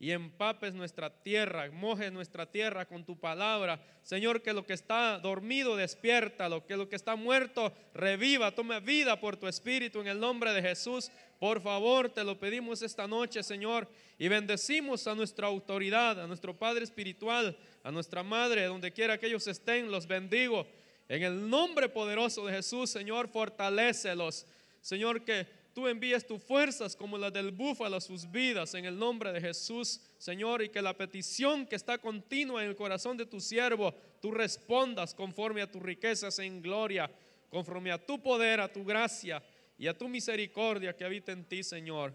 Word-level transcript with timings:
y 0.00 0.12
empapes 0.12 0.74
nuestra 0.74 1.10
tierra, 1.10 1.68
mojes 1.72 2.12
nuestra 2.12 2.46
tierra 2.46 2.86
con 2.86 3.04
tu 3.04 3.18
palabra. 3.18 3.84
Señor, 4.02 4.42
que 4.42 4.52
lo 4.52 4.64
que 4.64 4.72
está 4.72 5.18
dormido 5.18 5.76
despierta, 5.76 6.48
lo 6.48 6.64
que 6.64 6.76
lo 6.76 6.88
que 6.88 6.94
está 6.94 7.16
muerto 7.16 7.72
reviva, 7.94 8.52
tome 8.52 8.78
vida 8.80 9.18
por 9.18 9.36
tu 9.36 9.48
espíritu 9.48 10.00
en 10.00 10.06
el 10.06 10.20
nombre 10.20 10.52
de 10.52 10.62
Jesús. 10.62 11.10
Por 11.40 11.60
favor, 11.60 12.10
te 12.10 12.22
lo 12.22 12.38
pedimos 12.38 12.82
esta 12.82 13.08
noche, 13.08 13.42
Señor, 13.42 13.88
y 14.18 14.28
bendecimos 14.28 15.06
a 15.08 15.16
nuestra 15.16 15.48
autoridad, 15.48 16.20
a 16.20 16.28
nuestro 16.28 16.56
Padre 16.56 16.84
espiritual, 16.84 17.56
a 17.82 17.90
nuestra 17.90 18.22
Madre, 18.22 18.66
donde 18.66 18.92
quiera 18.92 19.18
que 19.18 19.26
ellos 19.26 19.48
estén, 19.48 19.90
los 19.90 20.06
bendigo. 20.06 20.66
En 21.08 21.22
el 21.22 21.48
nombre 21.48 21.88
poderoso 21.88 22.46
de 22.46 22.52
Jesús, 22.52 22.90
Señor, 22.90 23.28
fortalécelos. 23.28 24.46
Señor, 24.80 25.24
que 25.24 25.46
tú 25.78 25.86
envíes 25.86 26.26
tus 26.26 26.42
fuerzas 26.42 26.96
como 26.96 27.16
las 27.16 27.32
del 27.32 27.52
búfalo 27.52 27.98
a 27.98 28.00
sus 28.00 28.28
vidas 28.28 28.74
en 28.74 28.84
el 28.84 28.98
nombre 28.98 29.32
de 29.32 29.40
Jesús, 29.40 30.00
Señor, 30.18 30.60
y 30.60 30.70
que 30.70 30.82
la 30.82 30.92
petición 30.92 31.64
que 31.64 31.76
está 31.76 31.98
continua 31.98 32.64
en 32.64 32.70
el 32.70 32.74
corazón 32.74 33.16
de 33.16 33.24
tu 33.24 33.38
siervo, 33.38 33.94
tú 34.20 34.32
respondas 34.32 35.14
conforme 35.14 35.62
a 35.62 35.70
tus 35.70 35.80
riquezas 35.80 36.36
en 36.40 36.60
gloria, 36.60 37.08
conforme 37.48 37.92
a 37.92 38.04
tu 38.04 38.20
poder, 38.20 38.60
a 38.60 38.72
tu 38.72 38.84
gracia 38.84 39.40
y 39.78 39.86
a 39.86 39.96
tu 39.96 40.08
misericordia 40.08 40.96
que 40.96 41.04
habita 41.04 41.30
en 41.30 41.44
ti, 41.44 41.62
Señor. 41.62 42.12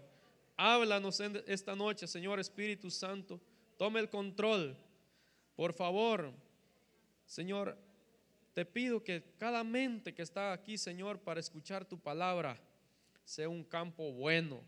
Háblanos 0.58 1.18
esta 1.46 1.74
noche, 1.74 2.06
Señor 2.06 2.38
Espíritu 2.40 2.90
Santo. 2.90 3.40
Tome 3.78 3.98
el 3.98 4.10
control. 4.10 4.76
Por 5.56 5.72
favor, 5.72 6.34
Señor, 7.24 7.78
te 8.52 8.66
pido 8.66 9.02
que 9.02 9.24
cada 9.38 9.64
mente 9.64 10.12
que 10.12 10.20
está 10.20 10.52
aquí, 10.52 10.76
Señor, 10.76 11.18
para 11.18 11.40
escuchar 11.40 11.86
tu 11.86 11.98
palabra, 11.98 12.60
sea 13.24 13.48
un 13.48 13.64
campo 13.64 14.12
bueno, 14.12 14.62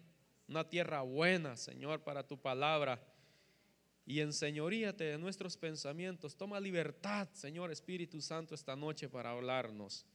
una 0.48 0.68
tierra 0.68 1.02
buena, 1.02 1.56
Señor, 1.56 2.02
para 2.02 2.26
tu 2.26 2.40
palabra. 2.40 3.02
Y 4.04 4.20
enseñoríate 4.20 5.04
de 5.04 5.18
nuestros 5.18 5.56
pensamientos. 5.56 6.36
Toma 6.36 6.60
libertad, 6.60 7.28
Señor 7.32 7.72
Espíritu 7.72 8.20
Santo, 8.20 8.54
esta 8.54 8.76
noche 8.76 9.08
para 9.08 9.30
hablarnos. 9.32 10.06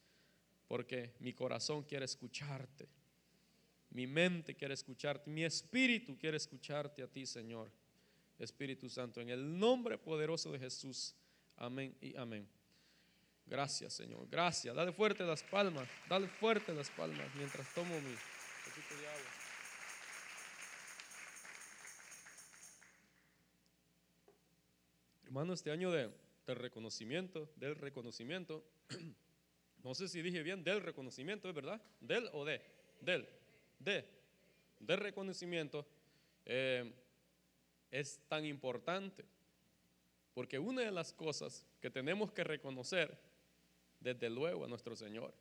Porque 0.67 1.13
mi 1.19 1.33
corazón 1.33 1.83
quiere 1.83 2.05
escucharte. 2.05 2.87
Mi 3.89 4.07
mente 4.07 4.55
quiere 4.55 4.73
escucharte. 4.73 5.29
Mi 5.29 5.43
espíritu 5.43 6.17
quiere 6.17 6.37
escucharte 6.37 7.03
a 7.03 7.07
ti, 7.07 7.25
Señor. 7.25 7.69
Espíritu 8.39 8.89
Santo, 8.89 9.21
en 9.21 9.29
el 9.29 9.59
nombre 9.59 9.97
poderoso 9.97 10.51
de 10.51 10.59
Jesús. 10.59 11.13
Amén 11.57 11.95
y 12.01 12.15
amén. 12.15 12.47
Gracias, 13.45 13.93
Señor. 13.93 14.27
Gracias. 14.29 14.73
Dale 14.73 14.93
fuerte 14.93 15.25
las 15.25 15.43
palmas. 15.43 15.87
Dale 16.07 16.27
fuerte 16.27 16.73
las 16.73 16.89
palmas 16.89 17.27
mientras 17.35 17.71
tomo 17.73 17.99
mi 17.99 18.15
Hermano, 25.31 25.53
este 25.53 25.71
año 25.71 25.91
de, 25.91 26.11
reconocimiento, 26.45 27.49
del 27.55 27.77
reconocimiento, 27.77 28.65
no 29.81 29.95
sé 29.95 30.09
si 30.09 30.21
dije 30.21 30.43
bien, 30.43 30.61
del 30.61 30.81
reconocimiento, 30.81 31.47
¿es 31.47 31.55
verdad? 31.55 31.81
¿Del 32.01 32.29
o 32.33 32.43
de? 32.43 32.59
Del, 32.99 33.25
de, 33.79 34.03
del 34.77 34.97
reconocimiento 34.97 35.87
eh, 36.43 36.91
es 37.91 38.19
tan 38.27 38.43
importante. 38.43 39.23
Porque 40.33 40.59
una 40.59 40.81
de 40.81 40.91
las 40.91 41.13
cosas 41.13 41.65
que 41.79 41.89
tenemos 41.89 42.33
que 42.33 42.43
reconocer, 42.43 43.17
desde 44.01 44.29
luego, 44.29 44.65
a 44.65 44.67
nuestro 44.67 44.97
Señor, 44.97 45.33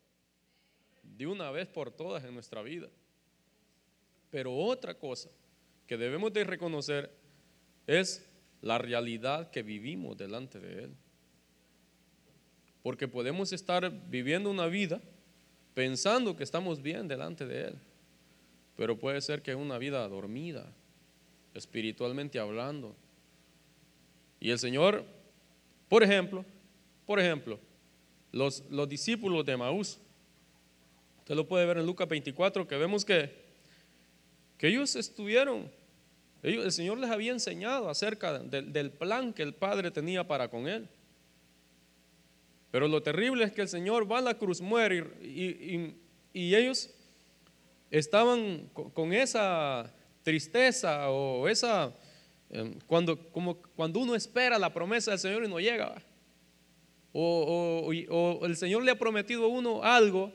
de 1.03 1.27
una 1.27 1.51
vez 1.51 1.67
por 1.67 1.91
todas 1.91 2.23
en 2.23 2.33
nuestra 2.33 2.63
vida. 2.63 2.89
Pero 4.31 4.55
otra 4.55 4.97
cosa 4.97 5.31
que 5.89 5.97
debemos 5.97 6.33
de 6.33 6.45
reconocer 6.45 7.13
es 7.89 8.30
la 8.63 8.79
realidad 8.79 9.51
que 9.51 9.63
vivimos 9.63 10.17
delante 10.17 10.59
de 10.59 10.85
Él. 10.85 10.95
Porque 12.83 13.09
podemos 13.09 13.53
estar 13.53 13.91
viviendo 14.09 14.51
una 14.51 14.67
vida 14.67 15.01
pensando 15.75 16.37
que 16.37 16.45
estamos 16.45 16.83
bien 16.83 17.09
delante 17.09 17.47
de 17.47 17.69
Él, 17.69 17.79
pero 18.77 18.99
puede 18.99 19.21
ser 19.21 19.43
que 19.43 19.55
una 19.55 19.79
vida 19.79 20.07
dormida, 20.09 20.73
espiritualmente 21.55 22.39
hablando. 22.39 22.95
Y 24.41 24.51
el 24.51 24.59
Señor, 24.59 25.05
por 25.89 26.03
ejemplo, 26.03 26.45
por 27.07 27.21
ejemplo, 27.21 27.59
los, 28.33 28.65
los 28.71 28.89
discípulos 28.89 29.45
de 29.45 29.57
Maús, 29.57 29.99
usted 31.19 31.35
lo 31.35 31.47
puede 31.47 31.67
ver 31.67 31.79
en 31.79 31.87
Lucas 31.87 32.09
24, 32.09 32.67
que 32.67 32.77
vemos 32.77 33.05
que 33.05 33.51
que 34.61 34.69
ellos 34.69 34.95
estuvieron, 34.95 35.73
el 36.43 36.73
Señor 36.73 36.99
les 36.99 37.11
había 37.11 37.33
enseñado 37.33 37.91
acerca 37.91 38.39
del 38.39 38.91
plan 38.91 39.33
que 39.33 39.43
el 39.43 39.55
Padre 39.55 39.91
tenía 39.91 40.27
para 40.27 40.49
con 40.49 40.67
él. 40.67 40.89
Pero 42.71 42.89
lo 42.89 43.03
terrible 43.03 43.45
es 43.45 43.53
que 43.53 43.63
el 43.63 43.69
Señor 43.69 44.11
va 44.11 44.19
a 44.19 44.23
la 44.23 44.35
cruz, 44.35 44.61
muere 44.61 45.07
y, 45.23 45.95
ellos 46.33 46.91
estaban 47.91 48.71
con, 48.73 49.13
esa 49.13 49.93
tristeza 50.23 51.11
o 51.11 51.49
esa, 51.49 51.93
em, 52.49 52.79
cuando, 52.87 53.19
como 53.33 53.57
cuando 53.75 53.99
uno 53.99 54.15
espera 54.15 54.59
la 54.59 54.73
promesa 54.73 55.11
del 55.11 55.21
Señor 55.21 55.45
y 55.45 55.49
no 55.49 55.59
llega. 55.59 56.01
O, 57.13 57.91
o, 58.09 58.47
el 58.47 58.57
Señor 58.57 58.85
le 58.85 58.93
ha 58.93 58.99
prometido 58.99 59.45
a 59.45 59.49
uno 59.49 59.83
algo 59.83 60.33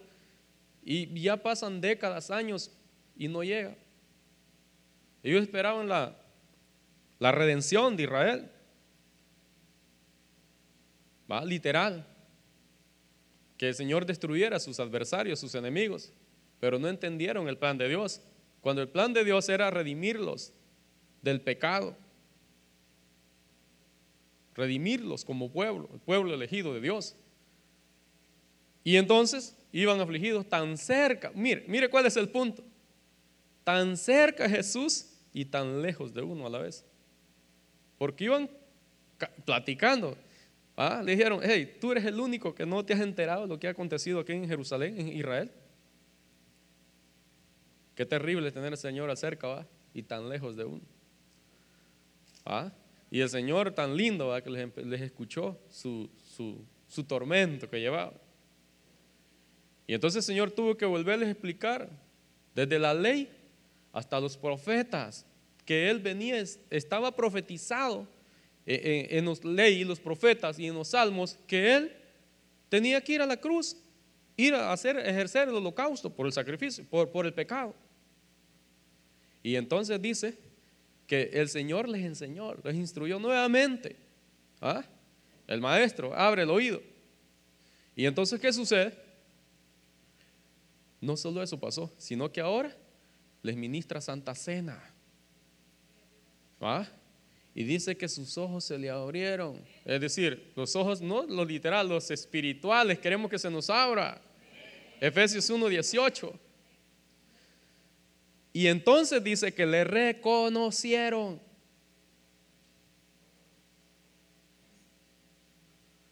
y 0.84 1.20
ya 1.22 1.38
pasan 1.38 1.80
décadas, 1.80 2.30
años 2.30 2.70
y 3.18 3.30
no 3.30 3.44
llega. 3.44 3.76
Ellos 5.26 5.42
esperaban 5.42 5.90
la, 5.90 6.16
la 7.18 7.32
redención 7.32 7.98
de 7.98 8.04
Israel. 8.04 8.52
¿Va? 11.30 11.44
Literal. 11.44 12.06
Que 13.58 13.70
el 13.70 13.74
Señor 13.74 14.06
destruyera 14.06 14.58
a 14.58 14.60
sus 14.60 14.80
adversarios, 14.80 15.40
sus 15.40 15.56
enemigos. 15.56 16.14
Pero 16.60 16.78
no 16.78 16.88
entendieron 16.88 17.48
el 17.48 17.58
plan 17.58 17.76
de 17.80 17.90
Dios. 17.90 18.22
Cuando 18.62 18.84
el 18.84 18.88
plan 18.88 19.14
de 19.14 19.24
Dios 19.24 19.50
era 19.50 19.72
redimirlos 19.72 20.54
del 21.24 21.42
pecado. 21.42 21.98
Redimirlos 24.54 25.26
como 25.26 25.52
pueblo, 25.52 25.90
el 25.92 26.02
pueblo 26.02 26.36
elegido 26.36 26.72
de 26.72 26.82
Dios. 26.82 27.16
Y 28.84 28.98
entonces 28.98 29.58
iban 29.72 30.00
afligidos 30.00 30.48
tan 30.48 30.78
cerca. 30.78 31.32
Mire, 31.34 31.66
mire 31.68 31.90
cuál 31.90 32.06
es 32.06 32.16
el 32.16 32.30
punto. 32.30 32.64
Tan 33.64 33.98
cerca 33.98 34.48
Jesús 34.48 35.14
y 35.36 35.44
tan 35.44 35.82
lejos 35.82 36.14
de 36.14 36.22
uno 36.22 36.48
a 36.48 36.50
la 36.50 36.60
vez. 36.60 36.86
Porque 37.98 38.24
iban 38.24 38.50
platicando. 39.44 40.18
¿ah? 40.78 41.02
Le 41.04 41.12
dijeron, 41.12 41.42
hey, 41.44 41.78
tú 41.82 41.92
eres 41.92 42.06
el 42.06 42.18
único 42.22 42.56
que 42.56 42.66
no 42.66 42.86
te 42.86 42.94
has 42.94 43.02
enterado 43.02 43.42
de 43.42 43.48
lo 43.50 43.60
que 43.60 43.68
ha 43.68 43.72
acontecido 43.72 44.22
aquí 44.22 44.32
en 44.32 44.48
Jerusalén, 44.48 44.98
en 44.98 45.10
Israel. 45.10 45.52
Qué 47.96 48.06
terrible 48.06 48.50
tener 48.54 48.72
al 48.72 48.78
Señor 48.78 49.10
acerca 49.10 49.68
y 49.94 50.04
tan 50.04 50.30
lejos 50.30 50.56
de 50.56 50.64
uno. 50.64 50.82
¿Ah? 52.46 52.72
Y 53.12 53.20
el 53.20 53.28
Señor 53.28 53.72
tan 53.72 53.98
lindo 53.98 54.34
que 54.42 54.50
les, 54.50 55.02
escuchó 55.02 55.60
su, 55.70 56.10
su 56.88 57.04
tormento 57.04 57.70
que 57.70 57.82
llevaba. 57.82 58.14
Y 59.86 59.94
entonces 59.94 60.24
el 60.24 60.34
Señor 60.34 60.52
tuvo 60.52 60.78
que 60.78 60.86
volverles 60.86 61.28
a 61.28 61.32
explicar 61.32 61.90
desde 62.56 62.80
la 62.80 62.94
ley 62.94 63.30
hasta 63.96 64.20
los 64.20 64.36
profetas, 64.36 65.26
que 65.64 65.90
él 65.90 66.00
venía, 66.00 66.44
estaba 66.70 67.16
profetizado 67.16 68.06
eh, 68.66 69.08
en, 69.12 69.24
los 69.24 69.46
leyes, 69.46 69.80
y 69.80 69.86
los 69.86 70.02
profetas 70.02 70.60
y 70.60 70.68
en 70.68 70.74
los 70.74 70.90
salmos, 70.90 71.40
que 71.48 71.74
él 71.74 71.96
tenía 72.68 73.00
que 73.00 73.14
ir 73.14 73.22
a 73.22 73.26
la 73.26 73.38
cruz, 73.38 73.78
ir 74.36 74.54
a 74.54 74.74
hacer, 74.74 74.98
ejercer 74.98 75.48
el 75.48 75.56
holocausto 75.56 76.14
por 76.14 76.26
el 76.26 76.34
sacrificio, 76.34 76.84
por, 76.90 77.10
por 77.10 77.26
el 77.26 77.34
pecado. 77.34 77.74
Y 79.42 79.56
entonces 79.56 80.00
dice 80.02 80.38
que 81.08 81.30
el 81.32 81.48
Señor 81.48 81.88
les 81.88 82.04
enseñó, 82.04 82.54
les 82.66 82.76
instruyó 82.76 83.18
nuevamente. 83.18 83.96
¿Ah? 84.60 84.84
El 85.48 85.62
maestro 85.62 86.14
abre 86.14 86.44
el 86.44 86.50
oído. 86.50 86.82
Y 87.96 88.06
entonces, 88.06 88.42
¿qué 88.42 88.52
sucede? 88.52 88.94
No 91.00 91.16
solo 91.16 91.42
eso 91.42 91.58
pasó, 91.58 91.90
sino 91.98 92.30
que 92.30 92.42
ahora 92.42 92.76
les 93.46 93.56
ministra 93.56 94.02
Santa 94.02 94.34
Cena. 94.34 94.82
¿Ah? 96.60 96.88
Y 97.54 97.64
dice 97.64 97.96
que 97.96 98.10
sus 98.10 98.38
ojos 98.38 98.66
se 98.66 98.78
le 98.78 98.90
abrieron. 98.90 99.62
Es 99.86 100.02
decir, 100.02 100.52
los 100.56 100.76
ojos, 100.76 101.00
no 101.00 101.24
los 101.24 101.48
literal, 101.48 101.88
los 101.88 102.10
espirituales, 102.12 103.00
queremos 103.00 103.30
que 103.30 103.38
se 103.40 103.50
nos 103.50 103.70
abra. 103.70 104.20
Efesios 105.00 105.50
1:18. 105.50 106.34
Y 108.52 108.68
entonces 108.68 109.24
dice 109.24 109.54
que 109.54 109.66
le 109.66 109.84
reconocieron. 109.84 111.40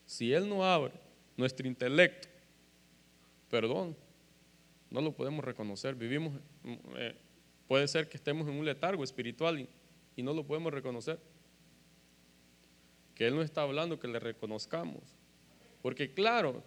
Si 0.05 0.31
Él 0.31 0.47
no 0.47 0.63
abre 0.63 0.93
nuestro 1.35 1.67
intelecto, 1.67 2.27
perdón, 3.49 3.95
no 4.91 5.01
lo 5.01 5.11
podemos 5.11 5.43
reconocer. 5.43 5.95
Vivimos, 5.95 6.39
eh, 6.63 7.15
puede 7.67 7.87
ser 7.87 8.09
que 8.09 8.17
estemos 8.17 8.47
en 8.47 8.55
un 8.55 8.65
letargo 8.65 9.03
espiritual 9.03 9.67
y 10.15 10.23
no 10.23 10.33
lo 10.33 10.45
podemos 10.45 10.73
reconocer. 10.73 11.19
Que 13.15 13.27
Él 13.27 13.35
no 13.35 13.41
está 13.41 13.61
hablando 13.61 13.99
que 13.99 14.07
le 14.07 14.19
reconozcamos. 14.19 15.03
Porque 15.81 16.13
claro, 16.13 16.63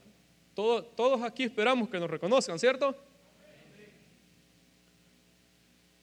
todos 0.55 1.23
aquí 1.23 1.43
esperamos 1.43 1.89
que 1.89 1.99
nos 1.99 2.11
reconozcan, 2.11 2.59
¿cierto? 2.59 2.95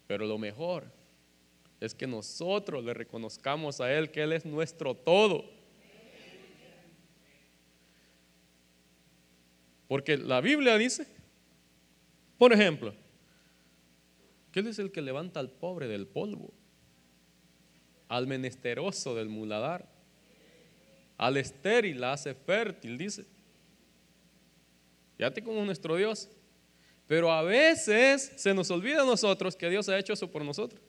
Pero 0.08 0.26
lo 0.26 0.38
mejor 0.38 0.92
es 1.80 1.94
que 1.94 2.08
nosotros 2.08 2.84
le 2.84 2.94
reconozcamos 2.94 3.82
a 3.82 3.92
Él 3.92 4.12
que 4.12 4.24
Él 4.24 4.34
es 4.34 4.46
nuestro 4.46 4.96
todo. 4.96 5.46
Porque 9.88 10.18
la 10.18 10.42
Biblia 10.42 10.78
dice, 10.78 11.06
por 12.38 12.54
ejemplo, 12.54 12.94
que 14.54 14.60
Él 14.60 14.68
es 14.68 14.78
el 14.78 14.92
que 14.92 15.02
levanta 15.02 15.40
al 15.40 15.50
pobre 15.50 15.88
del 15.88 16.06
polvo, 16.06 16.54
al 18.08 18.28
menesteroso 18.28 19.16
del 19.16 19.28
muladar, 19.28 19.90
al 21.18 21.38
estéril 21.38 22.00
la 22.00 22.14
hace 22.14 22.36
fértil, 22.36 22.98
dice. 22.98 23.26
Fíjate 25.18 25.44
como 25.44 25.66
nuestro 25.66 25.96
Dios. 25.96 26.30
Pero 27.08 27.32
a 27.32 27.42
veces 27.42 28.32
se 28.36 28.54
nos 28.54 28.70
olvida 28.72 29.02
a 29.02 29.06
nosotros 29.06 29.56
que 29.56 29.70
Dios 29.70 29.90
ha 29.90 29.98
hecho 29.98 30.14
eso 30.14 30.30
por 30.32 30.44
nosotros. 30.46 30.82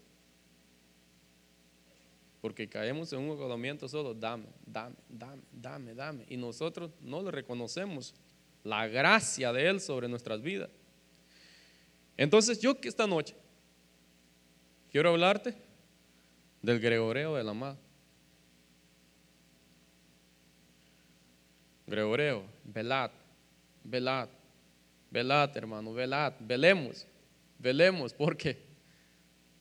Porque 2.40 2.69
caemos 2.69 3.12
en 3.14 3.20
un 3.20 3.31
agotamiento 3.31 3.88
solo, 3.88 4.12
dame, 4.12 4.46
dame, 4.67 4.96
dame, 5.08 5.43
dame, 5.50 5.94
dame. 5.94 6.26
Y 6.28 6.37
nosotros 6.37 6.90
no 7.00 7.22
le 7.22 7.31
reconocemos 7.31 8.14
la 8.62 8.87
gracia 8.87 9.52
de 9.52 9.69
Él 9.69 9.81
sobre 9.81 10.08
nuestras 10.08 10.43
vidas. 10.43 10.70
Entonces 12.17 12.60
yo 12.60 12.78
que 12.81 12.88
esta 12.88 13.06
noche 13.06 13.34
quiero 14.94 15.11
hablarte 15.11 15.56
del 16.62 16.79
Gregoreo 16.79 17.35
de 17.35 17.43
la 17.43 17.50
Amado. 17.50 17.76
Gregoreo, 21.85 22.44
velad, 22.62 23.11
velad, 23.82 24.29
velad, 25.11 25.56
hermano, 25.56 25.93
velad, 25.93 26.35
velemos, 26.38 27.08
velemos, 27.58 28.14
porque 28.14 28.56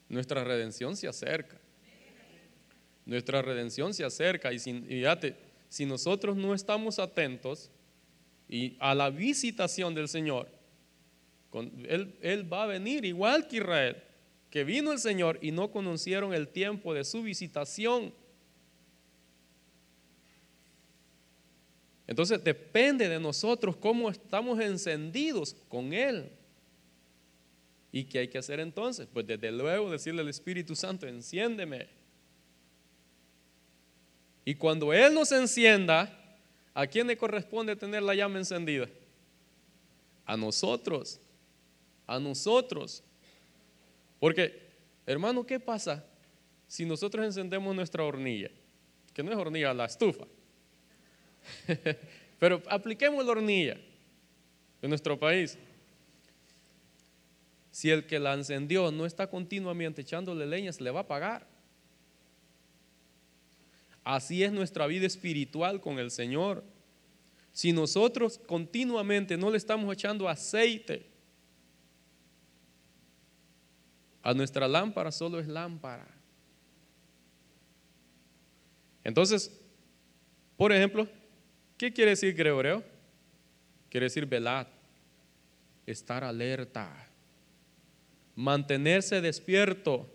nuestra 0.08 0.44
redención 0.44 0.96
se 0.96 1.08
acerca. 1.08 1.58
Nuestra 3.04 3.42
redención 3.42 3.92
se 3.92 4.06
acerca 4.06 4.54
y, 4.54 4.60
sin, 4.60 4.86
fíjate, 4.86 5.36
si 5.68 5.88
nosotros 5.88 6.38
no 6.38 6.54
estamos 6.54 7.00
atentos 7.00 7.72
y 8.48 8.78
a 8.80 8.94
la 8.94 9.10
visitación 9.10 9.96
del 9.96 10.08
Señor, 10.10 10.48
él, 11.88 12.20
él 12.22 12.54
va 12.54 12.66
a 12.66 12.68
venir 12.68 13.04
igual 13.04 13.48
que 13.48 13.58
Israel, 13.58 13.98
que 14.54 14.64
vino 14.64 14.92
el 14.92 15.00
Señor 15.00 15.40
y 15.42 15.50
no 15.50 15.72
conocieron 15.72 16.32
el 16.32 16.48
tiempo 16.48 16.94
de 16.94 17.04
su 17.04 17.24
visitación. 17.24 18.14
Entonces 22.06 22.44
depende 22.44 23.10
de 23.10 23.20
nosotros 23.20 23.76
cómo 23.76 24.12
estamos 24.12 24.60
encendidos 24.60 25.56
con 25.68 25.92
Él. 25.92 26.30
¿Y 27.92 28.04
qué 28.04 28.20
hay 28.20 28.28
que 28.28 28.38
hacer 28.38 28.60
entonces? 28.60 29.08
Pues 29.12 29.26
desde 29.26 29.52
luego 29.52 29.90
decirle 29.90 30.22
al 30.22 30.30
Espíritu 30.30 30.76
Santo, 30.76 31.08
enciéndeme. 31.08 31.88
Y 34.46 34.54
cuando 34.54 34.94
Él 34.94 35.16
nos 35.16 35.32
encienda, 35.32 36.16
¿a 36.76 36.86
quién 36.86 37.08
le 37.08 37.18
corresponde 37.18 37.76
tener 37.76 38.04
la 38.04 38.14
llama 38.14 38.38
encendida? 38.38 38.88
A 40.28 40.38
nosotros, 40.38 41.20
a 42.06 42.20
nosotros. 42.20 43.04
Porque, 44.24 44.58
hermano, 45.06 45.46
¿qué 45.46 45.60
pasa 45.60 46.02
si 46.66 46.86
nosotros 46.86 47.26
encendemos 47.26 47.76
nuestra 47.76 48.06
hornilla? 48.06 48.50
Que 49.14 49.22
no 49.22 49.30
es 49.30 49.38
hornilla, 49.38 49.74
la 49.74 49.84
estufa. 49.84 50.26
Pero 52.40 52.64
apliquemos 52.70 53.26
la 53.26 53.32
hornilla 53.34 53.78
en 54.82 54.88
nuestro 54.88 55.20
país. 55.20 55.58
Si 57.70 57.90
el 57.90 58.06
que 58.06 58.18
la 58.18 58.34
encendió 58.34 58.94
no 58.94 59.06
está 59.06 59.28
continuamente 59.28 60.04
echándole 60.04 60.46
leña, 60.46 60.72
se 60.72 60.86
le 60.86 60.92
va 60.92 61.02
a 61.02 61.08
pagar. 61.08 61.46
Así 64.06 64.42
es 64.42 64.54
nuestra 64.54 64.88
vida 64.88 65.06
espiritual 65.06 65.82
con 65.82 66.00
el 66.00 66.12
Señor. 66.12 66.64
Si 67.52 67.74
nosotros 67.74 68.40
continuamente 68.48 69.36
no 69.36 69.52
le 69.52 69.58
estamos 69.58 69.92
echando 69.94 70.30
aceite, 70.30 71.12
a 74.24 74.34
nuestra 74.34 74.68
lámpara 74.68 75.12
solo 75.12 75.40
es 75.40 75.48
lámpara. 75.48 76.08
Entonces, 79.04 79.60
por 80.58 80.72
ejemplo, 80.72 81.08
¿Qué 81.84 81.92
quiere 81.92 82.12
decir 82.12 82.34
Gregoreo? 82.34 82.82
Quiere 83.90 84.06
decir 84.06 84.26
velar, 84.26 84.72
estar 85.86 86.24
alerta, 86.24 87.10
mantenerse 88.36 89.20
despierto, 89.20 90.10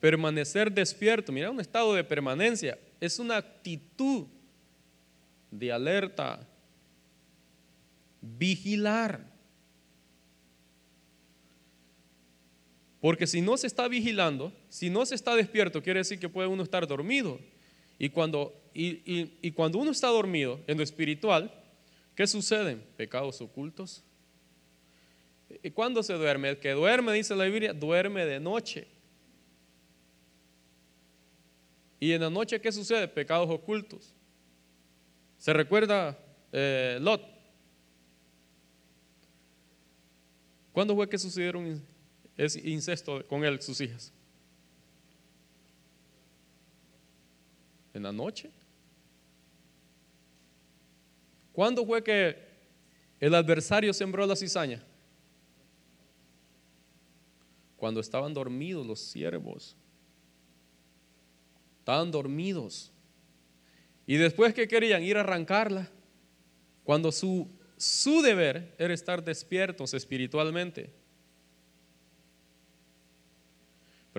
permanecer 0.00 0.72
despierto. 0.72 1.32
Mira, 1.32 1.50
un 1.50 1.60
estado 1.60 1.94
de 1.94 2.02
permanencia 2.02 2.78
es 2.98 3.18
una 3.18 3.36
actitud 3.36 4.26
de 5.50 5.70
alerta, 5.70 6.48
vigilar. 8.22 9.29
Porque 13.00 13.26
si 13.26 13.40
no 13.40 13.56
se 13.56 13.66
está 13.66 13.88
vigilando, 13.88 14.52
si 14.68 14.90
no 14.90 15.06
se 15.06 15.14
está 15.14 15.34
despierto, 15.34 15.82
quiere 15.82 16.00
decir 16.00 16.18
que 16.18 16.28
puede 16.28 16.48
uno 16.48 16.62
estar 16.62 16.86
dormido. 16.86 17.38
Y 17.98 18.10
cuando 18.10 18.60
y, 18.72 19.50
cuando 19.52 19.78
uno 19.78 19.90
está 19.90 20.08
dormido 20.08 20.60
en 20.66 20.76
lo 20.76 20.84
espiritual, 20.84 21.52
¿qué 22.14 22.26
sucede? 22.26 22.76
Pecados 22.96 23.40
ocultos. 23.40 24.02
¿Y 25.62 25.70
cuándo 25.70 26.02
se 26.02 26.14
duerme? 26.14 26.50
El 26.50 26.58
que 26.58 26.70
duerme, 26.70 27.12
dice 27.12 27.34
la 27.34 27.44
Biblia, 27.44 27.72
duerme 27.72 28.24
de 28.24 28.38
noche. 28.38 28.86
¿Y 31.98 32.12
en 32.12 32.20
la 32.20 32.30
noche 32.30 32.60
qué 32.60 32.70
sucede? 32.70 33.08
Pecados 33.08 33.50
ocultos. 33.50 34.14
¿Se 35.38 35.52
recuerda 35.52 36.18
eh, 36.52 36.98
Lot? 37.00 37.22
¿Cuándo 40.72 40.94
fue 40.94 41.08
que 41.08 41.18
sucedieron 41.18 41.82
ese 42.44 42.66
incesto 42.68 43.26
con 43.26 43.44
él, 43.44 43.60
sus 43.60 43.80
hijas? 43.80 44.12
¿En 47.92 48.02
la 48.02 48.12
noche? 48.12 48.50
¿Cuándo 51.52 51.84
fue 51.84 52.02
que 52.02 52.36
el 53.18 53.34
adversario 53.34 53.92
sembró 53.92 54.24
la 54.26 54.36
cizaña? 54.36 54.82
Cuando 57.76 58.00
estaban 58.00 58.32
dormidos 58.32 58.86
los 58.86 59.00
siervos. 59.00 59.76
Estaban 61.80 62.10
dormidos. 62.10 62.90
Y 64.06 64.16
después 64.16 64.54
que 64.54 64.68
querían 64.68 65.02
ir 65.02 65.16
a 65.16 65.20
arrancarla, 65.20 65.90
cuando 66.84 67.12
su, 67.12 67.48
su 67.76 68.22
deber 68.22 68.74
era 68.78 68.94
estar 68.94 69.22
despiertos 69.22 69.92
espiritualmente. 69.94 70.99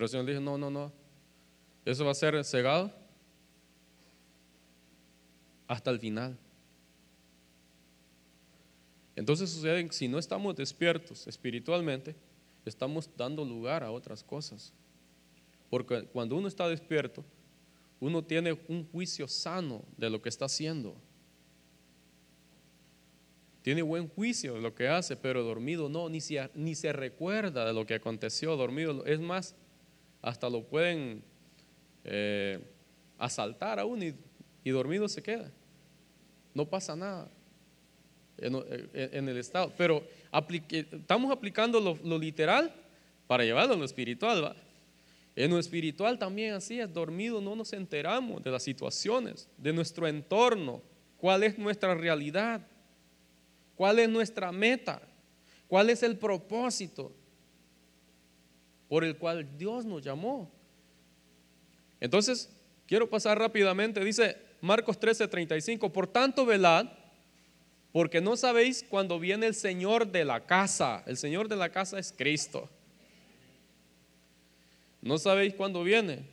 Pero 0.01 0.07
el 0.07 0.09
Señor 0.09 0.25
dijo, 0.25 0.39
no, 0.39 0.57
no, 0.57 0.71
no, 0.71 0.91
eso 1.85 2.03
va 2.03 2.09
a 2.09 2.15
ser 2.15 2.43
cegado 2.43 2.91
hasta 5.67 5.91
el 5.91 5.99
final. 5.99 6.35
Entonces 9.15 9.51
sucede 9.51 9.85
que 9.85 9.93
si 9.93 10.07
no 10.07 10.17
estamos 10.17 10.55
despiertos 10.55 11.27
espiritualmente, 11.27 12.15
estamos 12.65 13.11
dando 13.15 13.45
lugar 13.45 13.83
a 13.83 13.91
otras 13.91 14.23
cosas. 14.23 14.73
Porque 15.69 16.05
cuando 16.05 16.35
uno 16.35 16.47
está 16.47 16.67
despierto, 16.67 17.23
uno 17.99 18.23
tiene 18.23 18.57
un 18.69 18.87
juicio 18.91 19.27
sano 19.27 19.83
de 19.97 20.09
lo 20.09 20.19
que 20.19 20.29
está 20.29 20.45
haciendo. 20.45 20.95
Tiene 23.61 23.83
buen 23.83 24.07
juicio 24.07 24.55
de 24.55 24.61
lo 24.61 24.73
que 24.73 24.87
hace, 24.87 25.15
pero 25.15 25.43
dormido 25.43 25.89
no, 25.89 26.09
ni 26.09 26.21
se, 26.21 26.49
ni 26.55 26.73
se 26.73 26.91
recuerda 26.91 27.65
de 27.65 27.73
lo 27.73 27.85
que 27.85 27.93
aconteció 27.93 28.55
dormido. 28.55 29.05
Es 29.05 29.19
más, 29.19 29.55
hasta 30.21 30.49
lo 30.49 30.63
pueden 30.63 31.23
eh, 32.03 32.59
asaltar 33.17 33.79
a 33.79 33.85
uno 33.85 34.05
y 34.63 34.69
dormido 34.69 35.07
se 35.07 35.21
queda. 35.21 35.51
No 36.53 36.65
pasa 36.65 36.95
nada 36.95 37.29
en, 38.41 39.29
el 39.29 39.37
Estado. 39.37 39.71
Pero 39.77 40.03
estamos 40.69 41.31
aplicando 41.31 41.79
lo, 41.79 42.17
literal 42.17 42.73
para 43.27 43.43
llevarlo 43.43 43.73
a 43.73 43.77
lo 43.77 43.85
espiritual. 43.85 44.55
En 45.35 45.51
lo 45.51 45.59
espiritual 45.59 46.19
también 46.19 46.53
así 46.53 46.79
es, 46.79 46.93
dormido 46.93 47.39
no 47.39 47.55
nos 47.55 47.71
enteramos 47.73 48.43
de 48.43 48.51
las 48.51 48.63
situaciones, 48.63 49.47
de 49.57 49.71
nuestro 49.71 50.07
entorno, 50.07 50.81
cuál 51.17 51.43
es 51.43 51.57
nuestra 51.57 51.95
realidad, 51.95 52.61
cuál 53.75 53.99
es 53.99 54.09
nuestra 54.09 54.51
meta, 54.51 55.01
cuál 55.67 55.89
es 55.89 56.03
el 56.03 56.17
propósito 56.17 57.13
por 58.91 59.05
el 59.05 59.15
cual 59.15 59.47
Dios 59.57 59.85
nos 59.85 60.01
llamó. 60.01 60.51
Entonces, 62.01 62.49
quiero 62.85 63.09
pasar 63.09 63.39
rápidamente. 63.39 64.03
Dice 64.03 64.35
Marcos 64.59 64.99
13:35, 64.99 65.89
por 65.93 66.07
tanto, 66.07 66.45
velad, 66.45 66.87
porque 67.93 68.19
no 68.19 68.35
sabéis 68.35 68.83
cuándo 68.83 69.17
viene 69.17 69.47
el 69.47 69.55
Señor 69.55 70.11
de 70.11 70.25
la 70.25 70.45
casa. 70.45 71.05
El 71.07 71.15
Señor 71.15 71.47
de 71.47 71.55
la 71.55 71.69
casa 71.69 71.99
es 71.99 72.11
Cristo. 72.11 72.69
No 75.01 75.17
sabéis 75.17 75.53
cuándo 75.53 75.85
viene. 75.85 76.25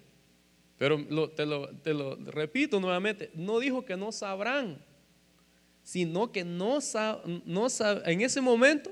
Pero 0.78 1.30
te, 1.30 1.46
lo, 1.46 2.16
repito 2.24 2.80
nuevamente, 2.80 3.30
no 3.34 3.60
dijo 3.60 3.84
que 3.84 3.96
no 3.96 4.10
sabrán, 4.10 4.84
sino 5.84 6.32
que 6.32 6.44
no, 6.44 6.80
no 7.44 7.66
en 8.04 8.20
ese 8.20 8.40
momento 8.40 8.90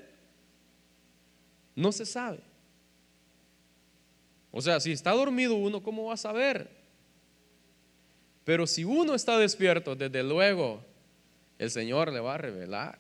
no 1.75 1.90
se 1.90 2.06
sabe. 2.06 2.38
O 4.56 4.62
sea, 4.62 4.80
si 4.80 4.90
está 4.90 5.12
dormido 5.12 5.54
uno, 5.54 5.82
¿cómo 5.82 6.06
va 6.06 6.14
a 6.14 6.16
saber? 6.16 6.70
Pero 8.42 8.66
si 8.66 8.84
uno 8.84 9.14
está 9.14 9.36
despierto, 9.36 9.94
desde 9.94 10.22
luego, 10.22 10.82
el 11.58 11.70
Señor 11.70 12.10
le 12.10 12.20
va 12.20 12.36
a 12.36 12.38
revelar. 12.38 12.98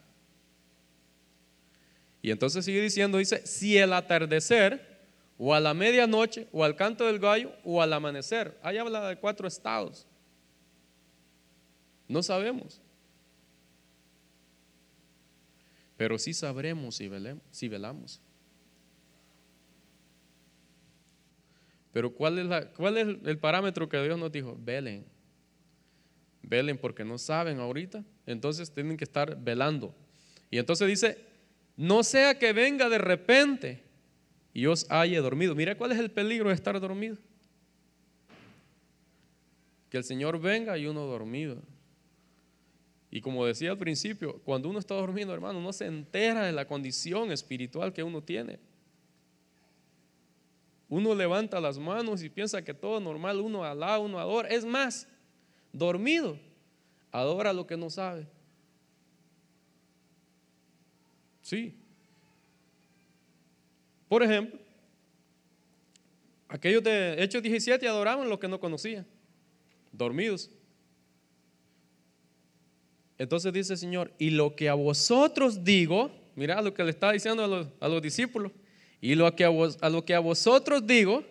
Y 2.20 2.30
entonces 2.30 2.62
sigue 2.62 2.82
diciendo, 2.82 3.16
dice, 3.16 3.46
si 3.46 3.78
el 3.78 3.94
atardecer 3.94 4.98
o 5.38 5.54
a 5.54 5.60
la 5.60 5.72
medianoche, 5.72 6.46
o 6.52 6.62
al 6.62 6.76
canto 6.76 7.06
del 7.06 7.18
gallo, 7.18 7.54
o 7.64 7.80
al 7.80 7.94
amanecer. 7.94 8.58
Ahí 8.62 8.76
habla 8.76 9.08
de 9.08 9.16
cuatro 9.16 9.48
estados. 9.48 10.06
No 12.06 12.22
sabemos. 12.22 12.82
Pero 15.96 16.18
sí 16.18 16.34
sabremos 16.34 16.96
si, 16.96 17.10
si 17.50 17.68
velamos. 17.70 18.20
Pero 21.96 22.12
¿cuál 22.12 22.38
es, 22.38 22.44
la, 22.44 22.68
¿cuál 22.72 22.98
es 22.98 23.06
el 23.24 23.38
parámetro 23.38 23.88
que 23.88 23.96
Dios 24.02 24.18
nos 24.18 24.30
dijo? 24.30 24.54
Velen. 24.60 25.06
Velen 26.42 26.76
porque 26.76 27.06
no 27.06 27.16
saben 27.16 27.58
ahorita. 27.58 28.04
Entonces 28.26 28.70
tienen 28.70 28.98
que 28.98 29.04
estar 29.04 29.42
velando. 29.42 29.94
Y 30.50 30.58
entonces 30.58 30.86
dice, 30.88 31.24
no 31.74 32.02
sea 32.02 32.38
que 32.38 32.52
venga 32.52 32.90
de 32.90 32.98
repente 32.98 33.82
y 34.52 34.66
os 34.66 34.84
haya 34.90 35.22
dormido. 35.22 35.54
Mira 35.54 35.78
cuál 35.78 35.90
es 35.92 35.98
el 35.98 36.10
peligro 36.10 36.50
de 36.50 36.54
estar 36.56 36.78
dormido. 36.78 37.16
Que 39.88 39.96
el 39.96 40.04
Señor 40.04 40.38
venga 40.38 40.76
y 40.76 40.84
uno 40.84 41.06
dormido. 41.06 41.62
Y 43.10 43.22
como 43.22 43.46
decía 43.46 43.70
al 43.70 43.78
principio, 43.78 44.42
cuando 44.44 44.68
uno 44.68 44.80
está 44.80 44.94
dormido, 44.94 45.32
hermano, 45.32 45.62
no 45.62 45.72
se 45.72 45.86
entera 45.86 46.44
de 46.44 46.52
la 46.52 46.66
condición 46.66 47.32
espiritual 47.32 47.94
que 47.94 48.02
uno 48.02 48.22
tiene. 48.22 48.58
Uno 50.88 51.14
levanta 51.14 51.60
las 51.60 51.78
manos 51.78 52.22
y 52.22 52.30
piensa 52.30 52.62
que 52.62 52.74
todo 52.74 53.00
normal, 53.00 53.40
uno 53.40 53.64
alaba, 53.64 53.98
uno 53.98 54.18
adora. 54.18 54.48
Es 54.48 54.64
más, 54.64 55.08
dormido, 55.72 56.38
adora 57.10 57.52
lo 57.52 57.66
que 57.66 57.76
no 57.76 57.90
sabe. 57.90 58.26
Sí, 61.42 61.74
por 64.08 64.22
ejemplo, 64.22 64.58
aquellos 66.48 66.82
de 66.82 67.22
Hechos 67.22 67.42
17 67.42 67.86
adoraban 67.88 68.28
lo 68.28 68.38
que 68.38 68.48
no 68.48 68.60
conocían, 68.60 69.06
dormidos. 69.92 70.50
Entonces 73.18 73.52
dice 73.52 73.72
el 73.72 73.78
Señor, 73.78 74.12
y 74.18 74.30
lo 74.30 74.54
que 74.54 74.68
a 74.68 74.74
vosotros 74.74 75.64
digo, 75.64 76.12
mira 76.36 76.60
lo 76.62 76.74
que 76.74 76.84
le 76.84 76.90
está 76.90 77.12
diciendo 77.12 77.42
a 77.80 77.88
los, 77.88 78.02
discípulos, 78.02 78.52
y 79.00 79.14
lo 79.14 79.34
que 79.34 79.44
a, 79.44 79.50
a 79.80 79.90
lo 79.90 80.04
que 80.04 80.14
a 80.14 80.20
vosotros 80.20 80.86
digo, 80.86 81.24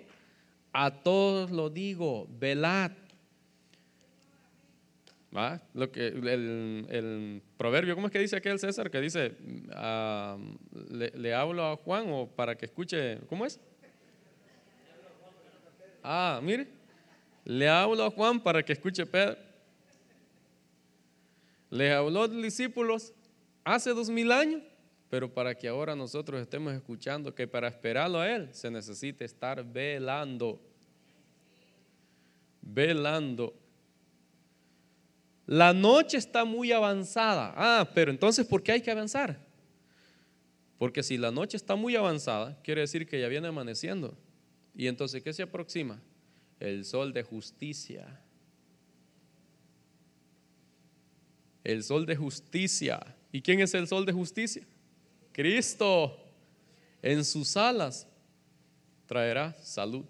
a 0.74 0.92
todos 0.92 1.52
lo 1.52 1.70
digo, 1.70 2.28
velad. 2.40 2.92
Lo 5.74 5.92
que, 5.92 6.08
el, 6.08 7.42
proverbio, 7.58 7.94
¿cómo 7.96 8.08
es 8.08 8.14
que 8.14 8.20
dice 8.20 8.38
aquel 8.38 8.58
César? 8.58 8.90
Que 8.90 9.02
dice, 9.02 9.34
ah, 9.74 10.38
le, 10.90 11.34
hablo 11.34 11.66
a 11.66 11.76
Juan 11.76 12.06
o 12.10 12.28
para 12.28 12.56
que 12.56 12.66
escuche, 12.66 13.20
¿cómo 13.28 13.46
es? 13.46 13.60
Ah, 16.02 16.40
mire, 16.42 16.68
le 17.44 17.68
hablo 17.68 18.06
a 18.06 18.12
Juan 18.12 18.40
para 18.40 18.64
que 18.64 18.72
escuche 18.72 19.06
Pedro. 19.06 19.36
Le 21.70 21.92
habló 21.92 22.24
a 22.24 22.28
los 22.28 22.42
discípulos 22.42 23.12
hace 23.66 23.90
dos 23.90 24.10
mil 24.10 24.32
años, 24.32 24.62
pero 25.16 25.34
para 25.34 25.56
que 25.56 25.70
ahora 25.70 25.96
nosotros 25.96 26.42
estemos 26.42 26.74
escuchando 26.74 27.34
que 27.34 27.48
para 27.48 27.70
esperarlo 27.70 28.20
a 28.20 28.30
Él 28.30 28.50
se 28.52 28.70
necesita 28.70 29.24
estar 29.24 29.64
velando. 29.64 30.62
Velando. 32.62 33.58
La 35.46 35.72
noche 35.72 36.18
está 36.18 36.44
muy 36.44 36.74
avanzada. 36.74 37.54
Ah, 37.56 37.90
pero 37.96 38.12
entonces, 38.12 38.46
¿por 38.46 38.62
qué 38.62 38.74
hay 38.74 38.82
que 38.82 38.92
avanzar? 38.92 39.40
Porque 40.78 41.02
si 41.02 41.18
la 41.18 41.32
noche 41.32 41.56
está 41.56 41.78
muy 41.78 41.96
avanzada, 41.96 42.62
quiere 42.62 42.82
decir 42.82 43.08
que 43.08 43.22
ya 43.22 43.30
viene 43.30 43.48
amaneciendo. 43.48 44.18
Y 44.76 44.88
entonces, 44.88 45.24
¿qué 45.24 45.32
se 45.32 45.44
aproxima? 45.44 46.02
El 46.60 46.84
sol 46.84 47.14
de 47.14 47.24
justicia. 47.24 48.20
El 51.64 51.86
sol 51.86 52.06
de 52.06 52.18
justicia. 52.18 53.16
¿Y 53.32 53.42
quién 53.42 53.62
es 53.62 53.74
el 53.76 53.88
sol 53.88 54.06
de 54.06 54.12
justicia? 54.12 54.68
Cristo. 55.36 56.18
En 57.02 57.26
sus 57.26 57.58
alas 57.58 58.08
traerá 59.06 59.54
salud. 59.62 60.06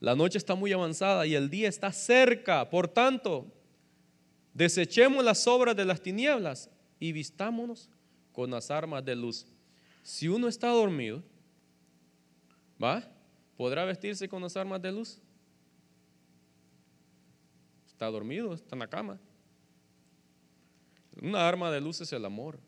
La 0.00 0.16
noche 0.16 0.38
está 0.38 0.56
muy 0.56 0.72
avanzada 0.72 1.24
y 1.24 1.36
el 1.36 1.48
día 1.48 1.68
está 1.68 1.92
cerca. 1.92 2.68
Por 2.68 2.88
tanto, 2.88 3.46
desechemos 4.52 5.24
las 5.24 5.46
obras 5.46 5.76
de 5.76 5.84
las 5.84 6.00
tinieblas 6.02 6.68
y 6.98 7.12
vistámonos 7.12 7.88
con 8.32 8.50
las 8.50 8.72
armas 8.72 9.04
de 9.04 9.14
luz. 9.14 9.46
Si 10.02 10.26
uno 10.26 10.48
está 10.48 10.68
dormido, 10.70 11.22
¿va? 12.82 13.08
¿Podrá 13.56 13.84
vestirse 13.84 14.28
con 14.28 14.42
las 14.42 14.56
armas 14.56 14.82
de 14.82 14.90
luz? 14.90 15.20
Está 17.86 18.06
dormido, 18.06 18.52
está 18.52 18.74
en 18.74 18.80
la 18.80 18.90
cama. 18.90 19.18
Una 21.22 21.48
arma 21.48 21.70
de 21.70 21.80
luz 21.80 22.00
es 22.00 22.12
el 22.12 22.24
amor. 22.24 22.58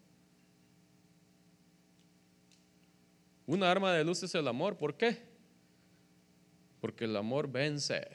Una 3.49 3.71
arma 3.71 3.95
de 3.95 4.05
luz 4.05 4.23
es 4.23 4.35
el 4.35 4.47
amor. 4.47 4.77
¿Por 4.77 4.95
qué? 4.95 5.23
Porque 6.83 7.07
el 7.07 7.17
amor 7.17 7.51
vence. 7.51 8.07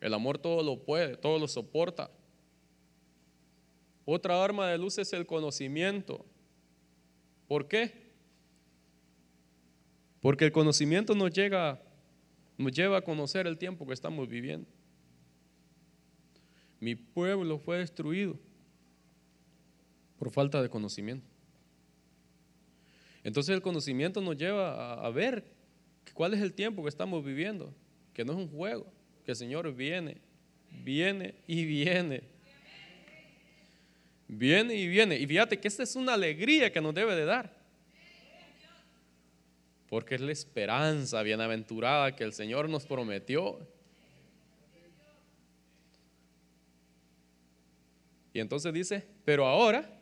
El 0.00 0.12
amor 0.12 0.36
todo 0.38 0.60
lo 0.64 0.84
puede, 0.84 1.16
todo 1.16 1.38
lo 1.38 1.46
soporta. 1.46 2.10
Otra 4.04 4.42
arma 4.42 4.68
de 4.68 4.76
luz 4.76 4.98
es 4.98 5.12
el 5.12 5.24
conocimiento. 5.24 6.26
¿Por 7.46 7.68
qué? 7.68 8.10
Porque 10.20 10.46
el 10.46 10.52
conocimiento 10.52 11.14
nos 11.14 11.30
llega, 11.30 11.80
nos 12.58 12.72
lleva 12.72 12.98
a 12.98 13.02
conocer 13.02 13.46
el 13.46 13.56
tiempo 13.56 13.86
que 13.86 13.94
estamos 13.94 14.28
viviendo. 14.28 14.68
Mi 16.80 16.96
pueblo 16.96 17.56
fue 17.60 17.78
destruido 17.78 18.36
por 20.18 20.32
falta 20.32 20.60
de 20.60 20.68
conocimiento. 20.68 21.33
Entonces 23.24 23.54
el 23.54 23.62
conocimiento 23.62 24.20
nos 24.20 24.36
lleva 24.36 25.02
a, 25.02 25.10
ver 25.10 25.44
cuál 26.12 26.34
es 26.34 26.42
el 26.42 26.52
tiempo 26.52 26.82
que 26.82 26.90
estamos 26.90 27.24
viviendo, 27.24 27.74
que 28.12 28.22
no 28.22 28.32
es 28.34 28.38
un 28.38 28.48
juego, 28.48 28.86
que 29.24 29.32
el 29.32 29.36
Señor 29.36 29.74
viene, 29.74 30.18
viene 30.84 31.34
y 31.46 31.64
viene. 31.64 32.22
Viene 34.28 34.74
y 34.74 34.88
viene. 34.88 35.18
Y 35.18 35.26
fíjate 35.26 35.58
que 35.58 35.68
esta 35.68 35.82
es 35.82 35.96
una 35.96 36.14
alegría 36.14 36.70
que 36.70 36.82
nos 36.82 36.94
debe 36.94 37.14
de 37.16 37.24
dar. 37.24 37.50
Porque 39.88 40.16
es 40.16 40.20
la 40.20 40.32
esperanza 40.32 41.22
bienaventurada 41.22 42.14
que 42.14 42.24
el 42.24 42.32
Señor 42.34 42.68
nos 42.68 42.84
prometió. 42.84 43.58
Y 48.34 48.40
entonces 48.40 48.72
dice, 48.72 49.06
pero 49.24 49.46
ahora 49.46 49.93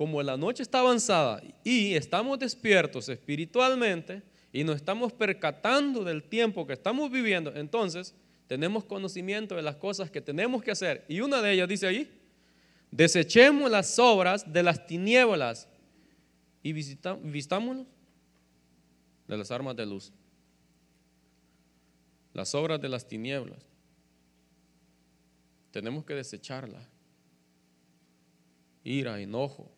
como 0.00 0.22
la 0.22 0.38
noche 0.38 0.62
está 0.62 0.78
avanzada 0.78 1.42
y 1.62 1.92
estamos 1.92 2.38
despiertos 2.38 3.10
espiritualmente 3.10 4.22
y 4.50 4.64
nos 4.64 4.76
estamos 4.76 5.12
percatando 5.12 6.02
del 6.04 6.22
tiempo 6.22 6.66
que 6.66 6.72
estamos 6.72 7.10
viviendo, 7.10 7.54
entonces 7.54 8.14
tenemos 8.46 8.86
conocimiento 8.86 9.56
de 9.56 9.60
las 9.60 9.76
cosas 9.76 10.10
que 10.10 10.22
tenemos 10.22 10.62
que 10.62 10.70
hacer. 10.70 11.04
Y 11.06 11.20
una 11.20 11.42
de 11.42 11.52
ellas 11.52 11.68
dice 11.68 11.86
ahí, 11.86 12.10
desechemos 12.90 13.70
las 13.70 13.98
obras 13.98 14.50
de 14.50 14.62
las 14.62 14.86
tinieblas 14.86 15.68
y 16.62 16.72
vistámonos 16.72 17.86
de 19.28 19.36
las 19.36 19.50
armas 19.50 19.76
de 19.76 19.84
luz. 19.84 20.14
Las 22.32 22.54
obras 22.54 22.80
de 22.80 22.88
las 22.88 23.06
tinieblas. 23.06 23.58
Tenemos 25.70 26.06
que 26.06 26.14
desecharlas. 26.14 26.88
Ira, 28.82 29.20
enojo, 29.20 29.70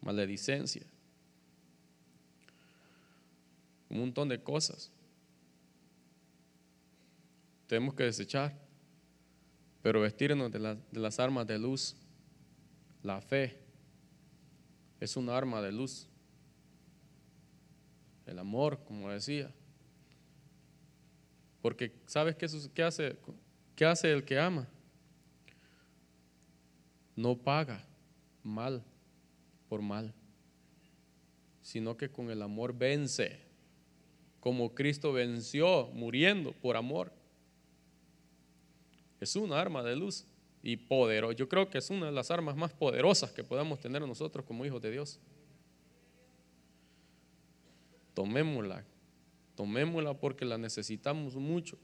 maledicencia. 0.00 0.86
un 3.88 3.98
montón 3.98 4.28
de 4.28 4.40
cosas. 4.40 4.90
Tenemos 7.66 7.94
que 7.94 8.04
desechar, 8.04 8.56
pero 9.82 10.00
vestirnos 10.00 10.50
de, 10.52 10.58
de 10.58 11.00
las 11.00 11.18
armas 11.18 11.46
de 11.46 11.58
luz. 11.58 11.96
La 13.02 13.20
fe 13.20 13.58
es 15.00 15.16
un 15.16 15.28
arma 15.28 15.60
de 15.60 15.72
luz. 15.72 16.06
El 18.26 18.38
amor, 18.38 18.78
como 18.84 19.10
decía. 19.10 19.52
Porque 21.60 21.92
¿sabes 22.06 22.36
qué, 22.36 22.46
qué, 22.72 22.82
hace, 22.82 23.18
qué 23.74 23.84
hace 23.84 24.12
el 24.12 24.24
que 24.24 24.38
ama? 24.38 24.68
No 27.16 27.36
paga 27.36 27.84
mal 28.42 28.84
por 29.70 29.80
mal, 29.80 30.12
sino 31.62 31.96
que 31.96 32.10
con 32.10 32.28
el 32.28 32.42
amor 32.42 32.76
vence, 32.76 33.38
como 34.40 34.74
Cristo 34.74 35.12
venció 35.12 35.86
muriendo 35.94 36.52
por 36.52 36.76
amor. 36.76 37.12
Es 39.20 39.36
un 39.36 39.52
arma 39.52 39.84
de 39.84 39.94
luz 39.94 40.26
y 40.60 40.76
poderosa. 40.76 41.36
Yo 41.36 41.48
creo 41.48 41.70
que 41.70 41.78
es 41.78 41.88
una 41.88 42.06
de 42.06 42.12
las 42.12 42.32
armas 42.32 42.56
más 42.56 42.72
poderosas 42.72 43.30
que 43.30 43.44
podamos 43.44 43.78
tener 43.78 44.02
nosotros 44.02 44.44
como 44.44 44.66
hijos 44.66 44.82
de 44.82 44.90
Dios. 44.90 45.20
Tomémosla, 48.14 48.84
tomémosla 49.54 50.14
porque 50.14 50.44
la 50.44 50.58
necesitamos 50.58 51.36
mucho. 51.36 51.78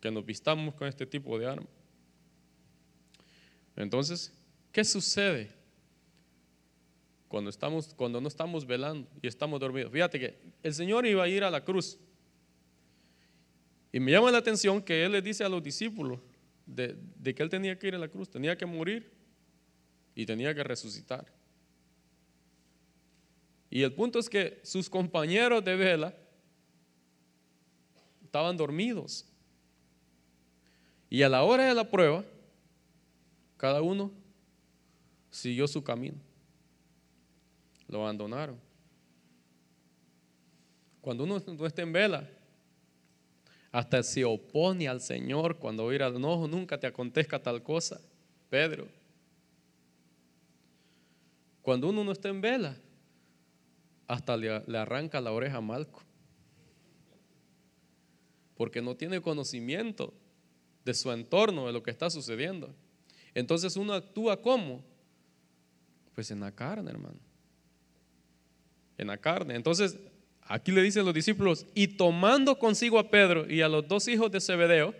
Que 0.00 0.10
nos 0.10 0.26
vistamos 0.26 0.74
con 0.74 0.88
este 0.88 1.06
tipo 1.06 1.38
de 1.38 1.46
arma. 1.46 1.68
Entonces, 3.76 4.34
¿qué 4.72 4.84
sucede 4.84 5.57
cuando, 7.28 7.50
estamos, 7.50 7.94
cuando 7.94 8.20
no 8.20 8.28
estamos 8.28 8.66
velando 8.66 9.08
y 9.22 9.26
estamos 9.26 9.60
dormidos? 9.60 9.92
Fíjate 9.92 10.18
que 10.18 10.38
el 10.62 10.74
Señor 10.74 11.06
iba 11.06 11.22
a 11.22 11.28
ir 11.28 11.44
a 11.44 11.50
la 11.50 11.64
cruz. 11.64 11.98
Y 13.92 14.00
me 14.00 14.10
llama 14.10 14.30
la 14.30 14.38
atención 14.38 14.82
que 14.82 15.04
Él 15.04 15.12
le 15.12 15.22
dice 15.22 15.44
a 15.44 15.48
los 15.48 15.62
discípulos 15.62 16.20
de, 16.66 16.96
de 17.16 17.34
que 17.34 17.42
Él 17.42 17.48
tenía 17.48 17.78
que 17.78 17.88
ir 17.88 17.94
a 17.94 17.98
la 17.98 18.08
cruz, 18.08 18.28
tenía 18.28 18.56
que 18.56 18.66
morir 18.66 19.10
y 20.14 20.26
tenía 20.26 20.54
que 20.54 20.64
resucitar. 20.64 21.32
Y 23.70 23.82
el 23.82 23.92
punto 23.92 24.18
es 24.18 24.28
que 24.28 24.60
sus 24.62 24.88
compañeros 24.88 25.64
de 25.64 25.76
vela 25.76 26.14
estaban 28.24 28.56
dormidos. 28.56 29.26
Y 31.10 31.22
a 31.22 31.28
la 31.28 31.42
hora 31.42 31.66
de 31.66 31.74
la 31.74 31.90
prueba, 31.90 32.24
cada 33.56 33.82
uno 33.82 34.10
siguió 35.30 35.66
su 35.66 35.82
camino. 35.82 36.27
Lo 37.88 38.02
abandonaron. 38.02 38.58
Cuando 41.00 41.24
uno 41.24 41.42
no 41.46 41.66
está 41.66 41.82
en 41.82 41.92
vela, 41.92 42.28
hasta 43.72 44.02
se 44.02 44.24
opone 44.24 44.88
al 44.88 45.00
Señor 45.00 45.58
cuando 45.58 45.84
oirá, 45.84 46.10
no, 46.10 46.46
nunca 46.48 46.78
te 46.78 46.86
acontezca 46.86 47.42
tal 47.42 47.62
cosa. 47.62 48.00
Pedro. 48.48 48.88
Cuando 51.62 51.88
uno 51.88 52.02
no 52.02 52.12
está 52.12 52.28
en 52.28 52.40
vela, 52.40 52.76
hasta 54.06 54.36
le, 54.36 54.50
arranca 54.78 55.20
la 55.20 55.32
oreja 55.32 55.58
a 55.58 55.60
Malco. 55.60 56.02
Porque 58.56 58.80
no 58.80 58.96
tiene 58.96 59.20
conocimiento 59.20 60.14
de 60.84 60.94
su 60.94 61.12
entorno, 61.12 61.66
de 61.66 61.72
lo 61.72 61.82
que 61.82 61.90
está 61.90 62.08
sucediendo. 62.08 62.74
Entonces 63.34 63.76
uno 63.76 63.92
actúa 63.92 64.40
como? 64.40 64.82
Pues 66.14 66.30
en 66.30 66.40
la 66.40 66.50
carne, 66.50 66.90
hermano. 66.90 67.27
En 68.98 69.06
la 69.06 69.16
carne. 69.16 69.54
Entonces, 69.54 69.96
aquí 70.42 70.70
le 70.70 70.82
dicen 70.82 71.06
los 71.06 71.14
discípulos, 71.14 71.66
y 71.74 71.86
tomando 71.88 72.58
consigo 72.58 72.98
a 72.98 73.10
Pedro 73.10 73.50
y 73.50 73.62
a 73.62 73.68
los 73.68 73.88
dos 73.88 74.06
hijos 74.08 74.30
de 74.30 74.40
Zebedeo, 74.40 74.94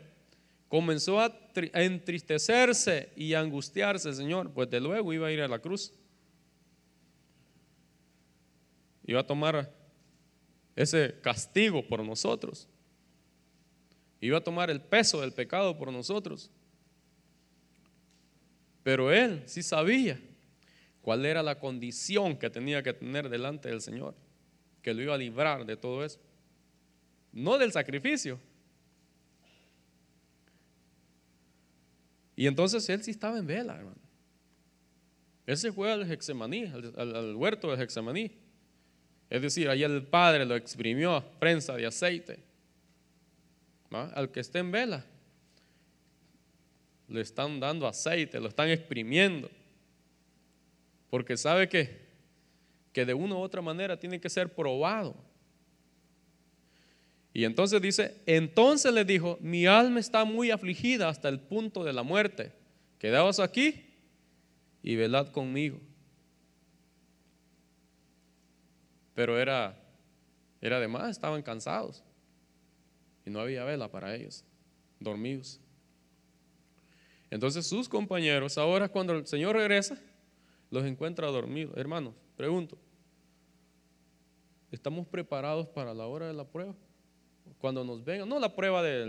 comenzó 0.68 1.20
a, 1.20 1.36
entristecerse 1.74 3.10
y 3.16 3.34
a 3.34 3.40
angustiarse, 3.40 4.14
Señor, 4.14 4.52
pues 4.52 4.70
de 4.70 4.80
luego 4.80 5.12
iba 5.12 5.26
a 5.26 5.32
ir 5.32 5.42
a 5.42 5.48
la 5.48 5.58
cruz 5.58 5.92
iba 9.08 9.20
a 9.20 9.26
tomar 9.26 9.74
ese 10.76 11.18
castigo 11.22 11.82
por 11.88 12.04
nosotros. 12.04 12.68
Iba 14.20 14.36
a 14.38 14.44
tomar 14.44 14.68
el 14.68 14.82
peso 14.82 15.22
del 15.22 15.32
pecado 15.32 15.76
por 15.78 15.90
nosotros. 15.90 16.50
Pero 18.82 19.10
él 19.10 19.42
sí 19.46 19.62
sabía 19.62 20.20
cuál 21.02 21.24
era 21.24 21.42
la 21.42 21.58
condición 21.58 22.36
que 22.36 22.50
tenía 22.50 22.82
que 22.82 22.92
tener 22.92 23.28
delante 23.28 23.68
del 23.68 23.80
Señor, 23.80 24.14
que 24.82 24.94
lo 24.94 25.02
iba 25.02 25.14
a 25.14 25.18
librar 25.18 25.64
de 25.64 25.76
todo 25.76 26.04
eso. 26.04 26.20
No 27.32 27.58
del 27.58 27.72
sacrificio. 27.72 28.38
Y 32.36 32.46
entonces 32.46 32.88
él 32.88 33.02
sí 33.02 33.10
estaba 33.10 33.38
en 33.38 33.46
vela, 33.46 33.76
hermano. 33.76 33.96
Él 35.46 35.56
se 35.56 35.72
fue 35.72 35.90
al 35.90 36.10
Hexemaní, 36.10 36.66
al, 36.96 37.34
huerto 37.34 37.70
del 37.70 37.80
Hexemaní. 37.80 38.30
Es 39.30 39.42
decir, 39.42 39.68
ahí 39.68 39.82
el 39.82 40.02
Padre 40.02 40.44
lo 40.44 40.54
exprimió 40.54 41.14
a 41.14 41.24
prensa 41.40 41.74
de 41.74 41.86
aceite. 41.86 42.44
Al 43.90 44.30
que 44.30 44.40
esté 44.40 44.58
en 44.58 44.70
vela, 44.70 45.04
le 47.08 47.22
están 47.22 47.58
dando 47.58 47.86
aceite, 47.86 48.38
lo 48.38 48.48
están 48.48 48.68
exprimiendo. 48.68 49.50
Porque 51.10 51.36
sabe 51.36 51.68
que, 51.68 52.06
que 52.92 53.04
de 53.04 53.14
una 53.14 53.36
u 53.36 53.38
otra 53.38 53.62
manera 53.62 53.98
tiene 53.98 54.20
que 54.20 54.28
ser 54.28 54.54
probado. 54.54 55.16
Y 57.32 57.44
entonces 57.44 57.80
dice, 57.80 58.20
entonces 58.26 58.92
le 58.92 59.04
dijo, 59.04 59.38
mi 59.40 59.66
alma 59.66 60.00
está 60.00 60.24
muy 60.24 60.50
afligida 60.50 61.08
hasta 61.08 61.28
el 61.28 61.40
punto 61.40 61.84
de 61.84 61.92
la 61.92 62.02
muerte. 62.02 62.52
Quedaos 62.98 63.38
aquí 63.38 63.86
y 64.82 64.96
velad 64.96 65.28
conmigo. 65.28 65.78
Pero 69.14 69.38
era, 69.38 69.76
era 70.60 70.80
de 70.80 70.88
más, 70.88 71.10
estaban 71.10 71.42
cansados. 71.42 72.02
Y 73.24 73.30
no 73.30 73.40
había 73.40 73.64
vela 73.64 73.90
para 73.90 74.14
ellos, 74.14 74.44
dormidos. 74.98 75.60
Entonces 77.30 77.66
sus 77.66 77.88
compañeros, 77.88 78.56
ahora 78.58 78.88
cuando 78.88 79.12
el 79.12 79.26
Señor 79.26 79.54
regresa, 79.54 79.98
los 80.70 80.84
encuentra 80.84 81.26
dormidos. 81.28 81.76
Hermanos, 81.76 82.14
pregunto, 82.36 82.78
¿estamos 84.70 85.06
preparados 85.06 85.66
para 85.68 85.94
la 85.94 86.06
hora 86.06 86.26
de 86.26 86.34
la 86.34 86.44
prueba? 86.44 86.74
Cuando 87.58 87.82
nos 87.84 88.04
vengan, 88.04 88.28
no 88.28 88.38
la 88.38 88.54
prueba 88.54 88.82
de, 88.82 89.06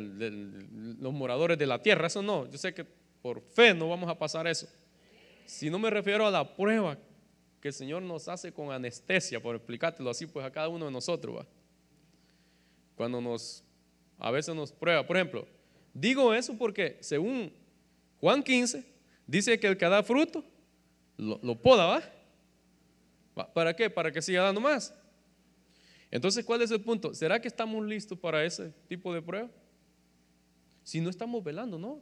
los 0.99 1.13
moradores 1.13 1.57
de 1.57 1.67
la 1.67 1.81
tierra, 1.81 2.07
eso 2.07 2.21
no, 2.21 2.49
yo 2.49 2.57
sé 2.57 2.73
que 2.73 2.85
por 3.21 3.41
fe 3.41 3.73
no 3.73 3.89
vamos 3.89 4.09
a 4.09 4.17
pasar 4.17 4.47
eso. 4.47 4.67
Si 5.45 5.69
no 5.69 5.77
me 5.77 5.89
refiero 5.89 6.25
a 6.25 6.31
la 6.31 6.55
prueba 6.55 6.97
que 7.59 7.67
el 7.67 7.73
Señor 7.73 8.01
nos 8.01 8.27
hace 8.27 8.53
con 8.53 8.71
anestesia, 8.71 9.41
por 9.41 9.55
explicártelo 9.55 10.09
así, 10.09 10.25
pues 10.25 10.45
a 10.45 10.51
cada 10.51 10.69
uno 10.69 10.85
de 10.85 10.91
nosotros, 10.91 11.37
¿va? 11.37 11.47
Cuando 12.95 13.19
nos, 13.19 13.63
a 14.17 14.31
veces 14.31 14.55
nos 14.55 14.71
prueba. 14.71 15.05
Por 15.05 15.17
ejemplo, 15.17 15.47
digo 15.93 16.33
eso 16.33 16.57
porque 16.57 16.97
según 17.01 17.51
Juan 18.19 18.43
15, 18.43 18.85
dice 19.27 19.59
que 19.59 19.67
el 19.67 19.77
que 19.77 19.85
da 19.85 20.03
fruto, 20.03 20.43
lo, 21.19 21.61
poda, 21.61 21.85
¿va? 23.35 23.47
¿Para 23.53 23.75
qué? 23.75 23.89
Para 23.89 24.11
que 24.11 24.21
siga 24.21 24.43
dando 24.43 24.61
más. 24.61 24.93
Entonces, 26.11 26.43
¿cuál 26.45 26.61
es 26.61 26.71
el 26.71 26.81
punto? 26.81 27.13
¿Será 27.13 27.39
que 27.39 27.47
estamos 27.47 27.85
listos 27.85 28.17
para 28.17 28.43
ese 28.43 28.73
tipo 28.87 29.13
de 29.13 29.21
prueba? 29.21 29.49
Si 30.83 31.01
no 31.01 31.09
estamos 31.09 31.43
velando, 31.43 31.77
no. 31.77 32.01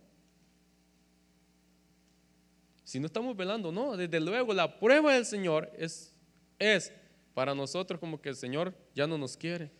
Si 2.83 2.99
no 2.99 3.07
estamos 3.07 3.35
velando, 3.35 3.71
no, 3.71 3.97
desde 3.97 4.19
luego 4.19 4.53
la 4.53 4.79
prueba 4.79 5.13
del 5.13 5.25
Señor 5.25 5.69
es, 5.77 6.13
es 6.57 6.93
para 7.33 7.53
nosotros 7.53 7.99
como 7.99 8.21
que 8.21 8.29
el 8.29 8.35
Señor 8.35 8.73
ya 8.95 9.05
no 9.07 9.17
nos 9.17 9.35
quiere. 9.35 9.71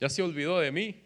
Ya 0.00 0.08
se 0.08 0.22
olvidó 0.22 0.58
de 0.60 0.72
mí. 0.72 1.02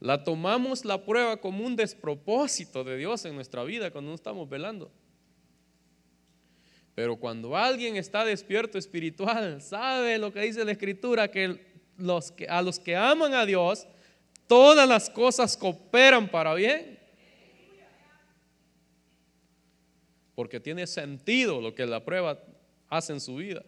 La 0.00 0.22
tomamos 0.22 0.84
la 0.84 1.04
prueba 1.04 1.38
como 1.38 1.64
un 1.64 1.76
despropósito 1.76 2.84
de 2.84 2.96
Dios 2.96 3.24
en 3.24 3.34
nuestra 3.34 3.64
vida 3.64 3.90
cuando 3.90 4.10
no 4.10 4.14
estamos 4.14 4.48
velando. 4.48 4.90
Pero 6.94 7.16
cuando 7.16 7.56
alguien 7.56 7.96
está 7.96 8.24
despierto 8.24 8.78
espiritual, 8.78 9.60
sabe 9.62 10.18
lo 10.18 10.32
que 10.32 10.40
dice 10.40 10.64
la 10.64 10.72
Escritura, 10.72 11.28
que, 11.30 11.60
que 12.36 12.46
a 12.48 12.62
los 12.62 12.78
que 12.78 12.96
aman 12.96 13.34
a 13.34 13.44
Dios, 13.44 13.86
todas 14.46 14.88
las 14.88 15.10
cosas 15.10 15.56
cooperan 15.56 16.28
para 16.30 16.54
bien. 16.54 16.98
porque 20.38 20.60
tiene 20.60 20.86
sentido 20.86 21.60
lo 21.60 21.74
que 21.74 21.84
la 21.84 22.04
prueba 22.04 22.40
hace 22.88 23.12
en 23.12 23.20
su 23.20 23.34
vida. 23.34 23.64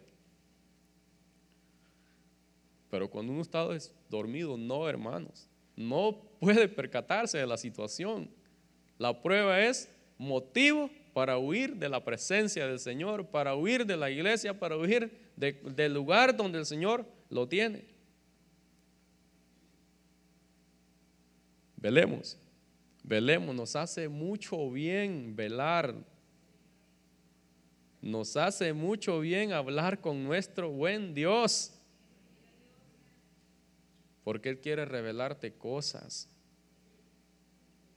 Pero 2.88 3.10
cuando 3.10 3.32
uno 3.32 3.42
está 3.42 3.66
dormido, 4.08 4.56
no, 4.56 4.88
hermanos, 4.88 5.49
no 5.76 6.20
puede 6.38 6.68
percatarse 6.68 7.38
de 7.38 7.46
la 7.46 7.56
situación. 7.56 8.30
La 8.98 9.22
prueba 9.22 9.60
es 9.60 9.88
motivo 10.18 10.90
para 11.12 11.38
huir 11.38 11.76
de 11.76 11.88
la 11.88 12.04
presencia 12.04 12.66
del 12.66 12.78
Señor, 12.78 13.26
para 13.26 13.54
huir 13.54 13.86
de 13.86 13.96
la 13.96 14.10
iglesia, 14.10 14.58
para 14.58 14.76
huir 14.76 15.10
del 15.36 15.94
lugar 15.94 16.36
donde 16.36 16.58
el 16.58 16.66
Señor 16.66 17.06
lo 17.28 17.48
tiene. 17.48 17.84
Velemos, 21.76 22.36
velemos, 23.02 23.54
nos 23.54 23.74
hace 23.74 24.08
mucho 24.08 24.70
bien 24.70 25.34
velar. 25.34 25.94
Nos 28.02 28.36
hace 28.36 28.72
mucho 28.72 29.20
bien 29.20 29.52
hablar 29.52 30.00
con 30.00 30.24
nuestro 30.24 30.70
buen 30.70 31.14
Dios. 31.14 31.72
Porque 34.30 34.48
Él 34.48 34.60
quiere 34.60 34.84
revelarte 34.84 35.52
cosas. 35.52 36.28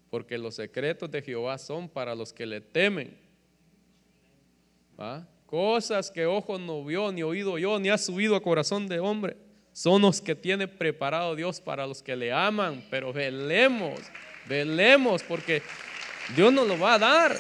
Porque 0.10 0.36
los 0.39 0.56
secretos 0.56 1.12
de 1.12 1.22
Jehová 1.22 1.60
son 1.60 1.88
para 1.88 2.15
los 2.15 2.34
que 2.34 2.48
le 2.48 2.60
temen. 2.60 3.15
Cosas 5.46 6.10
que 6.10 6.26
ojo 6.26 6.58
no 6.58 6.84
vio, 6.84 7.12
ni 7.12 7.22
oído 7.22 7.60
yo, 7.60 7.78
ni 7.78 7.91
ha 7.91 8.00
subido 8.00 8.36
a 8.36 8.41
corazón 8.41 8.88
de 8.88 9.00
hombre 9.00 9.38
son 9.74 10.02
los 10.02 10.22
que 10.22 10.34
tiene 10.34 10.67
preparado 10.67 11.36
Dios 11.36 11.62
para 11.62 11.86
los 11.86 12.02
que 12.02 12.15
le 12.15 12.34
aman, 12.34 12.84
pero 12.89 13.13
velemos, 13.13 14.00
velemos, 14.48 15.22
porque 15.22 15.62
Dios 16.36 16.52
nos 16.52 16.67
lo 16.67 16.80
va 16.80 16.96
a 16.96 17.00
dar. 17.00 17.38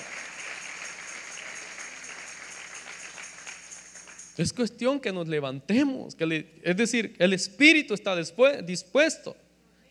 Es 4.37 4.51
cuestión 4.51 4.99
que 4.99 5.11
nos 5.11 5.27
levantemos, 5.27 6.15
que 6.15 6.47
es 6.63 6.75
decir, 6.75 7.15
el 7.19 7.33
espíritu 7.33 7.93
está 7.93 8.15
dispuesto, 8.15 9.35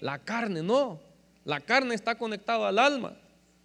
la 0.01 0.19
carne 0.19 0.63
no, 0.63 1.01
la 1.45 1.61
carne 1.61 1.95
está 1.95 2.17
conectada 2.17 2.69
al 2.69 2.79
alma. 2.79 3.17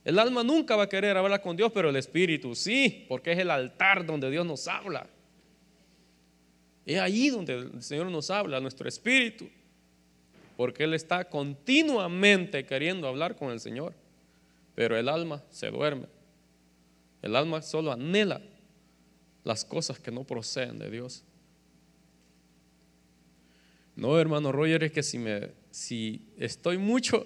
El 0.05 0.19
alma 0.19 0.43
nunca 0.43 0.75
va 0.75 0.83
a 0.83 0.89
querer 0.89 1.17
hablar 1.17 1.41
con 1.41 1.57
Dios, 1.57 1.71
pero 1.73 1.89
el 1.89 1.95
espíritu 1.95 2.55
sí, 2.55 3.05
porque 3.09 3.33
es 3.33 3.39
el 3.39 3.51
altar 3.51 4.05
donde 4.05 4.29
Dios 4.29 4.45
nos 4.45 4.67
habla. 4.67 5.07
Es 6.85 6.99
ahí 6.99 7.29
donde 7.29 7.55
el 7.55 7.83
Señor 7.83 8.09
nos 8.09 8.29
habla, 8.29 8.61
nuestro 8.61 8.87
espíritu, 8.87 9.49
porque 10.55 10.85
Él 10.85 10.93
está 10.93 11.25
continuamente 11.25 12.65
queriendo 12.65 13.07
hablar 13.07 13.35
con 13.35 13.51
el 13.51 13.59
Señor, 13.59 13.93
pero 14.75 14.95
el 14.95 15.09
alma 15.09 15.43
se 15.49 15.69
duerme. 15.69 16.05
El 17.21 17.35
alma 17.35 17.61
solo 17.61 17.91
anhela 17.91 18.39
las 19.47 19.63
cosas 19.63 19.97
que 19.99 20.11
no 20.11 20.25
proceden 20.25 20.77
de 20.77 20.91
Dios. 20.91 21.23
No, 23.95 24.19
hermano 24.19 24.51
Roger, 24.51 24.83
es 24.83 24.91
que 24.91 25.01
si, 25.01 25.17
me, 25.17 25.51
si 25.71 26.21
estoy 26.37 26.77
mucho 26.77 27.25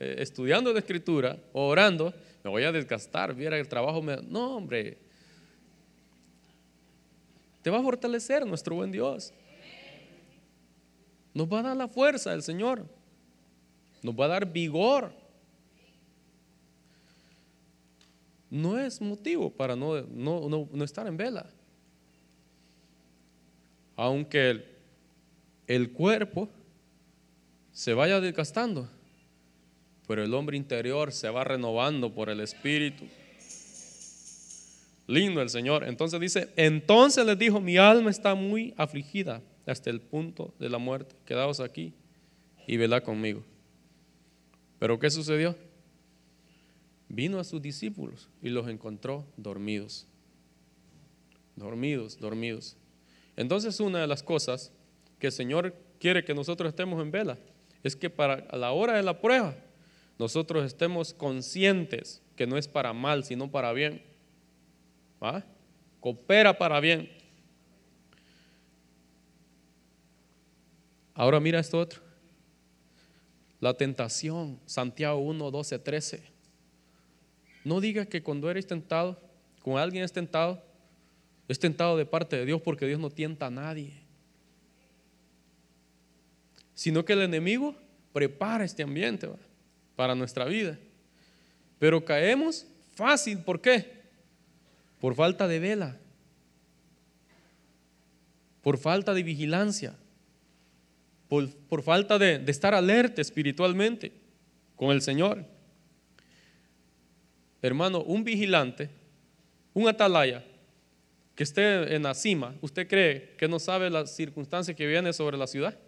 estudiando 0.00 0.72
la 0.72 0.80
escritura 0.80 1.38
o 1.52 1.68
orando, 1.68 2.12
me 2.42 2.50
voy 2.50 2.64
a 2.64 2.72
desgastar, 2.72 3.34
viera 3.34 3.56
el 3.58 3.68
trabajo. 3.68 4.02
Me, 4.02 4.16
no, 4.16 4.56
hombre, 4.56 4.98
te 7.62 7.70
va 7.70 7.78
a 7.78 7.82
fortalecer 7.82 8.44
nuestro 8.44 8.74
buen 8.74 8.90
Dios. 8.90 9.32
Nos 11.32 11.46
va 11.46 11.60
a 11.60 11.62
dar 11.62 11.76
la 11.76 11.88
fuerza 11.88 12.32
del 12.32 12.42
Señor. 12.42 12.84
Nos 14.02 14.14
va 14.14 14.24
a 14.24 14.28
dar 14.28 14.52
vigor. 14.52 15.12
No 18.50 18.78
es 18.78 19.00
motivo 19.00 19.50
para 19.50 19.76
no, 19.76 20.02
no, 20.02 20.84
estar 20.84 21.06
en 21.06 21.16
vela. 21.16 21.48
Aunque 23.94 24.50
el, 24.50 24.64
el 25.66 25.92
cuerpo 25.92 26.48
se 27.72 27.94
vaya 27.94 28.20
desgastando, 28.20 28.88
pero 30.08 30.24
el 30.24 30.34
hombre 30.34 30.56
interior 30.56 31.12
se 31.12 31.30
va 31.30 31.44
renovando 31.44 32.12
por 32.12 32.28
el 32.28 32.40
Espíritu. 32.40 33.04
Lindo 35.06 35.40
el 35.40 35.50
Señor. 35.50 35.84
Entonces 35.84 36.18
dice, 36.20 36.48
entonces 36.56 37.24
les 37.24 37.38
dijo, 37.38 37.60
mi 37.60 37.76
alma 37.76 38.10
está 38.10 38.34
muy 38.34 38.74
afligida 38.76 39.42
hasta 39.66 39.90
el 39.90 40.00
punto 40.00 40.52
de 40.58 40.68
la 40.68 40.78
muerte. 40.78 41.14
Quedaos 41.24 41.60
aquí 41.60 41.94
y 42.66 42.76
velad 42.76 43.02
conmigo. 43.02 43.44
Pero 44.80 44.98
¿qué 44.98 45.10
sucedió? 45.10 45.54
Vino 47.12 47.40
a 47.40 47.44
sus 47.44 47.60
discípulos 47.60 48.28
y 48.40 48.50
los 48.50 48.68
encontró 48.68 49.26
dormidos. 49.36 50.06
Dormidos, 51.56 52.20
dormidos. 52.20 52.76
Entonces 53.36 53.80
una 53.80 54.00
de 54.00 54.06
las 54.06 54.22
cosas 54.22 54.72
que 55.18 55.26
el 55.26 55.32
Señor 55.32 55.74
quiere 55.98 56.24
que 56.24 56.34
nosotros 56.34 56.68
estemos 56.68 57.02
en 57.02 57.10
vela 57.10 57.36
es 57.82 57.96
que 57.96 58.10
para 58.10 58.46
la 58.56 58.70
hora 58.70 58.94
de 58.94 59.02
la 59.02 59.20
prueba 59.20 59.56
nosotros 60.20 60.64
estemos 60.64 61.12
conscientes 61.12 62.22
que 62.36 62.46
no 62.46 62.56
es 62.56 62.68
para 62.68 62.92
mal, 62.92 63.24
sino 63.24 63.50
para 63.50 63.72
bien. 63.72 64.02
Coopera 65.98 66.56
para 66.56 66.78
bien. 66.78 67.10
Ahora 71.14 71.40
mira 71.40 71.58
esto 71.58 71.76
otro. 71.76 72.00
La 73.58 73.74
tentación, 73.74 74.60
Santiago 74.64 75.18
1, 75.18 75.50
12, 75.50 75.78
13. 75.80 76.39
No 77.64 77.80
digas 77.80 78.06
que 78.06 78.22
cuando 78.22 78.50
eres 78.50 78.66
tentado, 78.66 79.20
con 79.62 79.78
alguien 79.78 80.04
es 80.04 80.12
tentado, 80.12 80.62
es 81.48 81.58
tentado 81.58 81.96
de 81.96 82.06
parte 82.06 82.36
de 82.36 82.46
Dios 82.46 82.60
porque 82.62 82.86
Dios 82.86 83.00
no 83.00 83.10
tienta 83.10 83.46
a 83.46 83.50
nadie. 83.50 83.92
Sino 86.74 87.04
que 87.04 87.12
el 87.12 87.22
enemigo 87.22 87.74
prepara 88.12 88.64
este 88.64 88.82
ambiente 88.82 89.28
para 89.96 90.14
nuestra 90.14 90.46
vida. 90.46 90.78
Pero 91.78 92.04
caemos 92.04 92.66
fácil, 92.94 93.38
¿por 93.38 93.60
qué? 93.60 94.00
por 95.00 95.14
falta 95.14 95.48
de 95.48 95.58
vela, 95.58 95.96
por 98.62 98.76
falta 98.76 99.14
de 99.14 99.22
vigilancia, 99.22 99.94
por, 101.28 101.82
falta 101.82 102.18
de, 102.18 102.38
de 102.38 102.50
estar 102.50 102.74
alerta 102.74 103.22
espiritualmente 103.22 104.12
con 104.76 104.90
el 104.90 105.00
Señor. 105.00 105.46
Hermano, 107.62 108.02
un 108.02 108.24
vigilante, 108.24 108.90
un 109.74 109.88
atalaya 109.88 110.44
que 111.34 111.42
esté 111.42 111.94
en 111.94 112.02
la 112.02 112.14
cima, 112.14 112.54
¿usted 112.60 112.88
cree 112.88 113.34
que 113.36 113.48
no 113.48 113.58
sabe 113.58 113.90
las 113.90 114.14
circunstancias 114.14 114.76
que 114.76 114.86
vienen 114.86 115.12
sobre 115.12 115.36
la 115.36 115.46
ciudad? 115.46 115.78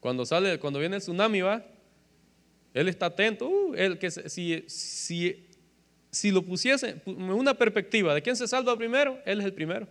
Cuando 0.00 0.24
sale, 0.24 0.58
cuando 0.58 0.78
viene 0.78 0.96
el 0.96 1.02
tsunami, 1.02 1.40
va, 1.40 1.64
él 2.74 2.88
está 2.88 3.06
atento. 3.06 3.48
Uh, 3.48 3.74
él 3.74 3.98
que 3.98 4.10
si, 4.10 4.64
si 4.66 5.46
si 6.16 6.30
lo 6.30 6.42
pusiese 6.42 7.02
en 7.04 7.30
una 7.30 7.52
perspectiva 7.52 8.14
de 8.14 8.22
quién 8.22 8.36
se 8.36 8.48
salva 8.48 8.74
primero, 8.74 9.20
Él 9.26 9.40
es 9.40 9.44
el 9.44 9.52
primero, 9.52 9.86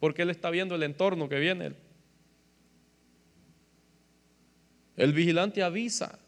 porque 0.00 0.22
Él 0.22 0.30
está 0.30 0.50
viendo 0.50 0.74
el 0.74 0.82
entorno 0.82 1.28
que 1.28 1.38
viene. 1.38 1.72
El 4.96 5.12
vigilante 5.12 5.62
avisa. 5.62 6.18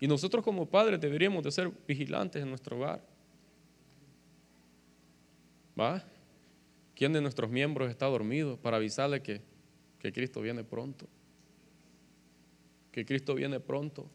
Y 0.00 0.06
nosotros 0.06 0.44
como 0.44 0.66
padres 0.66 1.00
deberíamos 1.00 1.42
de 1.42 1.50
ser 1.50 1.70
vigilantes 1.86 2.42
en 2.42 2.48
nuestro 2.48 2.76
hogar. 2.76 3.02
¿Va? 5.78 6.04
¿Quién 6.94 7.12
de 7.12 7.20
nuestros 7.20 7.50
miembros 7.50 7.90
está 7.90 8.06
dormido 8.06 8.56
para 8.56 8.76
avisarle 8.76 9.22
que, 9.22 9.40
que 9.98 10.12
Cristo 10.12 10.40
viene 10.40 10.64
pronto? 10.64 11.06
Que 12.92 13.04
Cristo 13.04 13.34
viene 13.34 13.60
pronto 13.60 14.08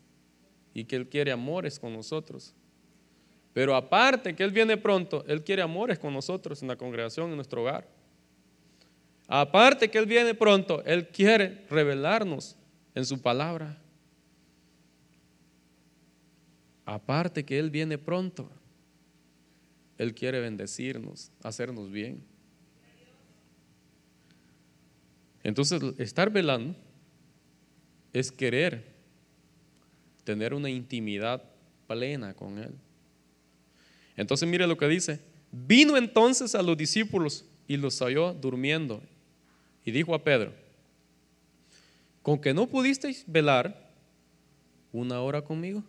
y 0.74 0.86
que 0.86 0.96
Él 0.96 1.08
quiere 1.08 1.32
amores 1.32 1.80
con 1.80 1.94
nosotros. 1.94 2.54
Pero 3.54 3.76
aparte 3.76 4.36
que 4.36 4.44
Él 4.44 4.52
viene 4.52 4.78
pronto, 4.78 5.24
Él 5.28 5.44
quiere 5.44 5.62
amores 5.62 6.00
con 6.00 6.14
nosotros 6.14 6.62
en 6.62 6.68
la 6.68 6.76
congregación, 6.76 7.30
en 7.30 7.36
nuestro 7.36 7.62
hogar. 7.62 7.88
Aparte 9.28 9.90
que 9.90 9.98
Él 9.98 10.06
viene 10.06 10.34
pronto, 10.34 10.84
Él 10.86 11.08
quiere 11.10 11.66
revelarnos 11.70 12.58
en 12.96 13.06
su 13.06 13.22
palabra. 13.22 13.78
Aparte 16.86 17.46
que 17.46 17.60
Él 17.60 17.70
viene 17.70 17.98
pronto, 17.98 18.50
Él 19.98 20.14
quiere 20.14 20.40
bendecirnos, 20.40 21.32
hacernos 21.42 21.92
bien. 21.92 22.24
Entonces, 25.44 25.82
estar 25.98 26.30
velando 26.30 26.76
es 28.14 28.32
querer 28.32 28.94
tener 30.24 30.54
una 30.54 30.70
intimidad 30.70 31.44
plena 31.88 32.34
con 32.34 32.58
Él. 32.58 32.74
Entonces 34.16 34.48
mire 34.48 34.68
lo 34.68 34.78
que 34.78 34.88
dice. 34.88 35.20
Vino 35.52 35.98
entonces 35.98 36.56
a 36.56 36.62
los 36.62 36.78
discípulos 36.78 37.46
y 37.68 37.78
los 37.78 38.00
halló 38.00 38.34
durmiendo. 38.34 39.02
Y 39.86 39.92
dijo 39.92 40.16
a 40.16 40.24
Pedro, 40.24 40.54
¿con 42.22 42.40
que 42.40 42.54
no 42.54 42.68
pudisteis 42.68 43.26
velar 43.28 43.92
una 44.92 45.22
hora 45.22 45.44
conmigo? 45.44 45.84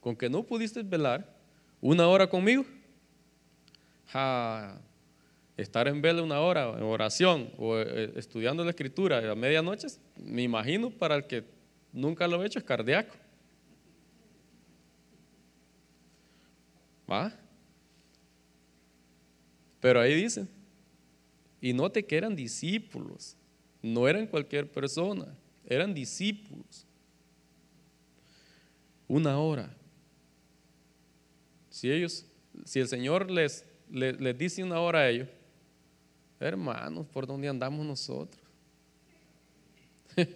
¿Con 0.00 0.16
que 0.16 0.28
no 0.28 0.42
pudisteis 0.42 0.88
velar 0.88 1.26
una 1.80 2.08
hora 2.08 2.28
conmigo? 2.28 2.64
estar 5.56 5.86
en 5.86 6.02
vela 6.02 6.22
una 6.22 6.40
hora 6.40 6.76
en 6.76 6.82
oración 6.82 7.50
o 7.56 7.76
eh, 7.78 8.12
estudiando 8.16 8.64
la 8.64 8.70
escritura 8.70 9.30
a 9.30 9.34
medianoche, 9.36 9.86
me 10.16 10.42
imagino 10.42 10.90
para 10.90 11.14
el 11.14 11.26
que 11.26 11.44
nunca 11.92 12.26
lo 12.26 12.40
ha 12.40 12.46
hecho 12.46 12.58
es 12.58 12.64
cardíaco. 12.64 13.14
¿Va? 17.10 17.32
Pero 19.80 20.00
ahí 20.00 20.14
dice, 20.14 20.46
y 21.60 21.72
note 21.72 22.04
que 22.04 22.16
eran 22.16 22.36
discípulos, 22.36 23.36
no 23.82 24.08
eran 24.08 24.26
cualquier 24.26 24.70
persona, 24.70 25.26
eran 25.66 25.94
discípulos. 25.94 26.86
Una 29.08 29.38
hora. 29.38 29.74
Si 31.80 31.90
ellos, 31.90 32.26
si 32.66 32.78
el 32.78 32.88
Señor 32.88 33.30
les, 33.30 33.64
les, 33.88 34.36
dice 34.36 34.62
una 34.62 34.78
hora 34.80 34.98
a 34.98 35.08
ellos, 35.08 35.30
hermanos, 36.38 37.06
¿por 37.06 37.26
dónde 37.26 37.48
andamos 37.48 37.86
nosotros? 37.86 38.44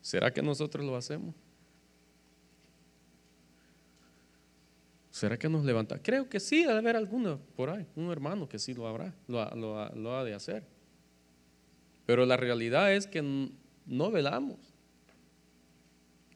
¿Será 0.00 0.32
que 0.32 0.40
nosotros 0.40 0.86
lo 0.86 0.96
hacemos? 0.96 1.34
¿Será 5.10 5.38
que 5.38 5.50
nos 5.50 5.66
levanta? 5.66 6.02
Creo 6.02 6.30
que 6.30 6.40
sí, 6.40 6.64
debe 6.64 6.78
haber 6.78 6.96
alguno 6.96 7.38
por 7.56 7.68
ahí, 7.68 7.86
un 7.94 8.10
hermano 8.10 8.48
que 8.48 8.58
sí 8.58 8.72
lo 8.72 8.88
habrá, 8.88 9.14
lo 9.26 10.16
ha 10.16 10.24
de 10.24 10.32
hacer. 10.32 10.64
Pero 12.06 12.24
la 12.24 12.38
realidad 12.38 12.94
es 12.94 13.06
que 13.06 13.50
no 13.84 14.10
velamos. 14.10 14.73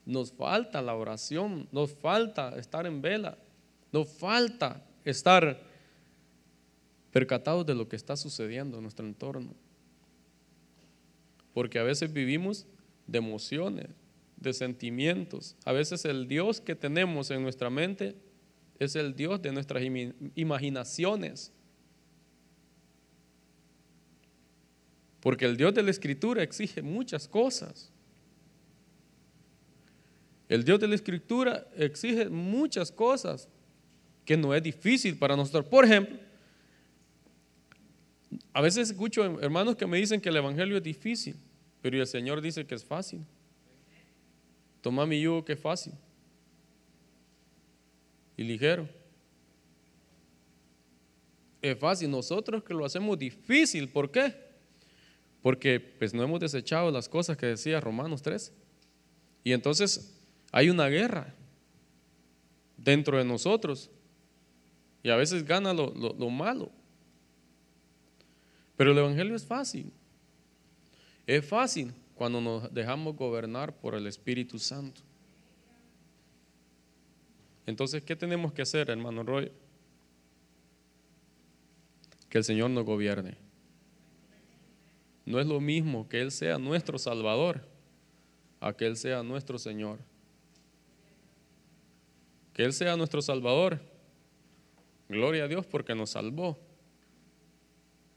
Nos 0.08 0.32
falta 0.32 0.80
la 0.80 0.94
oración, 0.94 1.68
nos 1.70 1.92
falta 1.92 2.58
estar 2.58 2.86
en 2.86 3.02
vela, 3.02 3.36
nos 3.92 4.08
falta 4.08 4.82
estar 5.04 5.60
percatados 7.12 7.66
de 7.66 7.74
lo 7.74 7.90
que 7.90 7.96
está 7.96 8.16
sucediendo 8.16 8.78
en 8.78 8.84
nuestro 8.84 9.04
entorno. 9.04 9.52
Porque 11.52 11.78
a 11.78 11.82
veces 11.82 12.10
vivimos 12.10 12.66
de 13.06 13.18
emociones, 13.18 13.88
de 14.38 14.54
sentimientos. 14.54 15.56
A 15.66 15.72
veces 15.72 16.06
el 16.06 16.26
Dios 16.26 16.62
que 16.62 16.74
tenemos 16.74 17.30
en 17.30 17.42
nuestra 17.42 17.68
mente 17.68 18.16
es 18.78 18.96
el 18.96 19.14
Dios 19.14 19.42
de 19.42 19.52
nuestras 19.52 19.82
imaginaciones. 20.34 21.52
Porque 25.20 25.44
el 25.44 25.58
Dios 25.58 25.74
de 25.74 25.82
la 25.82 25.90
Escritura 25.90 26.42
exige 26.42 26.80
muchas 26.80 27.28
cosas. 27.28 27.92
El 30.48 30.64
Dios 30.64 30.80
de 30.80 30.88
la 30.88 30.94
Escritura 30.94 31.66
exige 31.76 32.28
muchas 32.28 32.90
cosas 32.90 33.48
que 34.24 34.36
no 34.36 34.54
es 34.54 34.62
difícil 34.62 35.18
para 35.18 35.36
nosotros. 35.36 35.66
Por 35.66 35.84
ejemplo, 35.84 36.18
a 38.52 38.60
veces 38.60 38.90
escucho 38.90 39.40
hermanos 39.40 39.76
que 39.76 39.86
me 39.86 39.98
dicen 39.98 40.20
que 40.20 40.28
el 40.28 40.36
Evangelio 40.36 40.76
es 40.76 40.82
difícil. 40.82 41.36
Pero 41.80 42.00
el 42.00 42.06
Señor 42.06 42.40
dice 42.40 42.66
que 42.66 42.74
es 42.74 42.84
fácil. 42.84 43.24
Toma 44.80 45.06
mi 45.06 45.20
yugo 45.20 45.44
que 45.44 45.52
es 45.52 45.60
fácil 45.60 45.92
y 48.36 48.44
ligero. 48.44 48.88
Es 51.60 51.76
fácil, 51.76 52.10
nosotros 52.10 52.62
que 52.62 52.72
lo 52.72 52.84
hacemos 52.84 53.18
difícil, 53.18 53.88
¿por 53.88 54.10
qué? 54.10 54.32
Porque 55.42 55.80
pues 55.80 56.14
no 56.14 56.22
hemos 56.22 56.40
desechado 56.40 56.90
las 56.90 57.08
cosas 57.08 57.36
que 57.36 57.46
decía 57.46 57.80
Romanos 57.80 58.22
3. 58.22 58.52
Y 59.42 59.52
entonces 59.52 60.17
hay 60.52 60.70
una 60.70 60.88
guerra 60.88 61.34
dentro 62.76 63.18
de 63.18 63.24
nosotros. 63.24 63.90
Y 65.02 65.10
a 65.10 65.16
veces 65.16 65.44
gana 65.44 65.72
lo, 65.72 65.92
lo 65.94 66.30
malo. 66.30 66.70
Pero 68.76 68.92
el 68.92 68.98
Evangelio 68.98 69.34
es 69.34 69.44
fácil. 69.44 69.92
Es 71.26 71.44
fácil 71.44 71.92
cuando 72.14 72.40
nos 72.40 72.72
dejamos 72.72 73.16
gobernar 73.16 73.74
por 73.76 73.94
el 73.94 74.06
Espíritu 74.06 74.58
Santo. 74.58 75.00
Entonces, 77.66 78.02
¿qué 78.02 78.16
tenemos 78.16 78.52
que 78.52 78.62
hacer, 78.62 78.88
hermano 78.88 79.22
Roy? 79.22 79.52
Que 82.30 82.38
el 82.38 82.44
Señor 82.44 82.70
nos 82.70 82.84
gobierne. 82.84 83.36
No 85.26 85.38
es 85.38 85.46
lo 85.46 85.60
mismo 85.60 86.08
que 86.08 86.22
Él 86.22 86.30
sea 86.30 86.58
nuestro 86.58 86.98
Salvador 86.98 87.60
a 88.60 88.72
que 88.72 88.86
Él 88.86 88.96
sea 88.96 89.22
nuestro 89.22 89.58
Señor. 89.58 89.98
Que 92.58 92.64
Él 92.64 92.72
sea 92.72 92.96
nuestro 92.96 93.22
Salvador. 93.22 93.78
Gloria 95.08 95.44
a 95.44 95.46
Dios 95.46 95.64
porque 95.64 95.94
nos 95.94 96.10
salvó 96.10 96.58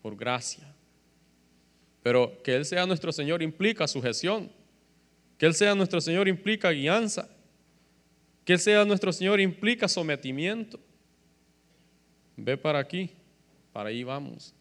por 0.02 0.16
gracia. 0.16 0.74
Pero 2.02 2.42
que 2.42 2.56
Él 2.56 2.66
sea 2.66 2.88
nuestro 2.88 3.12
Señor 3.12 3.44
implica 3.44 3.88
sujeción. 3.88 4.52
Que 5.38 5.46
Él 5.46 5.54
sea 5.54 5.76
nuestro 5.76 6.02
Señor 6.02 6.28
implica 6.28 6.72
guianza. 6.72 7.30
Que 8.44 8.54
Él 8.54 8.60
sea 8.60 8.84
nuestro 8.84 9.14
Señor 9.14 9.40
implica 9.40 9.88
sometimiento. 9.88 10.80
Ve 12.36 12.58
para 12.58 12.80
aquí, 12.80 13.12
para 13.72 13.90
ahí 13.90 14.04
vamos. 14.04 14.56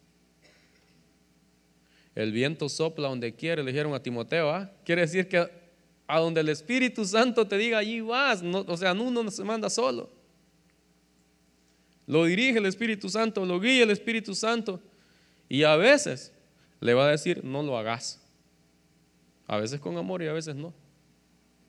El 2.13 2.31
viento 2.31 2.69
sopla 2.69 3.07
donde 3.07 3.33
quiere, 3.33 3.63
le 3.63 3.71
dijeron 3.71 3.95
a 3.95 4.03
Timoteo. 4.03 4.51
¿ah? 4.51 4.71
Quiere 4.85 5.01
decir 5.01 5.27
que 5.27 5.60
a 6.11 6.19
donde 6.19 6.41
el 6.41 6.49
Espíritu 6.49 7.05
Santo 7.05 7.47
te 7.47 7.57
diga, 7.57 7.77
allí 7.77 8.01
vas. 8.01 8.43
o 8.43 8.75
sea, 8.75 8.91
uno 8.91 9.23
no 9.23 9.31
se 9.31 9.45
manda 9.45 9.69
solo. 9.69 10.09
Lo 12.05 12.25
dirige 12.25 12.57
el 12.57 12.65
Espíritu 12.65 13.07
Santo, 13.07 13.45
lo 13.45 13.61
guía 13.61 13.83
el 13.83 13.91
Espíritu 13.91 14.35
Santo. 14.35 14.81
Y 15.47 15.63
a 15.63 15.77
veces 15.77 16.33
le 16.81 16.93
va 16.93 17.07
a 17.07 17.11
decir, 17.11 17.45
no 17.45 17.63
lo 17.63 17.77
hagas. 17.77 18.21
A 19.47 19.55
veces 19.55 19.79
con 19.79 19.95
amor 19.95 20.21
y 20.21 20.27
a 20.27 20.33
veces 20.33 20.53
no, 20.53 20.73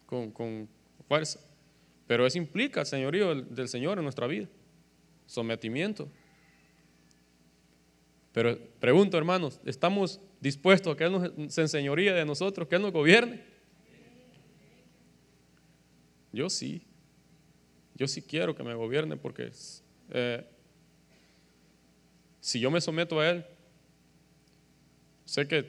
con, 0.07 0.69
fuerza. 1.07 1.39
Pero 2.09 2.27
eso 2.27 2.37
implica 2.37 2.81
el 2.81 2.87
señorío 2.87 3.43
del, 3.45 3.69
Señor 3.69 3.99
en 3.99 4.03
nuestra 4.03 4.27
vida, 4.27 4.49
sometimiento. 5.25 6.09
Pero 8.33 8.59
pregunto, 8.81 9.17
hermanos, 9.17 9.61
¿estamos 9.65 10.21
dispuestos 10.41 10.95
a 10.95 10.97
que 10.97 11.05
Él 11.05 11.13
nos, 11.13 11.55
se 11.55 11.61
enseñoría 11.61 12.13
de 12.13 12.25
nosotros, 12.25 12.67
que 12.67 12.75
Él 12.75 12.83
nos 12.83 12.93
gobierne? 12.93 13.52
Yo 16.33 16.49
sí. 16.51 16.83
Yo 17.95 18.09
sí 18.09 18.23
quiero 18.23 18.55
que 18.55 18.63
me 18.63 18.75
gobierne 18.75 19.17
porque 19.17 19.51
eh, 20.11 20.45
si 22.41 22.59
yo 22.59 22.71
me 22.71 22.81
someto 22.81 23.21
a 23.21 23.31
Él, 23.31 23.45
Sé 25.33 25.49
que, 25.49 25.65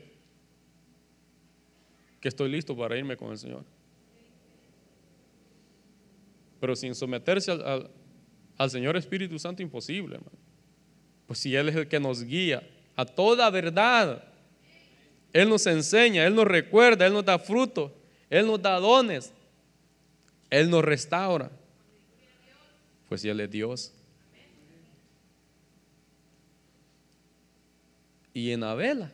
que 2.20 2.28
estoy 2.28 2.50
listo 2.50 2.76
para 2.76 2.98
irme 2.98 3.16
con 3.16 3.32
el 3.32 3.38
Señor. 3.38 3.64
Pero 6.60 6.76
sin 6.76 6.94
someterse 6.96 7.50
al, 7.52 7.90
al, 8.58 8.70
Señor 8.70 8.98
Espíritu 8.98 9.40
Santo, 9.40 9.62
imposible, 9.62 10.20
Pues 11.28 11.40
si 11.40 11.56
Él 11.56 11.70
es 11.70 11.76
el 11.78 11.88
que 11.88 11.98
nos 11.98 12.24
guía 12.24 12.62
a 12.98 13.06
toda 13.06 13.50
verdad, 13.50 14.24
Él 15.32 15.48
nos 15.48 15.66
enseña, 15.66 16.26
Él 16.26 16.36
nos 16.36 16.46
recuerda, 16.46 17.08
Él 17.08 17.14
nos 17.14 17.24
da 17.24 17.40
fruto, 17.40 17.96
Él 18.30 18.46
nos 18.46 18.62
da 18.62 18.80
dones, 18.82 19.32
Él 20.54 20.70
nos 20.70 20.86
restaura. 20.86 21.50
Pues 23.10 23.22
si 23.22 23.30
Él 23.30 23.40
es 23.40 23.50
Dios. 23.50 23.92
Y 28.36 28.52
en 28.52 28.64
Abela 28.64 29.12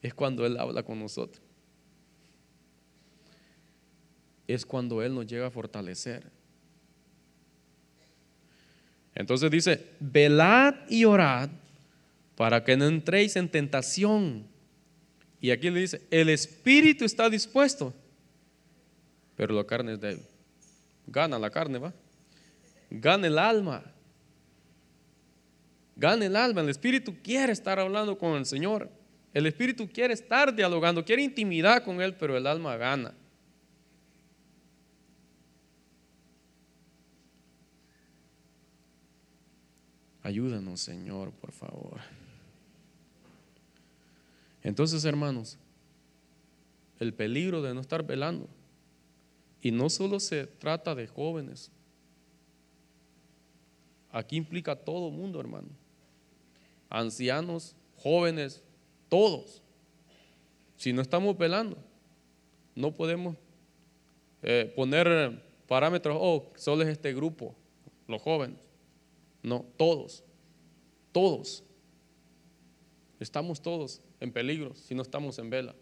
es 0.00 0.14
cuando 0.14 0.46
Él 0.46 0.56
habla 0.56 0.82
con 0.82 0.98
nosotros. 0.98 1.44
Es 4.46 4.64
cuando 4.64 5.02
Él 5.02 5.14
nos 5.14 5.26
llega 5.26 5.48
a 5.48 5.50
fortalecer. 5.50 6.24
Entonces 9.14 9.50
dice, 9.50 9.86
velad 10.00 10.76
y 10.88 11.04
orad 11.04 11.50
para 12.36 12.64
que 12.64 12.78
no 12.78 12.86
entréis 12.86 13.36
en 13.36 13.50
tentación. 13.50 14.46
Y 15.42 15.50
aquí 15.50 15.68
le 15.68 15.80
dice, 15.80 16.00
el 16.10 16.30
espíritu 16.30 17.04
está 17.04 17.28
dispuesto, 17.28 17.92
pero 19.36 19.54
la 19.54 19.64
carne 19.64 19.92
es 19.92 20.00
débil. 20.00 20.30
Gana 21.10 21.38
la 21.38 21.50
carne, 21.50 21.78
va. 21.78 21.92
Gana 22.88 23.26
el 23.26 23.38
alma. 23.38 23.82
Gana 25.96 26.24
el 26.24 26.36
alma. 26.36 26.60
El 26.60 26.68
espíritu 26.68 27.16
quiere 27.22 27.52
estar 27.52 27.78
hablando 27.78 28.16
con 28.16 28.36
el 28.36 28.46
Señor. 28.46 28.88
El 29.34 29.46
espíritu 29.46 29.88
quiere 29.88 30.14
estar 30.14 30.54
dialogando, 30.54 31.04
quiere 31.04 31.22
intimidad 31.22 31.84
con 31.84 32.00
Él, 32.00 32.14
pero 32.14 32.36
el 32.36 32.46
alma 32.46 32.76
gana. 32.76 33.14
Ayúdanos, 40.22 40.80
Señor, 40.80 41.32
por 41.32 41.50
favor. 41.50 42.00
Entonces, 44.62 45.04
hermanos, 45.04 45.58
el 47.00 47.14
peligro 47.14 47.62
de 47.62 47.74
no 47.74 47.80
estar 47.80 48.04
velando, 48.04 48.48
y 49.62 49.70
no 49.70 49.90
solo 49.90 50.20
se 50.20 50.46
trata 50.46 50.94
de 50.94 51.06
jóvenes, 51.06 51.70
aquí 54.10 54.36
implica 54.36 54.76
todo 54.76 55.10
mundo, 55.10 55.40
hermano. 55.40 55.68
Ancianos, 56.88 57.76
jóvenes, 57.96 58.62
todos. 59.08 59.62
Si 60.76 60.92
no 60.92 61.02
estamos 61.02 61.36
velando, 61.36 61.76
no 62.74 62.92
podemos 62.92 63.36
eh, 64.42 64.72
poner 64.74 65.42
parámetros, 65.68 66.16
oh, 66.18 66.50
solo 66.56 66.82
es 66.82 66.88
este 66.88 67.12
grupo, 67.12 67.54
los 68.08 68.22
jóvenes. 68.22 68.58
No, 69.42 69.64
todos, 69.76 70.24
todos. 71.12 71.62
Estamos 73.18 73.60
todos 73.60 74.00
en 74.18 74.32
peligro 74.32 74.74
si 74.74 74.94
no 74.94 75.02
estamos 75.02 75.38
en 75.38 75.50
vela. 75.50 75.74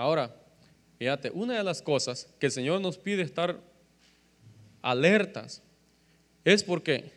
Ahora, 0.00 0.34
fíjate, 0.98 1.30
una 1.30 1.58
de 1.58 1.62
las 1.62 1.82
cosas 1.82 2.26
que 2.38 2.46
el 2.46 2.52
Señor 2.52 2.80
nos 2.80 2.96
pide 2.96 3.20
estar 3.20 3.60
alertas 4.80 5.62
es 6.42 6.64
porque 6.64 7.12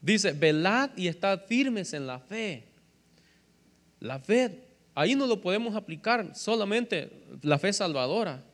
dice, 0.00 0.30
velad 0.30 0.90
y 0.96 1.08
estad 1.08 1.40
firmes 1.46 1.92
en 1.92 2.06
la 2.06 2.20
fe. 2.20 2.68
La 3.98 4.20
fe, 4.20 4.62
ahí 4.94 5.16
no 5.16 5.26
lo 5.26 5.40
podemos 5.40 5.74
aplicar 5.74 6.36
solamente 6.36 7.10
la 7.42 7.58
fe 7.58 7.72
salvadora, 7.72 8.44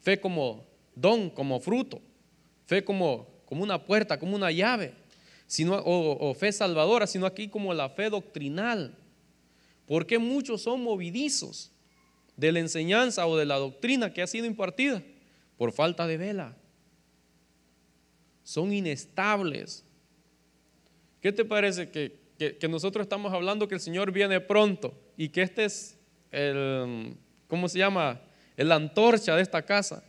fe 0.00 0.18
como 0.20 0.66
don, 0.96 1.30
como 1.30 1.60
fruto, 1.60 2.02
fe 2.66 2.82
como, 2.82 3.28
como 3.44 3.62
una 3.62 3.84
puerta, 3.84 4.18
como 4.18 4.34
una 4.34 4.50
llave, 4.50 4.94
sino, 5.46 5.76
o, 5.76 6.28
o 6.28 6.34
fe 6.34 6.50
salvadora, 6.50 7.06
sino 7.06 7.24
aquí 7.24 7.46
como 7.46 7.72
la 7.72 7.88
fe 7.88 8.10
doctrinal. 8.10 8.98
Porque 9.86 10.18
muchos 10.18 10.62
son 10.62 10.82
movidizos 10.82 11.70
de 12.36 12.52
la 12.52 12.60
enseñanza 12.60 13.26
o 13.26 13.36
de 13.36 13.46
la 13.46 13.56
doctrina 13.56 14.12
que 14.12 14.22
ha 14.22 14.26
sido 14.26 14.46
impartida 14.46 15.02
por 15.56 15.72
falta 15.72 16.06
de 16.06 16.16
vela. 16.16 16.56
Son 18.42 18.72
inestables. 18.72 19.84
¿Qué 21.20 21.32
te 21.32 21.44
parece 21.44 21.90
que, 21.90 22.68
nosotros 22.68 23.04
estamos 23.04 23.32
hablando 23.32 23.66
que 23.66 23.74
el 23.74 23.80
Señor 23.80 24.12
viene 24.12 24.40
pronto 24.40 24.94
y 25.16 25.30
que 25.30 25.42
este 25.42 25.64
es 25.64 25.98
el, 26.30 27.16
¿cómo 27.48 27.68
se 27.68 27.78
llama? 27.78 28.20
La 28.56 28.76
antorcha 28.76 29.34
de 29.34 29.42
esta 29.42 29.62
casa, 29.62 30.04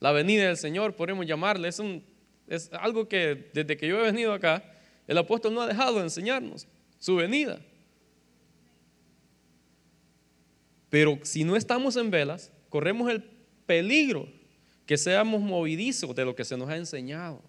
la 0.00 0.12
venida 0.12 0.46
del 0.46 0.56
Señor, 0.56 0.94
podemos 0.96 1.26
llamarle. 1.26 1.68
Es 1.68 2.70
algo 2.72 3.08
que 3.08 3.50
desde 3.52 3.76
que 3.76 3.86
yo 3.86 4.00
he 4.00 4.04
venido 4.04 4.32
acá, 4.32 4.64
el 5.06 5.18
apóstol 5.18 5.54
no 5.54 5.62
ha 5.62 5.66
dejado 5.66 5.96
de 5.96 6.02
enseñarnos, 6.04 6.66
su 6.98 7.16
venida. 7.16 7.60
Pero 10.90 11.18
si 11.22 11.44
no 11.44 11.56
estamos 11.56 11.96
en 11.96 12.10
velas, 12.10 12.50
corremos 12.68 13.10
el 13.10 13.22
peligro 13.66 14.28
que 14.86 14.96
seamos 14.96 15.40
movidizos 15.42 16.14
de 16.14 16.24
lo 16.24 16.34
que 16.34 16.44
se 16.44 16.56
nos 16.56 16.68
ha 16.70 16.76
enseñado. 16.76 17.42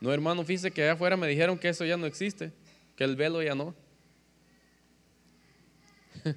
No, 0.00 0.12
hermano, 0.12 0.44
fíjese 0.44 0.70
que 0.70 0.82
allá 0.82 0.92
afuera 0.92 1.16
me 1.16 1.26
dijeron 1.28 1.58
que 1.58 1.70
eso 1.70 1.84
ya 1.84 1.96
no 1.96 2.06
existe, 2.06 2.52
que 2.94 3.04
el 3.04 3.16
velo 3.16 3.42
ya 3.42 3.54
no. 3.54 3.74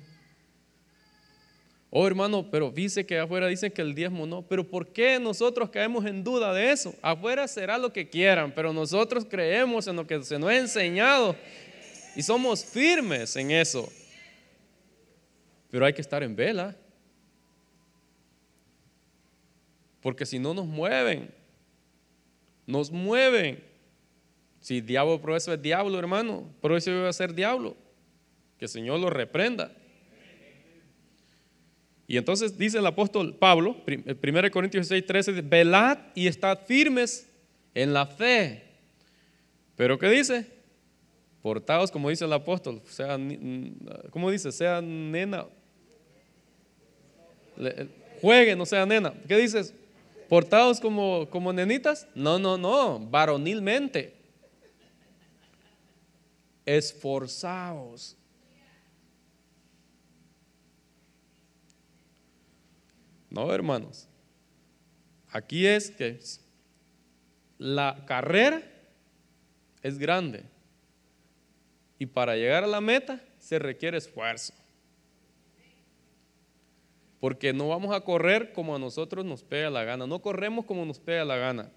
oh, 1.90 2.08
hermano, 2.08 2.50
pero 2.50 2.72
fíjese 2.72 3.06
que 3.06 3.20
afuera 3.20 3.48
dicen 3.48 3.72
que 3.72 3.82
el 3.82 3.94
diezmo 3.94 4.26
no. 4.26 4.42
Pero 4.42 4.66
¿por 4.66 4.88
qué 4.94 5.20
nosotros 5.20 5.70
caemos 5.70 6.06
en 6.06 6.24
duda 6.24 6.54
de 6.54 6.72
eso? 6.72 6.96
Afuera 7.02 7.46
será 7.48 7.78
lo 7.78 7.92
que 7.92 8.10
quieran, 8.10 8.54
pero 8.54 8.72
nosotros 8.72 9.26
creemos 9.30 9.88
en 9.88 9.98
lo 9.98 10.08
que 10.08 10.24
se 10.24 10.40
nos 10.40 10.50
ha 10.50 10.58
enseñado 10.58 11.36
y 12.16 12.22
somos 12.22 12.64
firmes 12.64 13.36
en 13.36 13.52
eso. 13.52 13.92
Pero 15.74 15.88
hay 15.88 15.94
que 15.94 16.02
estar 16.02 16.22
en 16.22 16.36
vela. 16.36 16.76
Porque 20.04 20.24
si 20.24 20.38
no 20.38 20.54
nos 20.54 20.68
mueven, 20.68 21.34
nos 22.68 22.92
mueven. 22.92 23.64
Si 24.60 24.82
diablo, 24.82 25.20
por 25.20 25.36
es 25.36 25.60
diablo, 25.64 25.98
hermano, 25.98 26.48
por 26.62 26.74
eso 26.74 27.12
ser 27.12 27.34
diablo. 27.34 27.76
Que 28.60 28.66
el 28.66 28.70
Señor 28.70 29.00
lo 29.00 29.10
reprenda. 29.10 29.76
Y 32.06 32.18
entonces 32.18 32.56
dice 32.56 32.78
el 32.78 32.86
apóstol 32.86 33.36
Pablo, 33.36 33.76
1 33.88 34.52
Corintios 34.52 34.86
6, 34.86 35.04
13, 35.08 35.42
velad 35.42 35.98
y 36.14 36.28
estad 36.28 36.60
firmes 36.68 37.28
en 37.74 37.94
la 37.94 38.06
fe. 38.06 38.62
Pero 39.76 39.98
¿qué 39.98 40.08
dice? 40.08 40.46
Portados, 41.42 41.90
como 41.90 42.12
dice 42.12 42.26
el 42.26 42.34
apóstol, 42.34 42.80
sea, 42.86 43.18
¿cómo 44.12 44.30
dice? 44.30 44.52
Sea 44.52 44.80
nena, 44.80 45.48
jueguen, 48.22 48.58
no 48.58 48.66
sea 48.66 48.86
nena. 48.86 49.14
¿Qué 49.28 49.38
dices? 49.38 49.74
¿Portados 50.30 50.80
como, 50.80 51.30
como 51.30 51.52
nenitas? 51.52 52.08
No, 52.16 52.40
no, 52.40 52.58
no, 52.58 53.00
varonilmente. 53.00 54.16
Esforzados. 56.66 58.16
No, 63.30 63.54
hermanos. 63.54 64.08
Aquí 65.30 65.66
es 65.66 65.92
que 65.92 66.20
la 67.58 68.04
carrera 68.08 68.62
es 69.82 69.98
grande. 69.98 70.44
Y 72.00 72.06
para 72.06 72.36
llegar 72.36 72.64
a 72.64 72.68
la 72.68 72.82
meta 72.82 73.22
se 73.40 73.60
requiere 73.60 73.98
esfuerzo 73.98 74.54
porque 77.24 77.54
no 77.54 77.70
vamos 77.70 77.96
a 77.96 78.02
correr 78.02 78.52
como 78.52 78.76
a 78.76 78.80
nosotros 78.80 79.24
nos 79.24 79.44
pega 79.44 79.70
la 79.70 79.86
gana, 79.86 80.06
no 80.06 80.22
corremos 80.22 80.66
como 80.66 80.86
nos 80.86 81.00
pega 81.00 81.24
la 81.24 81.38
gana. 81.38 81.72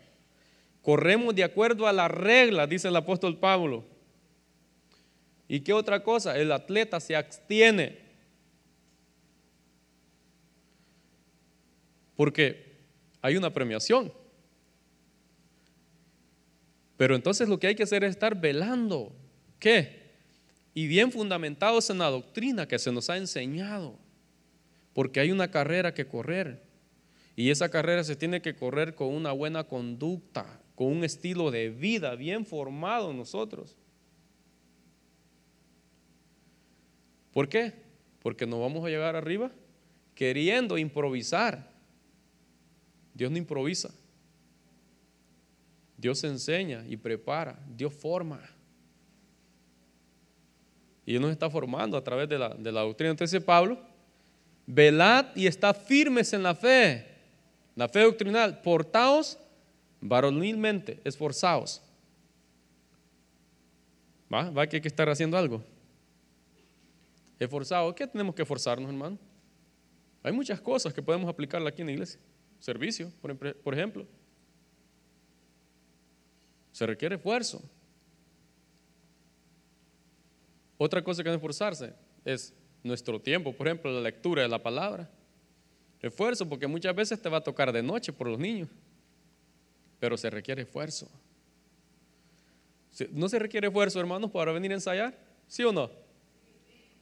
Corremos 0.83 1.37
de 1.37 1.45
acuerdo 1.45 1.87
a 1.87 1.93
la 1.93 2.09
regla, 2.09 2.67
dice 2.67 2.89
el 2.89 2.97
apóstol 2.97 3.39
Pablo. 3.39 3.85
¿Y 5.47 5.61
qué 5.61 5.73
otra 5.73 6.03
cosa? 6.03 6.37
El 6.37 6.51
atleta 6.51 6.99
se 6.99 7.15
abstiene. 7.15 7.97
Porque 12.17 12.81
hay 13.23 13.37
una 13.37 13.53
premiación. 13.53 14.13
Pero 16.97 17.15
entonces 17.15 17.49
lo 17.49 17.61
que 17.61 17.69
hay 17.69 17.77
que 17.77 17.85
hacer 17.85 18.03
es 18.03 18.11
estar 18.11 18.35
velando. 18.35 19.13
¿Qué? 19.61 20.11
Y 20.75 20.89
bien 20.89 21.13
fundamentados 21.13 21.89
en 21.91 21.99
la 21.99 22.11
doctrina 22.11 22.67
que 22.67 22.81
se 22.81 22.91
nos 22.91 23.09
ha 23.11 23.17
enseñado 23.17 24.05
porque 24.97 25.21
hay 25.21 25.31
una 25.31 25.51
carrera 25.51 25.93
que 25.93 26.07
correr. 26.07 26.63
Y 27.37 27.51
esa 27.51 27.69
carrera 27.69 28.03
se 28.03 28.17
tiene 28.17 28.41
que 28.41 28.57
correr 28.57 28.95
con 28.95 29.09
una 29.09 29.31
buena 29.31 29.65
conducta, 29.65 30.59
con 30.75 30.87
un 30.87 31.05
estilo 31.05 31.51
de 31.51 31.69
vida 31.69 32.15
bien 32.15 32.47
formado 32.47 33.11
en 33.11 33.19
nosotros. 33.19 33.77
¿Por 37.31 37.47
qué? 37.47 37.75
Porque 38.23 38.47
no 38.47 38.59
vamos 38.59 38.87
a 38.87 38.89
llegar 38.89 39.17
arriba 39.17 39.51
queriendo 40.15 40.79
improvisar. 40.79 41.71
Dios 43.13 43.31
no 43.31 43.37
improvisa. 43.37 43.95
Dios 45.99 46.25
enseña 46.25 46.87
y 46.89 46.97
prepara. 46.97 47.63
Dios 47.69 47.93
forma. 47.93 48.41
Y 51.05 51.17
Él 51.17 51.21
nos 51.21 51.33
está 51.33 51.51
formando 51.51 51.99
a 51.99 52.03
través 52.03 52.31
de 52.31 52.39
la, 52.39 52.49
de 52.49 52.73
la 52.73 52.81
doctrina. 52.81 53.11
Entonces 53.11 53.45
Pablo 53.45 53.95
velad 54.67 55.27
y 55.35 55.47
estad 55.47 55.77
firmes 55.77 56.33
en 56.33 56.43
la 56.43 56.55
fe, 56.55 57.07
la 57.75 57.89
fe 57.89 58.01
doctrinal, 58.01 58.61
portaos 58.61 59.39
varonilmente, 60.01 61.01
esforzaos. 61.05 61.83
¿Va? 64.33 64.51
¿Va 64.51 64.67
que 64.67 64.77
hay 64.77 64.83
que 64.83 64.89
estar 64.89 65.09
haciendo 65.09 65.37
algo? 65.37 65.63
Esforzados. 67.39 67.95
¿Qué 67.95 68.07
tenemos 68.07 68.35
que 68.35 68.43
esforzarnos, 68.43 68.89
hermano? 68.89 69.19
Hay 70.23 70.33
muchas 70.33 70.61
cosas 70.61 70.93
que 70.93 71.03
podemos 71.03 71.29
aplicarla 71.29 71.69
aquí 71.69 71.83
en 71.83 71.87
la 71.87 71.93
iglesia. 71.93 72.19
Servicio, 72.59 73.13
por 73.63 73.75
ejemplo. 73.75 74.07
Se 76.73 76.85
requiere 76.87 77.15
esfuerzo. 77.15 77.63
Otra 80.79 81.03
cosa 81.03 81.23
que 81.23 81.29
hay 81.29 81.35
que 81.35 81.37
esforzarse 81.37 81.95
es 82.25 82.53
nuestro 82.87 83.21
tiempo, 83.21 83.53
por 83.53 83.67
ejemplo, 83.67 83.91
la 83.93 84.01
lectura 84.01 84.43
de 84.43 84.49
la 84.49 84.63
palabra. 84.63 85.11
Esfuerzo, 86.01 86.49
porque 86.49 86.67
muchas 86.67 86.95
veces 86.95 87.21
te 87.21 87.29
va 87.29 87.39
a 87.39 87.41
tocar 87.43 87.73
de 87.73 87.83
noche 87.83 88.13
por 88.13 88.29
los 88.29 88.39
niños, 88.39 88.69
pero 89.99 90.17
se 90.17 90.31
requiere 90.31 90.63
esfuerzo. 90.63 91.09
¿No 93.13 93.29
se 93.29 93.39
requiere 93.39 93.67
esfuerzo, 93.67 94.01
hermanos, 94.01 94.31
para 94.31 94.53
venir 94.53 94.71
a 94.71 94.75
ensayar? 94.75 95.19
¿Sí 95.49 95.63
o 95.65 95.73
no? 95.73 95.91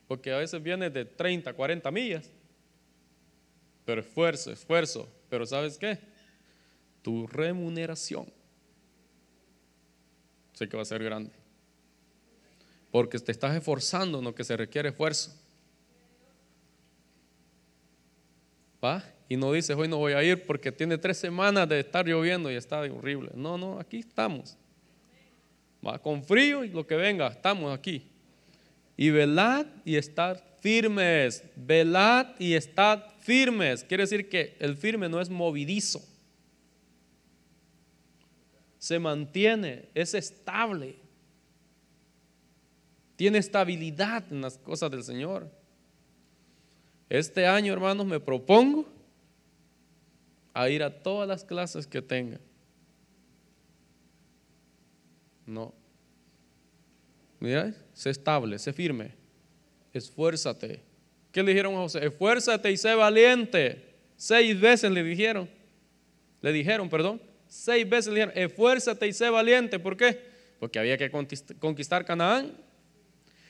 Porque 0.08 0.32
a 0.32 0.38
veces 0.38 0.62
viene 0.62 0.90
de 0.90 1.04
30, 1.04 1.52
40 1.52 1.90
millas. 1.90 2.30
Pero 3.84 4.00
esfuerzo, 4.00 4.50
esfuerzo. 4.50 5.08
Pero 5.28 5.46
¿sabes 5.46 5.78
qué? 5.78 5.98
Tu 7.02 7.26
remuneración 7.26 8.26
sé 10.54 10.68
que 10.68 10.76
va 10.76 10.82
a 10.82 10.86
ser 10.86 11.02
grande. 11.02 11.30
Porque 12.90 13.18
te 13.18 13.32
estás 13.32 13.56
esforzando 13.56 14.18
en 14.18 14.24
lo 14.24 14.34
que 14.34 14.44
se 14.44 14.56
requiere 14.56 14.90
esfuerzo. 14.90 15.32
Y 19.28 19.36
no 19.36 19.52
dice, 19.52 19.74
hoy 19.74 19.88
no 19.88 19.96
voy 19.96 20.12
a 20.12 20.22
ir 20.22 20.44
porque 20.44 20.70
tiene 20.70 20.98
tres 20.98 21.18
semanas 21.18 21.68
de 21.68 21.80
estar 21.80 22.06
lloviendo 22.06 22.50
y 22.50 22.54
está 22.54 22.80
horrible. 22.80 23.30
No, 23.34 23.56
no, 23.56 23.78
aquí 23.80 23.98
estamos. 23.98 24.56
Va 25.86 25.98
con 25.98 26.22
frío 26.22 26.64
y 26.64 26.68
lo 26.68 26.86
que 26.86 26.96
venga, 26.96 27.28
estamos 27.28 27.76
aquí. 27.76 28.10
Y 28.96 29.10
velad 29.10 29.66
y 29.84 29.96
estad 29.96 30.40
firmes. 30.60 31.42
Velad 31.56 32.28
y 32.38 32.54
estad 32.54 33.02
firmes. 33.20 33.84
Quiere 33.84 34.04
decir 34.04 34.28
que 34.28 34.56
el 34.60 34.76
firme 34.76 35.08
no 35.08 35.20
es 35.20 35.30
movidizo. 35.30 36.02
Se 38.78 38.98
mantiene, 38.98 39.88
es 39.94 40.14
estable. 40.14 40.96
Tiene 43.16 43.38
estabilidad 43.38 44.24
en 44.30 44.42
las 44.42 44.58
cosas 44.58 44.90
del 44.90 45.02
Señor. 45.02 45.50
Este 47.08 47.46
año, 47.46 47.72
hermanos, 47.72 48.06
me 48.06 48.18
propongo 48.18 48.86
a 50.52 50.68
ir 50.68 50.82
a 50.82 51.02
todas 51.02 51.28
las 51.28 51.44
clases 51.44 51.86
que 51.86 52.00
tenga. 52.00 52.40
No. 55.46 55.74
Mira, 57.40 57.74
sé 57.92 58.10
estable, 58.10 58.58
sé 58.58 58.72
firme. 58.72 59.14
Esfuérzate. 59.92 60.80
¿Qué 61.30 61.42
le 61.42 61.50
dijeron 61.50 61.74
a 61.74 61.78
José? 61.78 62.06
Esfuérzate 62.06 62.70
y 62.70 62.76
sé 62.76 62.94
valiente. 62.94 63.94
Seis 64.16 64.58
veces 64.58 64.90
le 64.90 65.02
dijeron. 65.02 65.50
Le 66.40 66.52
dijeron, 66.52 66.88
perdón. 66.88 67.20
Seis 67.46 67.88
veces 67.88 68.12
le 68.12 68.20
dijeron, 68.20 68.42
esfuérzate 68.42 69.06
y 69.06 69.12
sé 69.12 69.28
valiente. 69.28 69.78
¿Por 69.78 69.96
qué? 69.96 70.20
Porque 70.58 70.78
había 70.78 70.96
que 70.96 71.10
conquistar 71.10 72.04
Canaán. 72.04 72.56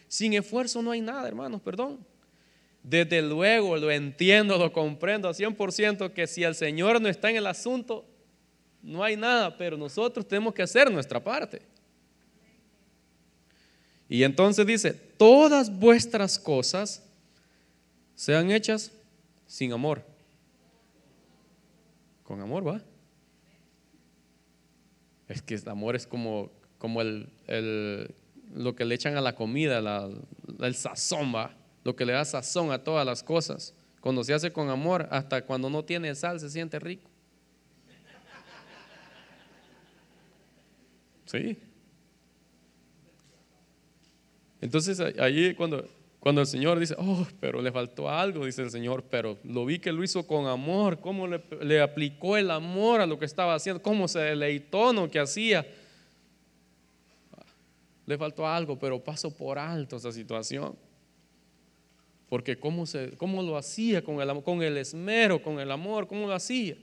Sin 0.09 0.33
esfuerzo 0.35 0.83
no 0.83 0.91
hay 0.91 1.01
nada, 1.01 1.29
hermanos, 1.29 1.61
perdón. 1.61 2.05
Desde 2.85 3.23
luego 3.23 3.79
lo 3.79 3.91
entiendo, 3.91 4.59
lo 4.59 4.71
comprendo 4.71 5.27
a 5.27 5.33
100% 5.33 6.13
que 6.13 6.27
si 6.27 6.45
el 6.45 6.55
Señor 6.55 7.01
no 7.01 7.09
está 7.09 7.31
en 7.31 7.37
el 7.37 7.47
asunto, 7.47 8.05
no 8.83 9.03
hay 9.03 9.17
nada, 9.17 9.57
pero 9.57 9.79
nosotros 9.79 10.29
tenemos 10.29 10.53
que 10.53 10.63
hacer 10.63 10.93
nuestra 10.93 11.19
parte. 11.19 11.63
Y 14.07 14.23
entonces 14.23 14.67
dice, 14.67 14.93
todas 14.93 15.75
vuestras 15.75 16.39
cosas 16.39 17.03
sean 18.15 18.51
hechas 18.51 18.93
sin 19.47 19.73
amor. 19.73 20.05
Con 22.23 22.43
amor, 22.43 22.69
¿va? 22.69 22.83
Es 25.27 25.41
que 25.41 25.55
el 25.55 25.69
amor 25.71 25.97
es 25.97 26.07
como, 26.07 26.51
como 26.77 27.01
el, 27.01 27.31
lo 28.55 28.77
que 28.77 28.85
le 28.85 28.95
echan 28.95 29.17
a 29.17 29.23
la 29.23 29.35
comida, 29.35 29.79
el 30.61 30.75
sazón, 30.75 31.35
¿va? 31.35 31.57
Lo 31.85 31.95
que 31.95 32.05
le 32.05 32.15
da 32.15 32.25
sazón 32.25 32.73
a 32.73 32.83
todas 32.83 33.07
las 33.07 33.23
cosas. 33.23 33.75
Cuando 34.01 34.25
se 34.25 34.35
hace 34.35 34.53
con 34.53 34.71
amor, 34.71 35.07
hasta 35.11 35.45
cuando 35.45 35.71
no 35.71 35.85
tiene 35.85 36.15
sal 36.15 36.41
se 36.41 36.51
siente 36.51 36.79
rico. 36.79 37.11
Sí. 41.27 41.59
Entonces 44.61 44.99
allí 45.01 45.55
cuando, 45.55 45.87
cuando 46.21 46.41
el 46.41 46.47
Señor 46.47 46.79
dice, 46.79 46.95
oh, 46.97 47.27
pero 47.39 47.61
le 47.61 47.71
faltó 47.71 48.09
algo, 48.09 48.47
dice 48.47 48.63
el 48.63 48.71
Señor, 48.71 49.05
pero 49.11 49.37
lo 49.45 49.67
vi 49.67 49.79
que 49.79 49.93
lo 49.93 50.03
hizo 50.03 50.27
con 50.27 50.47
amor, 50.47 51.01
cómo 51.01 51.27
le, 51.27 51.83
aplicó 51.83 52.39
el 52.39 52.51
amor 52.51 53.03
a 53.03 53.07
lo 53.07 53.19
que 53.19 53.27
estaba 53.27 53.55
haciendo, 53.55 53.83
cómo 53.83 54.09
se 54.09 54.21
deleitó 54.21 54.93
lo 54.95 55.11
que 55.11 55.19
hacía. 55.19 55.67
Le 58.07 58.17
faltó 58.17 58.47
algo, 58.47 58.79
pero 58.79 59.05
paso 59.05 59.37
por 59.37 59.59
alto 59.59 59.97
esa 59.97 60.13
situación. 60.13 60.77
Porque 62.29 62.59
cómo, 62.59 62.87
se, 62.87 63.17
cómo 63.17 63.43
lo 63.43 63.57
hacía 63.57 64.03
con 64.03 64.21
el, 64.21 64.77
esmero, 64.77 65.43
con 65.43 65.61
el 65.61 65.71
amor, 65.71 66.07
cómo 66.07 66.27
lo 66.27 66.35
hacía. 66.35 66.77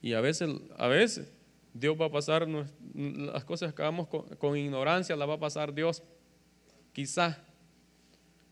Y 0.00 0.12
a 0.12 0.20
veces, 0.20 0.48
a 0.76 0.86
veces 0.86 1.30
Dios 1.74 2.00
va 2.00 2.06
a 2.06 2.10
pasar 2.10 2.46
las 2.94 3.44
cosas 3.44 3.74
que 3.74 3.82
hagamos 3.82 4.08
con, 4.08 4.56
ignorancia, 4.56 5.16
las 5.16 5.28
va 5.28 5.34
a 5.34 5.40
pasar 5.40 5.74
Dios, 5.74 6.02
quizá. 6.92 7.36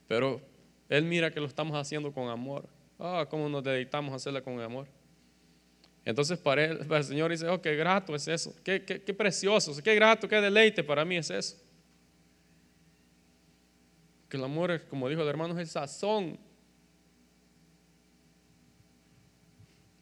Pero 0.08 0.40
Él 0.88 1.04
mira 1.04 1.30
que 1.30 1.40
lo 1.40 1.46
estamos 1.46 1.76
haciendo 1.76 2.12
con 2.12 2.28
amor. 2.28 2.68
Ah, 2.98 3.26
cómo 3.28 3.48
nos 3.48 3.62
dedicamos 3.62 4.12
a 4.12 4.16
hacerla 4.16 4.42
con 4.42 4.60
amor. 4.60 4.88
Entonces 6.04 6.38
para, 6.38 6.64
él, 6.64 6.86
el 6.88 7.04
Señor 7.04 7.30
dice, 7.30 7.48
oh, 7.48 7.60
qué 7.60 7.74
grato 7.74 8.14
es 8.14 8.28
eso, 8.28 8.54
qué 8.62 8.78
precioso, 9.16 9.74
qué 9.82 9.94
grato, 9.96 10.28
qué 10.28 10.40
deleite 10.40 10.84
para 10.84 11.04
mí 11.04 11.16
es 11.16 11.30
eso. 11.30 11.56
Que 14.28 14.36
el 14.36 14.44
amor, 14.44 14.82
como 14.88 15.08
dijo 15.08 15.22
el 15.22 15.28
hermano, 15.28 15.54
es 15.54 15.60
el 15.60 15.68
sazón. 15.68 16.38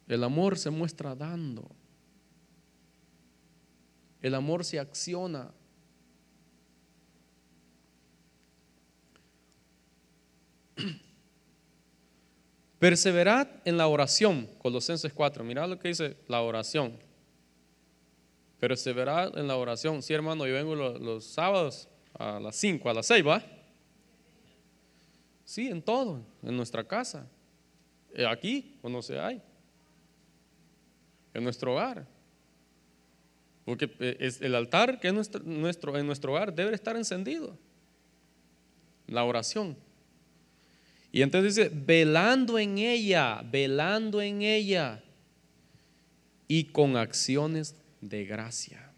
El 0.06 0.22
amor 0.24 0.58
se 0.58 0.70
muestra 0.70 1.14
dando. 1.14 1.70
El 4.20 4.34
amor 4.34 4.64
se 4.64 4.78
acciona. 4.78 5.52
Perseverad 12.78 13.48
en 13.64 13.76
la 13.76 13.86
oración, 13.86 14.48
Colosenses 14.58 15.12
4. 15.12 15.44
Mirad 15.44 15.68
lo 15.68 15.78
que 15.78 15.88
dice 15.88 16.16
la 16.28 16.40
oración. 16.40 16.98
Perseverad 18.58 19.36
en 19.36 19.46
la 19.46 19.56
oración. 19.56 20.02
Sí, 20.02 20.14
hermano, 20.14 20.46
yo 20.46 20.54
vengo 20.54 20.74
los, 20.74 21.24
sábados 21.24 21.88
a 22.14 22.40
las 22.40 22.56
5, 22.56 22.88
a 22.88 22.94
las 22.94 23.06
6, 23.06 23.26
¿va? 23.26 23.44
Sí, 25.44 25.68
en 25.68 25.82
todo, 25.82 26.24
en 26.42 26.56
nuestra 26.56 26.84
casa. 26.84 27.28
Eh, 28.14 28.26
aquí, 28.26 28.76
cuando 28.80 29.02
se 29.02 29.18
hay. 29.18 29.42
En 31.34 31.44
nuestro 31.44 31.72
hogar. 31.72 32.06
Porque 33.64 33.90
eh, 33.98 34.16
es 34.20 34.40
el 34.40 34.54
altar 34.54 35.00
que 35.00 35.08
es 35.08 35.14
nuestro, 35.14 35.42
nuestro, 35.42 35.98
en 35.98 36.06
nuestro 36.06 36.32
hogar 36.32 36.54
debe 36.54 36.74
estar 36.74 36.96
encendido. 36.96 37.58
La 39.06 39.24
oración. 39.24 39.76
Y 41.12 41.22
entonces 41.22 41.56
dice, 41.56 41.70
velando 41.72 42.58
en 42.58 42.78
ella, 42.78 43.42
velando 43.44 44.20
en 44.20 44.42
ella 44.42 45.02
y 46.48 46.64
con 46.64 46.96
acciones 46.96 47.76
de 48.00 48.24
gracia. 48.24 48.90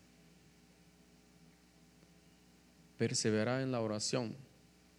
Perseverar 2.96 3.60
en 3.60 3.72
la 3.72 3.80
oración. 3.80 4.45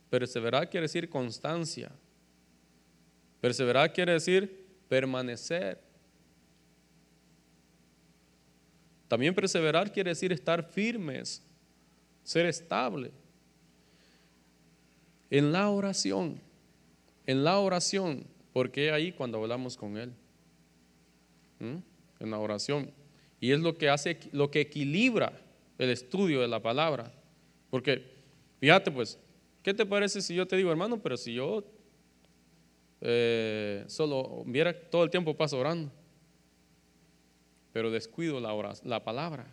Perseverar 0.10 0.70
quiere 0.70 0.86
decir 0.86 1.10
constancia. 1.10 1.92
Perseverar 3.42 3.92
quiere 3.94 4.14
decir 4.14 4.66
permanecer. 4.88 5.82
También 9.08 9.34
perseverar 9.34 9.92
quiere 9.92 10.12
decir 10.12 10.32
estar 10.32 10.64
firmes, 10.64 11.42
ser 12.24 12.46
estable. 12.46 13.12
En 15.30 15.52
la 15.52 15.70
oración, 15.70 16.40
en 17.26 17.44
la 17.44 17.60
oración, 17.60 18.26
porque 18.54 18.92
ahí 18.92 19.12
cuando 19.12 19.42
hablamos 19.42 19.78
con 19.78 19.98
Él, 19.98 20.14
en 21.60 22.32
la 22.32 22.40
oración. 22.40 22.92
Y 23.40 23.52
es 23.52 23.60
lo 23.60 23.78
que 23.78 23.90
hace, 23.90 24.20
lo 24.32 24.50
que 24.50 24.62
equilibra 24.62 25.32
el 25.78 25.90
estudio 25.90 26.42
de 26.42 26.48
la 26.48 26.62
palabra. 26.62 27.12
Porque, 27.70 28.04
fíjate 28.60 28.92
pues, 28.92 29.20
¿qué 29.68 29.74
te 29.74 29.86
parece 29.86 30.22
si 30.22 30.34
yo 30.34 30.48
te 30.48 30.56
digo, 30.56 30.72
hermano, 30.72 30.98
pero 31.02 31.18
si 31.18 31.34
yo 31.34 31.62
eh, 33.02 33.84
solo 33.88 34.46
viera 34.46 34.72
todo 34.90 35.04
el 35.04 35.10
tiempo 35.10 35.36
paso 35.36 35.60
orando? 35.60 35.92
pero 37.74 37.92
descuido 37.92 38.40
la, 38.40 38.74
la 38.86 39.04
palabra. 39.04 39.46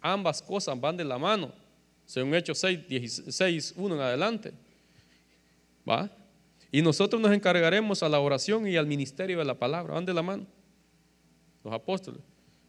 Ambas 0.00 0.40
cosas 0.40 0.80
van 0.80 0.96
de 0.96 1.04
la 1.04 1.18
mano, 1.18 1.52
según 2.06 2.36
Hechos 2.36 2.58
6, 2.58 2.86
16, 2.88 3.74
1 3.76 3.94
en 3.96 4.00
adelante. 4.00 4.52
¿Va? 5.86 6.08
Y 6.70 6.80
nosotros 6.82 7.20
nos 7.20 7.32
encargaremos 7.32 8.04
a 8.04 8.08
la 8.08 8.20
oración 8.20 8.68
y 8.68 8.76
al 8.76 8.86
ministerio 8.86 9.40
de 9.40 9.44
la 9.44 9.58
palabra. 9.58 9.94
Van 9.94 10.06
de 10.06 10.14
la 10.14 10.22
mano. 10.22 10.46
Los 11.64 11.74
apóstoles. 11.74 12.22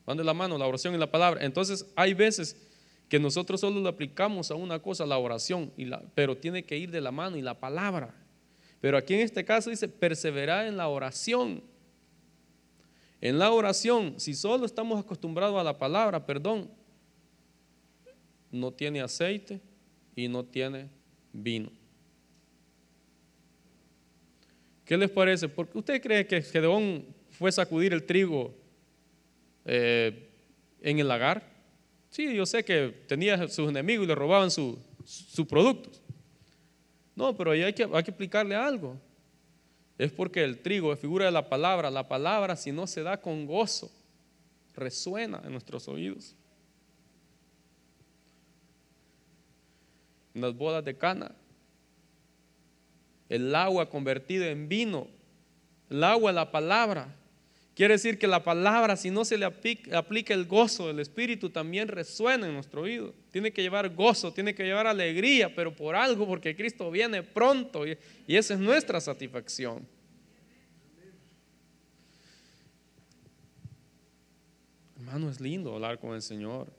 Van 0.08 0.18
de 0.18 0.24
la 0.24 0.34
mano 0.34 0.58
la 0.58 0.66
oración 0.66 0.96
y 0.96 0.98
la 0.98 1.12
palabra. 1.12 1.46
Entonces 1.46 1.86
hay 1.96 2.16
veces 2.16 2.58
que 3.12 3.20
nosotros 3.20 3.60
solo 3.60 3.80
le 3.80 3.90
aplicamos 3.90 4.50
a 4.50 4.56
una 4.56 4.80
cosa, 4.80 5.06
la 5.06 5.20
oración, 5.20 5.72
pero 6.16 6.36
tiene 6.36 6.64
que 6.64 6.78
ir 6.78 6.90
de 6.90 7.02
la 7.02 7.12
mano 7.12 7.38
y 7.38 7.44
la 7.44 7.60
palabra. 7.60 8.16
Pero 8.80 8.98
aquí 8.98 9.14
en 9.14 9.20
este 9.20 9.46
caso 9.46 9.70
dice, 9.70 9.88
perseverar 9.88 10.66
en 10.66 10.78
la 10.78 10.88
oración 10.88 11.62
en 13.22 13.38
la 13.38 13.52
oración, 13.52 14.20
si 14.20 14.34
solo 14.34 14.66
estamos 14.66 15.00
acostumbrados 15.00 15.60
a 15.60 15.64
la 15.64 15.78
palabra, 15.78 16.26
perdón, 16.26 16.68
no 18.52 18.74
tiene 18.74 19.00
aceite 19.00 19.62
y 20.16 20.28
no 20.28 20.44
tiene 20.44 20.90
vino. 21.32 21.72
¿Qué 24.84 24.98
les 24.98 25.12
parece? 25.12 25.48
Porque 25.48 25.78
usted 25.78 26.02
cree 26.02 26.26
que 26.26 26.42
Gedeón 26.42 27.06
fue 27.30 27.52
sacudir 27.52 27.94
el 27.94 28.04
trigo 28.04 28.56
eh, 29.66 30.28
en 30.82 30.98
el 30.98 31.08
lagar. 31.08 31.51
Sí, 32.12 32.36
yo 32.36 32.46
sé 32.46 32.64
que 32.64 32.94
tenía 33.08 33.48
sus 33.48 33.68
enemigos 33.68 34.06
y 34.06 34.08
le 34.08 34.16
robaban 34.16 34.52
sus 34.52 34.78
productos. 35.50 36.00
No, 37.16 37.36
pero 37.36 37.52
ahí 37.52 37.64
hay 37.64 37.74
que, 37.74 37.84
hay 37.84 38.04
que 38.04 38.12
explicarle 38.12 38.56
algo 38.56 38.96
es 40.04 40.12
porque 40.12 40.44
el 40.44 40.58
trigo 40.58 40.92
es 40.92 41.00
figura 41.00 41.26
de 41.26 41.32
la 41.32 41.48
palabra. 41.48 41.92
La 41.92 42.08
palabra, 42.08 42.56
si 42.56 42.72
no 42.72 42.88
se 42.88 43.04
da 43.04 43.22
con 43.22 43.46
gozo, 43.46 43.92
resuena 44.74 45.42
en 45.46 45.52
nuestros 45.52 45.88
oídos. 45.88 46.36
en 50.34 50.42
las 50.42 50.56
bodas 50.56 50.84
de 50.84 50.98
Cana. 50.98 51.36
El 53.30 53.54
agua 53.54 53.90
convertida 53.90 54.48
en 54.48 54.68
vino. 54.68 55.08
El 55.90 56.04
agua, 56.04 56.32
la 56.32 56.52
palabra. 56.52 57.14
Quiere 57.82 57.96
decir 57.96 58.20
que 58.20 58.28
la 58.28 58.44
palabra, 58.44 58.96
si 58.96 59.10
no 59.10 59.26
se 59.26 59.40
le 59.40 59.46
aplica, 59.46 60.36
el 60.36 60.46
gozo 60.46 60.86
del 60.86 61.00
Espíritu, 61.00 61.50
también 61.50 61.88
resuena 61.88 62.46
en 62.46 62.54
nuestro 62.54 62.84
oído. 62.84 63.12
Tiene 63.32 63.52
que 63.52 63.64
llevar 63.64 63.90
gozo, 63.96 64.32
tiene 64.32 64.54
que 64.54 64.64
llevar 64.64 64.86
alegría, 64.86 65.56
pero 65.56 65.76
por 65.76 65.96
algo, 65.96 66.28
porque 66.28 66.56
Cristo 66.56 66.92
viene 66.92 67.24
pronto 67.24 67.88
y, 67.88 67.98
esa 68.28 68.54
es 68.54 68.60
nuestra 68.60 69.02
satisfacción. 69.02 69.88
Hermano, 74.98 75.32
es 75.32 75.42
lindo 75.42 75.74
hablar 75.74 75.98
con 75.98 76.14
el 76.14 76.22
Señor. 76.22 76.72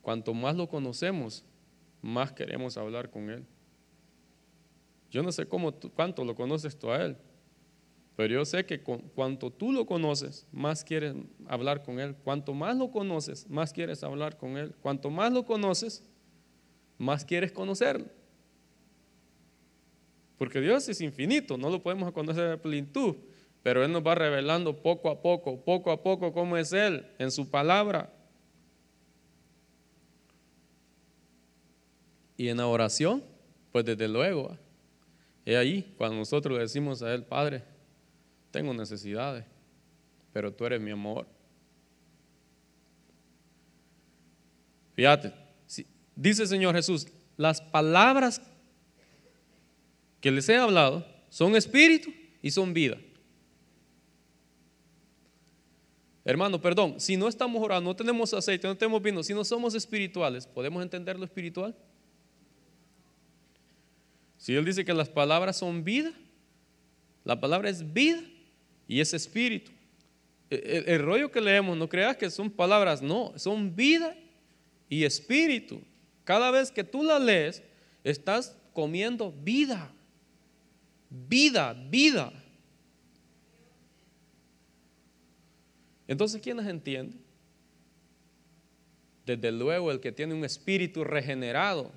Cuanto 0.00 0.34
más 0.34 0.56
lo 0.56 0.68
conocemos, 0.68 1.44
más 2.00 2.32
queremos 2.32 2.76
hablar 2.76 3.10
con 3.10 3.30
Él. 3.30 3.44
Yo 5.08 5.22
no 5.22 5.30
sé 5.30 5.46
cómo, 5.46 5.72
cuánto 5.72 6.24
lo 6.24 6.34
conoces 6.34 6.76
tú 6.76 6.90
a 6.90 7.04
Él, 7.04 7.16
pero 8.16 8.34
yo 8.34 8.44
sé 8.44 8.66
que 8.66 8.80
cuanto 8.80 9.50
tú 9.50 9.72
lo 9.72 9.86
conoces, 9.86 10.46
más 10.52 10.84
quieres 10.84 11.14
hablar 11.46 11.82
con 11.82 11.98
Él. 11.98 12.14
Cuanto 12.14 12.52
más 12.52 12.76
lo 12.76 12.90
conoces, 12.90 13.48
más 13.48 13.72
quieres 13.72 14.04
hablar 14.04 14.36
con 14.36 14.58
Él. 14.58 14.74
Cuanto 14.82 15.08
más 15.08 15.32
lo 15.32 15.46
conoces, 15.46 16.04
más 16.98 17.24
quieres 17.24 17.52
conocerlo. 17.52 18.06
Porque 20.36 20.60
Dios 20.60 20.88
es 20.88 21.00
infinito, 21.00 21.56
no 21.56 21.70
lo 21.70 21.82
podemos 21.82 22.12
conocer 22.12 22.50
a 22.50 22.60
plenitud, 22.60 23.16
pero 23.62 23.82
Él 23.82 23.90
nos 23.90 24.06
va 24.06 24.14
revelando 24.14 24.76
poco 24.82 25.08
a 25.08 25.22
poco, 25.22 25.64
poco 25.64 25.90
a 25.90 26.02
poco 26.02 26.32
cómo 26.32 26.56
es 26.58 26.72
Él 26.72 27.06
en 27.18 27.30
su 27.30 27.48
palabra. 27.48 28.12
Y 32.36 32.48
en 32.48 32.58
la 32.58 32.66
oración, 32.66 33.22
pues 33.70 33.84
desde 33.84 34.08
luego, 34.08 34.58
es 35.46 35.56
ahí 35.56 35.94
cuando 35.96 36.16
nosotros 36.16 36.56
le 36.56 36.62
decimos 36.62 37.02
a 37.02 37.14
Él, 37.14 37.24
Padre, 37.24 37.71
tengo 38.52 38.72
necesidades, 38.72 39.44
pero 40.32 40.52
tú 40.52 40.64
eres 40.66 40.80
mi 40.80 40.92
amor. 40.92 41.26
Fíjate, 44.94 45.32
dice 46.14 46.42
el 46.42 46.48
Señor 46.48 46.74
Jesús, 46.74 47.08
las 47.36 47.60
palabras 47.60 48.40
que 50.20 50.30
les 50.30 50.48
he 50.48 50.56
hablado 50.56 51.04
son 51.30 51.56
espíritu 51.56 52.12
y 52.42 52.50
son 52.50 52.72
vida. 52.74 52.98
Hermano, 56.24 56.60
perdón, 56.60 57.00
si 57.00 57.16
no 57.16 57.26
estamos 57.26 57.60
orando, 57.60 57.90
no 57.90 57.96
tenemos 57.96 58.32
aceite, 58.32 58.68
no 58.68 58.76
tenemos 58.76 59.02
vino, 59.02 59.24
si 59.24 59.34
no 59.34 59.44
somos 59.44 59.74
espirituales, 59.74 60.46
¿podemos 60.46 60.80
entender 60.82 61.18
lo 61.18 61.24
espiritual? 61.24 61.74
Si 64.36 64.54
Él 64.54 64.64
dice 64.64 64.84
que 64.84 64.94
las 64.94 65.08
palabras 65.08 65.56
son 65.56 65.82
vida, 65.82 66.12
la 67.24 67.40
palabra 67.40 67.70
es 67.70 67.92
vida 67.92 68.22
y 68.92 69.00
es 69.00 69.14
espíritu. 69.14 69.70
E, 70.50 70.84
el, 70.86 71.00
rollo 71.00 71.30
que 71.30 71.40
leemos, 71.40 71.78
no 71.78 71.88
creas 71.88 72.14
que 72.14 72.28
son 72.28 72.50
palabras, 72.50 73.00
no, 73.00 73.32
son 73.36 73.74
vida 73.74 74.14
y 74.86 75.04
espíritu. 75.04 75.80
Cada 76.24 76.50
vez 76.50 76.70
que 76.70 76.84
tú 76.84 77.02
la 77.02 77.18
lees, 77.18 77.62
estás 78.04 78.54
comiendo 78.74 79.32
vida. 79.32 79.90
Vida, 81.08 81.72
vida. 81.72 82.34
Entonces, 86.06 86.42
¿quién 86.42 86.58
las 86.58 86.66
entiende? 86.66 87.16
Desde 89.24 89.52
luego 89.52 89.90
el 89.90 90.00
que 90.00 90.12
tiene 90.12 90.34
un 90.34 90.44
espíritu 90.44 91.02
regenerado 91.02 91.90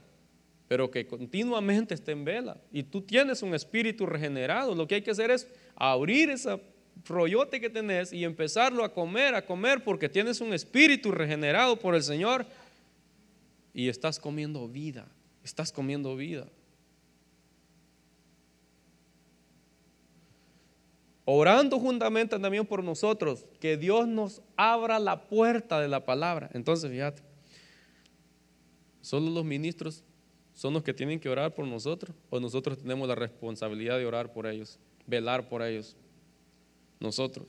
pero 0.67 0.89
que 0.89 1.05
continuamente 1.05 1.93
esté 1.93 2.11
en 2.11 2.25
vela. 2.25 2.57
Y 2.71 2.81
tú 2.81 3.01
tienes 3.01 3.43
un 3.43 3.53
espíritu 3.53 4.07
regenerado. 4.07 4.73
Lo 4.73 4.87
que 4.87 4.95
hay 4.95 5.01
que 5.03 5.11
hacer 5.11 5.29
es 5.29 5.47
abrir 5.75 6.31
ese 6.31 6.59
rollote 7.03 7.59
que 7.59 7.69
tenés 7.69 8.13
y 8.13 8.23
empezarlo 8.23 8.83
a 8.83 8.93
comer, 8.93 9.35
a 9.35 9.45
comer, 9.45 9.83
porque 9.83 10.09
tienes 10.09 10.41
un 10.41 10.53
espíritu 10.53 11.11
regenerado 11.11 11.77
por 11.77 11.95
el 11.95 12.03
Señor 12.03 12.45
y 13.73 13.89
estás 13.89 14.19
comiendo 14.19 14.67
vida. 14.67 15.07
Estás 15.43 15.71
comiendo 15.71 16.15
vida. 16.15 16.47
Orando 21.25 21.79
juntamente 21.79 22.37
también 22.39 22.65
por 22.65 22.83
nosotros, 22.83 23.45
que 23.59 23.77
Dios 23.77 24.07
nos 24.07 24.41
abra 24.55 24.99
la 24.99 25.27
puerta 25.27 25.81
de 25.81 25.87
la 25.87 26.05
palabra. 26.05 26.49
Entonces, 26.53 26.89
fíjate, 26.89 27.23
solo 29.01 29.31
los 29.31 29.43
ministros 29.43 30.03
son 30.53 30.73
los 30.73 30.83
que 30.83 30.93
tienen 30.93 31.19
que 31.19 31.27
orar 31.27 31.53
por 31.53 31.67
nosotros 31.67 32.15
o 32.29 32.39
nosotros 32.39 32.77
tenemos 32.77 33.07
la 33.07 33.15
responsabilidad 33.15 33.97
de 33.97 34.05
orar 34.05 34.31
por 34.31 34.47
ellos, 34.47 34.79
velar 35.07 35.49
por 35.49 35.63
ellos. 35.63 35.97
Nosotros. 37.05 37.45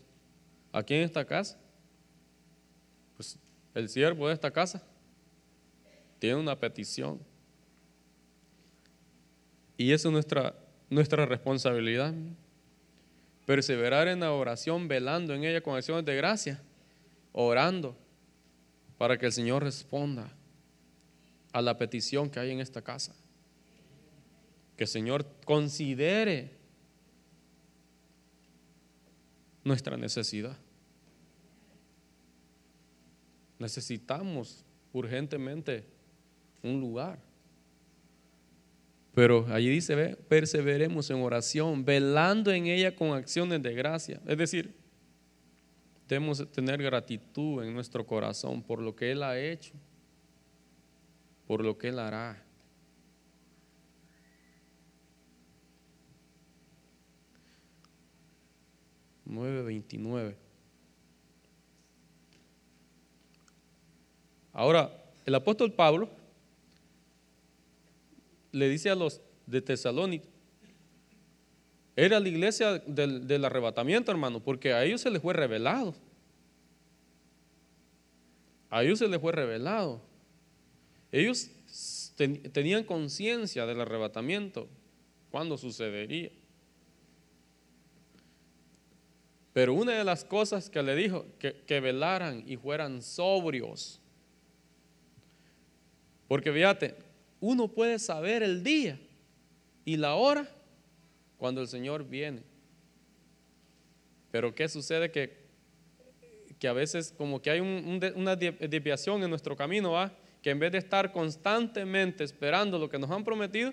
Aquí 0.71 0.95
en 0.95 1.03
esta 1.03 1.25
casa, 1.25 1.59
pues 3.17 3.39
el 3.75 3.89
siervo 3.89 4.29
de 4.29 4.35
esta 4.35 4.51
casa 4.51 4.83
tiene 6.19 6.37
una 6.37 6.61
petición. 6.61 7.19
Y 9.79 9.93
eso 9.93 10.09
es 10.09 10.13
nuestra, 10.13 10.55
nuestra 10.91 11.25
responsabilidad. 11.25 12.13
Perseverar 13.47 14.09
en 14.09 14.21
la 14.21 14.33
oración, 14.33 14.89
velando 14.89 15.33
en 15.33 15.45
ella 15.45 15.63
con 15.63 15.75
acciones 15.75 16.05
de 16.05 16.17
gracia, 16.17 16.61
orando 17.33 17.97
para 18.99 19.17
que 19.17 19.27
el 19.27 19.33
Señor 19.33 19.63
responda 19.63 20.31
a 21.53 21.63
la 21.63 21.79
petición 21.79 22.29
que 22.29 22.41
hay 22.41 22.51
en 22.51 22.61
esta 22.61 22.83
casa. 22.83 23.15
Que 24.77 24.85
el 24.85 24.89
Señor 24.89 25.25
considere 25.47 26.56
nuestra 29.67 29.97
necesidad. 29.97 30.57
Necesitamos 33.59 34.65
urgentemente 34.93 35.85
un 36.63 36.81
lugar. 36.81 37.19
Pero 39.15 39.47
allí 39.49 39.69
dice, 39.69 39.95
ve, 39.95 40.17
perseveremos 40.29 41.11
en 41.11 41.17
oración, 41.23 41.85
velando 41.85 42.53
en 42.53 42.67
ella 42.67 42.95
con 42.95 43.13
acciones 43.13 43.63
de 43.63 43.75
gracia. 43.75 44.21
Es 44.27 44.39
decir, 44.39 44.75
debemos 46.09 46.51
tener 46.53 46.83
gratitud 46.83 47.63
en 47.63 47.75
nuestro 47.75 48.07
corazón 48.07 48.63
por 48.63 48.81
lo 48.81 48.95
que 48.95 49.13
Él 49.13 49.23
ha 49.23 49.39
hecho 49.39 49.73
por 51.47 51.65
lo 51.65 51.79
que 51.79 51.89
Él 51.89 51.99
hará. 51.99 52.43
...9.29... 59.29 60.35
Ahora, 64.53 64.91
el 65.27 65.35
apóstol 65.35 65.71
Pablo 65.71 66.09
le 68.53 68.71
dice 68.71 68.89
a 68.89 68.95
los 68.95 69.21
de 69.45 69.61
Tesalónica, 69.61 70.27
era 71.95 72.19
la 72.21 72.29
iglesia 72.29 72.79
del, 72.79 73.27
del, 73.27 73.45
arrebatamiento, 73.45 74.11
hermano, 74.11 74.41
porque 74.41 74.73
a 74.73 74.83
ellos 74.83 75.03
se 75.03 75.11
les 75.11 75.21
fue 75.21 75.35
revelado. 75.35 75.95
A 78.71 78.83
ellos 78.83 78.99
se 78.99 79.09
les 79.09 79.21
fue 79.21 79.33
revelado. 79.33 80.01
Ellos 81.13 81.51
tenían 82.53 82.85
conciencia 82.85 83.67
del 83.67 83.81
arrebatamiento, 83.81 84.69
cuándo 85.31 85.59
sucedería. 85.59 86.31
Pero 89.57 89.73
una 89.73 89.93
de 89.93 90.05
las 90.05 90.23
cosas 90.23 90.69
que 90.69 90.83
le 90.83 90.95
dijo, 90.95 91.25
que, 91.39 91.63
que 91.67 91.81
velaran 91.81 92.45
y 92.47 92.59
fueran 92.59 93.01
sobrios. 93.01 94.03
Porque 96.29 96.53
fíjate, 96.53 96.95
uno 97.41 97.67
puede 97.67 97.99
saber 97.99 98.43
el 98.43 98.63
día 98.63 99.01
y 99.83 99.97
la 99.97 100.15
hora 100.15 100.47
cuando 101.39 101.63
el 101.63 101.69
Señor 101.69 102.07
viene. 102.07 102.43
Pero 104.31 104.55
¿qué 104.55 104.69
sucede? 104.69 105.11
Que, 105.11 105.47
que 106.59 106.69
a 106.69 106.75
veces 106.75 107.15
como 107.17 107.41
que 107.41 107.49
hay 107.49 107.61
una 107.61 108.37
desviación 108.37 109.23
en 109.23 109.31
nuestro 109.31 109.57
camino, 109.57 109.93
¿va? 109.93 110.15
que 110.43 110.51
en 110.51 110.59
vez 110.59 110.73
de 110.73 110.79
estar 110.79 111.13
constantemente 111.13 112.25
esperando 112.25 112.79
lo 112.79 112.91
que 112.91 112.99
nos 112.99 113.11
han 113.11 113.25
prometido, 113.25 113.73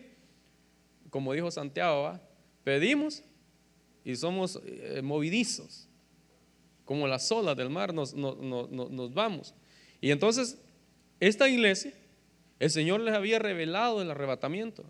como 1.10 1.34
dijo 1.34 1.52
Santiago, 1.52 2.18
pedimos 2.64 3.22
y 4.04 4.16
somos 4.16 4.60
eh, 4.66 5.02
movidizos, 5.04 5.88
como 6.86 7.08
las 7.08 7.32
olas 7.32 7.56
del 7.56 7.70
mar 7.70 7.94
nos, 7.94 8.14
nos 8.14 9.14
vamos. 9.14 9.54
Y 10.02 10.12
entonces, 10.12 10.58
esta 11.20 11.48
iglesia, 11.48 11.94
el 12.60 12.70
Señor 12.70 13.00
les 13.00 13.14
había 13.14 13.40
revelado 13.40 14.02
el 14.02 14.12
arrebatamiento. 14.12 14.84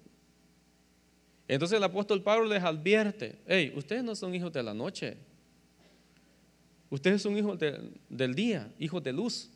Entonces 1.48 1.78
el 1.78 1.84
apóstol 1.84 2.24
Pablo 2.24 2.46
les 2.46 2.64
advierte, 2.64 3.38
hey, 3.48 3.74
ustedes 3.76 4.04
no 4.04 4.16
son 4.16 4.34
hijos 4.34 4.52
de 4.54 4.64
la 4.64 4.74
noche, 4.74 5.18
ustedes 6.90 7.22
son 7.22 7.38
hijos 7.38 7.60
del 8.10 8.36
día, 8.36 8.72
hijos 8.80 9.04
de 9.04 9.14
luz. 9.14 9.52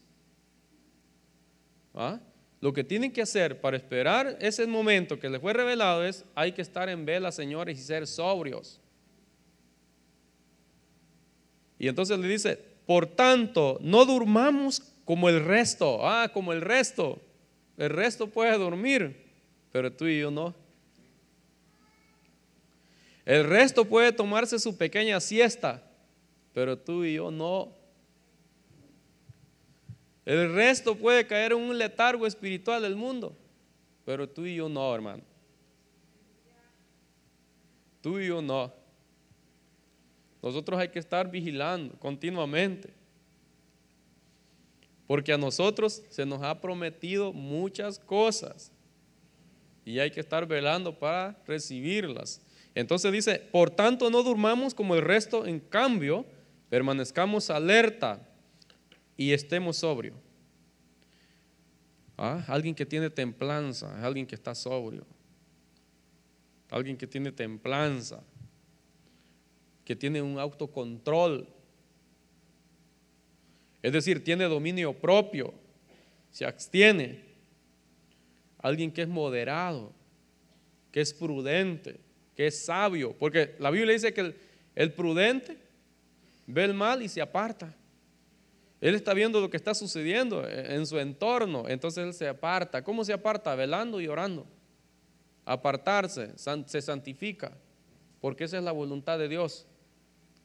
¿Ah? 1.93 2.20
Lo 2.60 2.74
que 2.74 2.84
tienen 2.84 3.12
que 3.12 3.22
hacer 3.22 3.62
para 3.62 3.78
esperar 3.78 4.38
ese 4.41 4.68
momento 4.68 5.20
que 5.20 5.30
les 5.30 5.39
fue 5.39 5.53
revelado 5.53 6.03
es, 6.03 6.26
hay 6.36 6.51
que 6.51 6.62
estar 6.62 6.89
en 6.89 7.05
vela, 7.05 7.32
señores, 7.32 7.80
y 7.80 7.82
ser 7.82 8.05
sobrios. 8.05 8.80
Y 11.80 11.88
entonces 11.88 12.18
le 12.18 12.28
dice, 12.28 12.60
por 12.86 13.06
tanto, 13.06 13.78
no 13.82 14.06
durmamos 14.06 14.82
como 15.06 15.30
el 15.30 15.44
resto. 15.44 16.08
Ah, 16.08 16.30
como 16.34 16.54
el 16.54 16.62
resto. 16.62 17.22
El 17.78 17.92
resto 17.92 18.28
puede 18.28 18.58
dormir, 18.58 19.26
pero 19.72 19.92
tú 19.92 20.08
y 20.08 20.20
yo 20.20 20.32
no. 20.32 20.56
El 23.26 23.44
resto 23.44 23.86
puede 23.86 24.12
tomarse 24.14 24.58
su 24.58 24.78
pequeña 24.78 25.20
siesta, 25.20 25.84
pero 26.54 26.78
tú 26.78 27.04
y 27.04 27.16
yo 27.16 27.30
no. 27.30 27.76
El 30.26 30.54
resto 30.54 30.96
puede 30.96 31.28
caer 31.28 31.52
en 31.52 31.60
un 31.60 31.78
letargo 31.78 32.26
espiritual 32.26 32.82
del 32.82 32.96
mundo, 32.96 33.38
pero 34.06 34.28
tú 34.28 34.46
y 34.46 34.56
yo 34.56 34.68
no, 34.68 34.94
hermano. 34.96 35.24
Tú 38.02 38.20
y 38.20 38.28
yo 38.28 38.42
no. 38.42 38.74
Nosotros 40.48 40.80
hay 40.80 40.88
que 40.88 41.00
estar 41.00 41.30
vigilando 41.30 42.00
continuamente. 42.00 42.93
Porque 45.06 45.34
a 45.34 45.38
nosotros 45.38 46.04
se 46.10 46.26
nos 46.26 46.41
ha 46.41 46.62
prometido 46.62 47.34
muchas 47.34 48.00
cosas. 48.00 48.72
Y 49.84 50.00
hay 50.00 50.10
que 50.10 50.22
estar 50.22 50.48
velando 50.48 50.98
para 50.98 51.38
recibirlas. 51.45 52.41
Entonces 52.76 53.12
dice, 53.12 53.39
por 53.52 53.70
tanto 53.70 54.10
no 54.10 54.24
durmamos 54.24 54.74
como 54.74 54.95
el 54.95 55.02
resto, 55.02 55.45
en 55.45 55.60
cambio, 55.60 56.26
permanezcamos 56.70 57.50
alerta 57.50 58.26
y 59.18 59.34
estemos 59.34 59.78
sobrio. 59.78 60.14
¿Ah? 62.18 62.43
Alguien 62.48 62.74
que 62.74 62.86
tiene 62.86 63.10
templanza, 63.10 64.02
alguien 64.02 64.26
que 64.26 64.36
está 64.36 64.56
sobrio. 64.56 65.06
Alguien 66.70 66.95
que 66.95 67.08
tiene 67.08 67.34
templanza 67.34 68.24
que 69.88 69.96
tiene 69.96 70.22
un 70.22 70.38
autocontrol. 70.38 71.48
Es 73.82 73.94
decir, 73.94 74.22
tiene 74.22 74.44
dominio 74.44 74.92
propio, 74.92 75.54
se 76.30 76.46
abstiene. 76.46 77.24
Alguien 78.58 78.92
que 78.92 79.04
es 79.04 79.08
moderado, 79.08 79.94
que 80.92 81.00
es 81.00 81.14
prudente, 81.14 82.02
que 82.36 82.48
es 82.48 82.66
sabio. 82.66 83.16
Porque 83.18 83.56
la 83.60 83.72
Biblia 83.72 83.94
dice 83.94 84.14
que 84.14 84.36
el, 84.76 84.92
prudente 84.92 85.58
ve 86.48 86.66
el 86.66 86.74
mal 86.74 87.02
y 87.02 87.08
se 87.08 87.22
aparta. 87.22 87.74
Él 88.82 88.94
está 88.94 89.14
viendo 89.14 89.40
lo 89.40 89.50
que 89.50 89.56
está 89.56 89.74
sucediendo 89.74 90.46
en 90.50 90.86
su 90.86 91.00
entorno, 91.00 91.64
entonces 91.70 92.04
él 92.04 92.14
se 92.14 92.28
aparta. 92.28 92.84
¿Cómo 92.84 93.06
se 93.06 93.14
aparta? 93.14 93.56
Velando 93.56 94.02
y 94.02 94.10
orando. 94.10 94.46
Apartarse, 95.46 96.34
se 96.36 96.82
santifica, 96.82 97.58
porque 98.20 98.44
esa 98.44 98.58
es 98.58 98.66
la 98.66 98.74
voluntad 98.74 99.18
de 99.18 99.30
Dios 99.30 99.66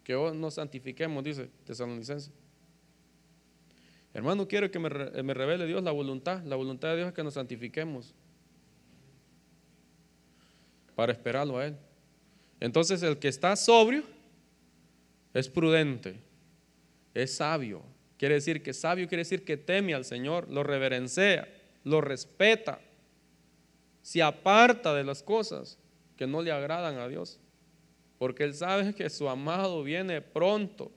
que 0.04 0.14
hoy 0.14 0.36
nos 0.36 0.54
santifiquemos, 0.54 1.22
dice 1.22 1.48
Tesalonicense. 1.64 2.30
Hermano, 4.14 4.46
quiero 4.46 4.70
que 4.70 4.78
me, 4.78 4.90
me 5.22 5.34
revele 5.34 5.66
Dios 5.66 5.82
la 5.82 5.90
voluntad. 5.90 6.42
La 6.44 6.56
voluntad 6.56 6.88
de 6.88 6.96
Dios 6.96 7.08
es 7.08 7.14
que 7.14 7.22
nos 7.22 7.34
santifiquemos 7.34 8.14
para 10.94 11.12
esperarlo 11.12 11.58
a 11.58 11.66
Él. 11.66 11.76
Entonces 12.60 13.02
el 13.02 13.18
que 13.18 13.28
está 13.28 13.56
sobrio 13.56 14.04
es 15.34 15.48
prudente, 15.48 16.16
es 17.14 17.36
sabio. 17.36 17.82
Quiere 18.18 18.36
decir 18.36 18.62
que 18.62 18.72
sabio 18.72 19.08
quiere 19.08 19.22
decir 19.22 19.44
que 19.44 19.56
teme 19.56 19.94
al 19.94 20.04
Señor, 20.04 20.48
lo 20.50 20.62
reverencia, 20.62 21.48
lo 21.82 22.00
respeta, 22.00 22.80
se 24.02 24.22
aparta 24.22 24.94
de 24.94 25.04
las 25.04 25.22
cosas 25.22 25.78
que 26.16 26.26
no 26.26 26.42
le 26.42 26.52
agradan 26.52 26.98
a 26.98 27.08
Dios 27.08 27.40
porque 28.22 28.44
Él 28.44 28.54
sabe 28.54 28.94
que 28.94 29.10
su 29.10 29.28
amado 29.28 29.82
viene 29.82 30.20
pronto. 30.20 30.92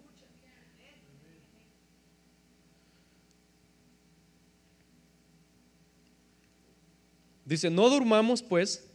Dice, 7.44 7.72
no 7.72 7.90
durmamos 7.90 8.44
pues 8.44 8.88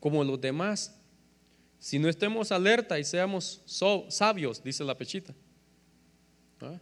como 0.00 0.24
los 0.24 0.40
demás, 0.40 0.98
si 1.78 1.98
no 1.98 2.08
estemos 2.08 2.50
alerta 2.50 2.98
y 2.98 3.04
seamos 3.04 3.60
sabios, 4.08 4.64
dice 4.64 4.82
la 4.82 4.96
pechita. 4.96 5.34
¿Ah? 6.62 6.80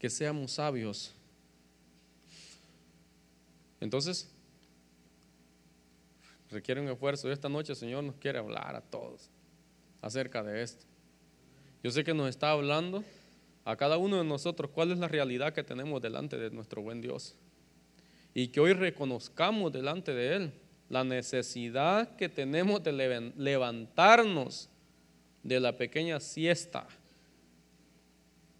Que 0.00 0.10
seamos 0.10 0.50
sabios. 0.50 1.14
Entonces, 3.80 4.28
requiere 6.50 6.80
un 6.80 6.88
esfuerzo. 6.88 7.28
Y 7.28 7.32
esta 7.32 7.48
noche 7.48 7.72
el 7.72 7.76
Señor 7.76 8.04
nos 8.04 8.16
quiere 8.16 8.38
hablar 8.38 8.74
a 8.74 8.80
todos 8.80 9.30
acerca 10.02 10.42
de 10.42 10.62
esto. 10.62 10.84
Yo 11.82 11.90
sé 11.90 12.04
que 12.04 12.14
nos 12.14 12.28
está 12.28 12.50
hablando 12.50 13.04
a 13.64 13.76
cada 13.76 13.96
uno 13.96 14.16
de 14.18 14.24
nosotros 14.24 14.70
cuál 14.70 14.92
es 14.92 14.98
la 14.98 15.08
realidad 15.08 15.52
que 15.52 15.62
tenemos 15.62 16.02
delante 16.02 16.36
de 16.36 16.50
nuestro 16.50 16.82
buen 16.82 17.00
Dios. 17.00 17.34
Y 18.34 18.48
que 18.48 18.60
hoy 18.60 18.72
reconozcamos 18.72 19.72
delante 19.72 20.12
de 20.12 20.36
Él 20.36 20.52
la 20.88 21.04
necesidad 21.04 22.16
que 22.16 22.28
tenemos 22.28 22.82
de 22.82 23.32
levantarnos 23.36 24.68
de 25.42 25.60
la 25.60 25.76
pequeña 25.76 26.20
siesta, 26.20 26.86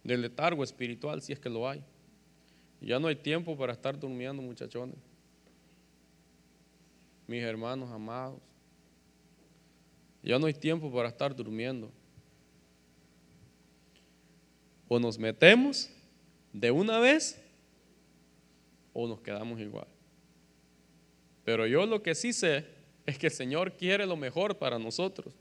del 0.03 0.21
letargo 0.21 0.63
espiritual, 0.63 1.21
si 1.21 1.33
es 1.33 1.39
que 1.39 1.49
lo 1.49 1.67
hay. 1.67 1.83
Ya 2.79 2.99
no 2.99 3.07
hay 3.07 3.15
tiempo 3.15 3.55
para 3.55 3.73
estar 3.73 3.99
durmiendo, 3.99 4.41
muchachones 4.41 5.10
mis 7.27 7.41
hermanos 7.41 7.89
amados. 7.91 8.39
Ya 10.23 10.37
no 10.37 10.45
hay 10.45 10.53
tiempo 10.53 10.91
para 10.91 11.09
estar 11.09 11.35
durmiendo. 11.35 11.91
O 14.87 14.99
nos 14.99 15.17
metemos 15.17 15.89
de 16.53 16.69
una 16.69 16.99
vez 16.99 17.41
o 18.93 19.07
nos 19.07 19.21
quedamos 19.21 19.59
igual. 19.59 19.87
Pero 21.43 21.65
yo 21.65 21.85
lo 21.85 22.03
que 22.03 22.13
sí 22.13 22.33
sé 22.33 22.65
es 23.05 23.17
que 23.17 23.27
el 23.27 23.33
Señor 23.33 23.73
quiere 23.73 24.05
lo 24.05 24.15
mejor 24.15 24.57
para 24.57 24.77
nosotros. 24.77 25.33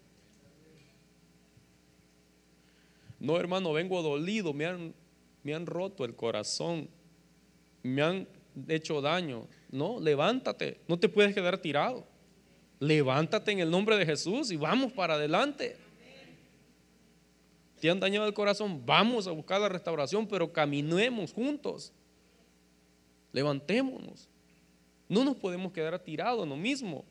No, 3.18 3.38
hermano, 3.38 3.72
vengo 3.72 4.00
dolido, 4.02 4.54
me 4.54 4.64
han, 4.64 4.94
me 5.42 5.54
han 5.54 5.66
roto 5.66 6.06
el 6.06 6.16
corazón, 6.16 6.88
me 7.82 8.00
han 8.00 8.28
hecho 8.66 9.02
daño. 9.02 9.46
No, 9.70 10.00
levántate, 10.00 10.80
no 10.88 10.98
te 10.98 11.08
puedes 11.08 11.34
quedar 11.34 11.58
tirado. 11.58 12.06
Levántate 12.80 13.52
en 13.52 13.60
el 13.60 13.70
nombre 13.70 13.96
de 13.96 14.06
Jesús 14.06 14.50
y 14.50 14.56
vamos 14.56 14.92
para 14.92 15.14
adelante. 15.14 15.76
Te 17.80 17.88
han 17.88 18.00
dañado 18.00 18.26
el 18.26 18.34
corazón, 18.34 18.84
vamos 18.84 19.26
a 19.26 19.30
buscar 19.30 19.60
la 19.60 19.68
restauración, 19.68 20.26
pero 20.26 20.52
caminemos 20.52 21.32
juntos. 21.32 21.92
Levantémonos. 23.32 24.28
No 25.08 25.24
nos 25.24 25.36
podemos 25.36 25.72
quedar 25.72 25.98
tirados 25.98 26.42
en 26.42 26.48
lo 26.48 26.56
mismo. 26.56 27.04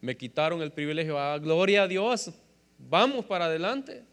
Me 0.00 0.16
quitaron 0.16 0.60
el 0.62 0.72
privilegio. 0.72 1.18
Ah, 1.18 1.38
gloria 1.38 1.84
a 1.84 1.88
Dios. 1.88 2.30
Vamos 2.78 3.24
para 3.24 3.46
adelante. 3.46 4.04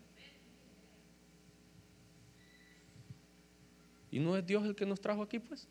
¿Y 4.09 4.19
no 4.19 4.35
es 4.37 4.45
Dios 4.45 4.65
el 4.65 4.75
que 4.75 4.85
nos 4.85 4.99
trajo 4.99 5.21
aquí, 5.21 5.39
pues? 5.39 5.67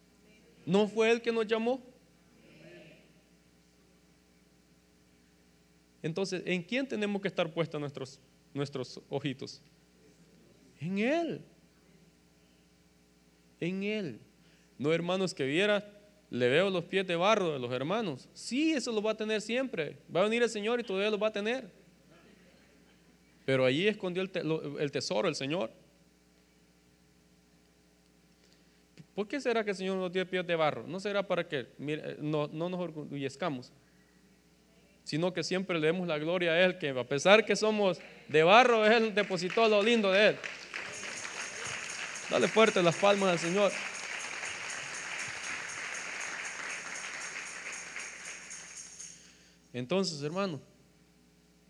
¿No 0.70 0.86
fue 0.86 1.10
Él 1.10 1.20
que 1.20 1.32
nos 1.32 1.48
llamó? 1.48 1.82
Entonces, 6.00 6.44
¿en 6.46 6.62
quién 6.62 6.86
tenemos 6.86 7.20
que 7.20 7.26
estar 7.26 7.52
puestos 7.52 7.80
nuestros, 7.80 8.20
nuestros 8.54 9.00
ojitos? 9.08 9.60
En 10.78 10.98
Él. 11.00 11.44
En 13.58 13.82
Él. 13.82 14.20
No, 14.78 14.92
hermanos, 14.92 15.34
que 15.34 15.44
viera, 15.44 15.84
le 16.30 16.48
veo 16.48 16.70
los 16.70 16.84
pies 16.84 17.04
de 17.04 17.16
barro 17.16 17.52
de 17.52 17.58
los 17.58 17.72
hermanos. 17.72 18.28
Sí, 18.32 18.70
eso 18.70 18.92
lo 18.92 19.02
va 19.02 19.10
a 19.10 19.16
tener 19.16 19.40
siempre. 19.40 19.96
Va 20.14 20.20
a 20.20 20.24
venir 20.24 20.40
el 20.44 20.48
Señor 20.48 20.78
y 20.78 20.84
todavía 20.84 21.10
lo 21.10 21.18
va 21.18 21.26
a 21.26 21.32
tener. 21.32 21.68
Pero 23.44 23.64
allí 23.64 23.88
escondió 23.88 24.22
el 24.22 24.92
tesoro 24.92 25.26
el 25.26 25.34
Señor. 25.34 25.72
¿Por 29.20 29.28
qué 29.28 29.38
será 29.38 29.62
que 29.62 29.72
el 29.72 29.76
Señor 29.76 29.98
nos 29.98 30.10
dio 30.10 30.26
pies 30.26 30.46
de 30.46 30.56
barro? 30.56 30.86
No 30.86 30.98
será 30.98 31.22
para 31.22 31.46
que 31.46 31.66
no, 32.20 32.48
no 32.48 32.70
nos 32.70 32.80
orgullezcamos, 32.80 33.70
sino 35.04 35.30
que 35.34 35.44
siempre 35.44 35.78
le 35.78 35.88
demos 35.88 36.08
la 36.08 36.16
gloria 36.16 36.52
a 36.52 36.60
Él, 36.64 36.78
que 36.78 36.88
a 36.88 37.04
pesar 37.06 37.44
que 37.44 37.54
somos 37.54 38.00
de 38.28 38.42
barro, 38.42 38.86
Él 38.86 39.14
depositó 39.14 39.68
lo 39.68 39.82
lindo 39.82 40.10
de 40.10 40.28
Él. 40.28 40.36
Dale 42.30 42.48
fuerte 42.48 42.82
las 42.82 42.96
palmas 42.96 43.32
al 43.32 43.38
Señor. 43.38 43.70
Entonces, 49.74 50.22
hermano, 50.22 50.62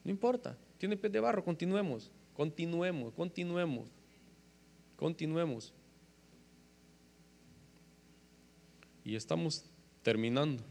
no 0.04 0.10
importa, 0.12 0.56
tiene 0.78 0.96
pies 0.96 1.12
de 1.12 1.18
barro, 1.18 1.42
continuemos, 1.42 2.12
continuemos, 2.32 3.12
continuemos, 3.12 3.88
continuemos. 4.94 5.74
Y 9.04 9.16
estamos 9.16 9.64
terminando. 10.02 10.62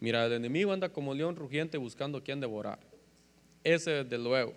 Mira, 0.00 0.26
el 0.26 0.32
enemigo 0.32 0.72
anda 0.72 0.88
como 0.88 1.14
león 1.14 1.36
rugiente 1.36 1.78
buscando 1.78 2.22
quien 2.22 2.40
devorar. 2.40 2.78
Ese 3.62 4.04
desde 4.04 4.18
luego. 4.18 4.54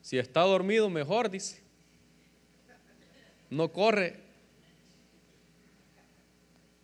Si 0.00 0.18
está 0.18 0.40
dormido, 0.40 0.88
mejor, 0.88 1.30
dice. 1.30 1.62
No 3.50 3.70
corre. 3.70 4.20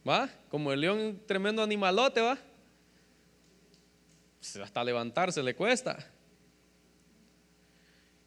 ¿Va? 0.06 0.28
Como 0.50 0.72
el 0.72 0.80
león, 0.80 1.20
tremendo 1.26 1.62
animalote, 1.62 2.20
¿va? 2.20 2.38
Pues, 4.38 4.56
hasta 4.56 4.84
levantarse 4.84 5.42
le 5.42 5.56
cuesta. 5.56 5.98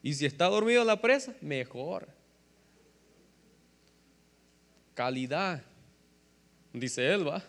Y 0.02 0.14
si 0.14 0.26
está 0.26 0.46
dormido 0.46 0.84
la 0.84 1.00
presa, 1.00 1.34
mejor. 1.40 2.08
Calidad, 4.94 5.62
dice 6.72 7.12
él, 7.12 7.26
va. 7.26 7.42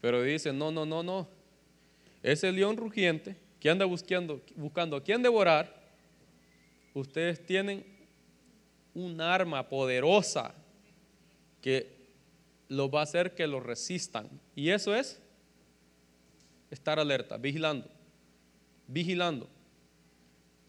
Pero 0.00 0.22
dice, 0.22 0.52
no, 0.52 0.70
no, 0.70 0.84
no, 0.84 1.02
no. 1.02 1.28
Ese 2.22 2.50
león 2.52 2.76
rugiente 2.76 3.36
que 3.60 3.70
anda 3.70 3.84
buscando, 3.84 4.40
buscando 4.56 4.96
a 4.96 5.02
quien 5.02 5.22
devorar, 5.22 5.72
ustedes 6.94 7.44
tienen 7.44 7.84
un 8.94 9.20
arma 9.20 9.68
poderosa 9.68 10.54
que 11.60 12.02
los 12.68 12.90
va 12.90 13.00
a 13.00 13.04
hacer 13.04 13.34
que 13.34 13.46
lo 13.46 13.60
resistan. 13.60 14.28
Y 14.54 14.70
eso 14.70 14.94
es 14.94 15.20
estar 16.70 16.98
alerta, 16.98 17.36
vigilando, 17.36 17.88
vigilando. 18.86 19.48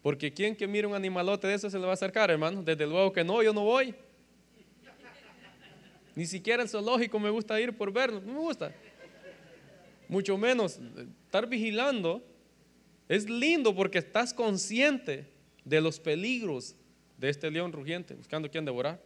Porque 0.02 0.32
quien 0.32 0.54
que 0.54 0.66
mire 0.66 0.86
un 0.86 0.94
animalote 0.94 1.46
de 1.46 1.54
eso 1.54 1.70
se 1.70 1.78
le 1.78 1.84
va 1.84 1.92
a 1.92 1.94
acercar, 1.94 2.30
hermano. 2.30 2.62
Desde 2.62 2.86
luego 2.86 3.12
que 3.12 3.24
no, 3.24 3.42
yo 3.42 3.52
no 3.54 3.64
voy. 3.64 3.94
Ni 6.14 6.26
siquiera 6.26 6.62
el 6.62 6.68
zoológico 6.68 7.18
me 7.18 7.30
gusta 7.30 7.60
ir 7.60 7.76
por 7.76 7.92
verlo, 7.92 8.20
no 8.20 8.32
me 8.34 8.40
gusta. 8.40 8.72
Mucho 10.08 10.36
menos 10.36 10.78
estar 11.26 11.48
vigilando 11.48 12.22
es 13.08 13.28
lindo 13.28 13.74
porque 13.74 13.98
estás 13.98 14.32
consciente 14.32 15.26
de 15.64 15.80
los 15.80 15.98
peligros 15.98 16.74
de 17.18 17.30
este 17.30 17.50
león 17.50 17.72
rugiente, 17.72 18.14
buscando 18.14 18.50
quien 18.50 18.64
devorar. 18.64 19.00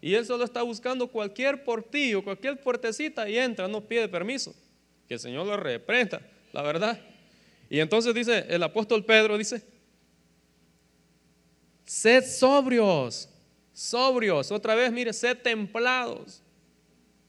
Y 0.00 0.14
él 0.14 0.24
solo 0.24 0.44
está 0.44 0.62
buscando 0.62 1.08
cualquier 1.08 1.62
portillo, 1.62 2.24
cualquier 2.24 2.60
puertecita 2.60 3.28
y 3.28 3.38
entra, 3.38 3.68
no 3.68 3.80
pide 3.82 4.08
permiso. 4.08 4.54
Que 5.06 5.14
el 5.14 5.20
Señor 5.20 5.46
lo 5.46 5.56
reprenda, 5.56 6.20
la 6.52 6.62
verdad. 6.62 7.00
Y 7.68 7.80
entonces 7.80 8.14
dice 8.14 8.46
el 8.48 8.62
apóstol 8.62 9.04
Pedro, 9.04 9.36
dice, 9.36 9.62
sed 11.84 12.24
sobrios, 12.24 13.28
sobrios. 13.72 14.50
Otra 14.50 14.74
vez, 14.74 14.90
mire, 14.90 15.12
sed 15.12 15.38
templados, 15.38 16.42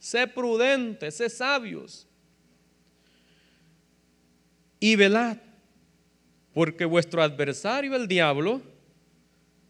sed 0.01 0.33
prudentes, 0.33 1.15
sed 1.15 1.29
sabios. 1.29 2.07
Y 4.79 4.95
velad, 4.95 5.37
porque 6.55 6.85
vuestro 6.85 7.21
adversario, 7.21 7.95
el 7.95 8.07
diablo, 8.07 8.61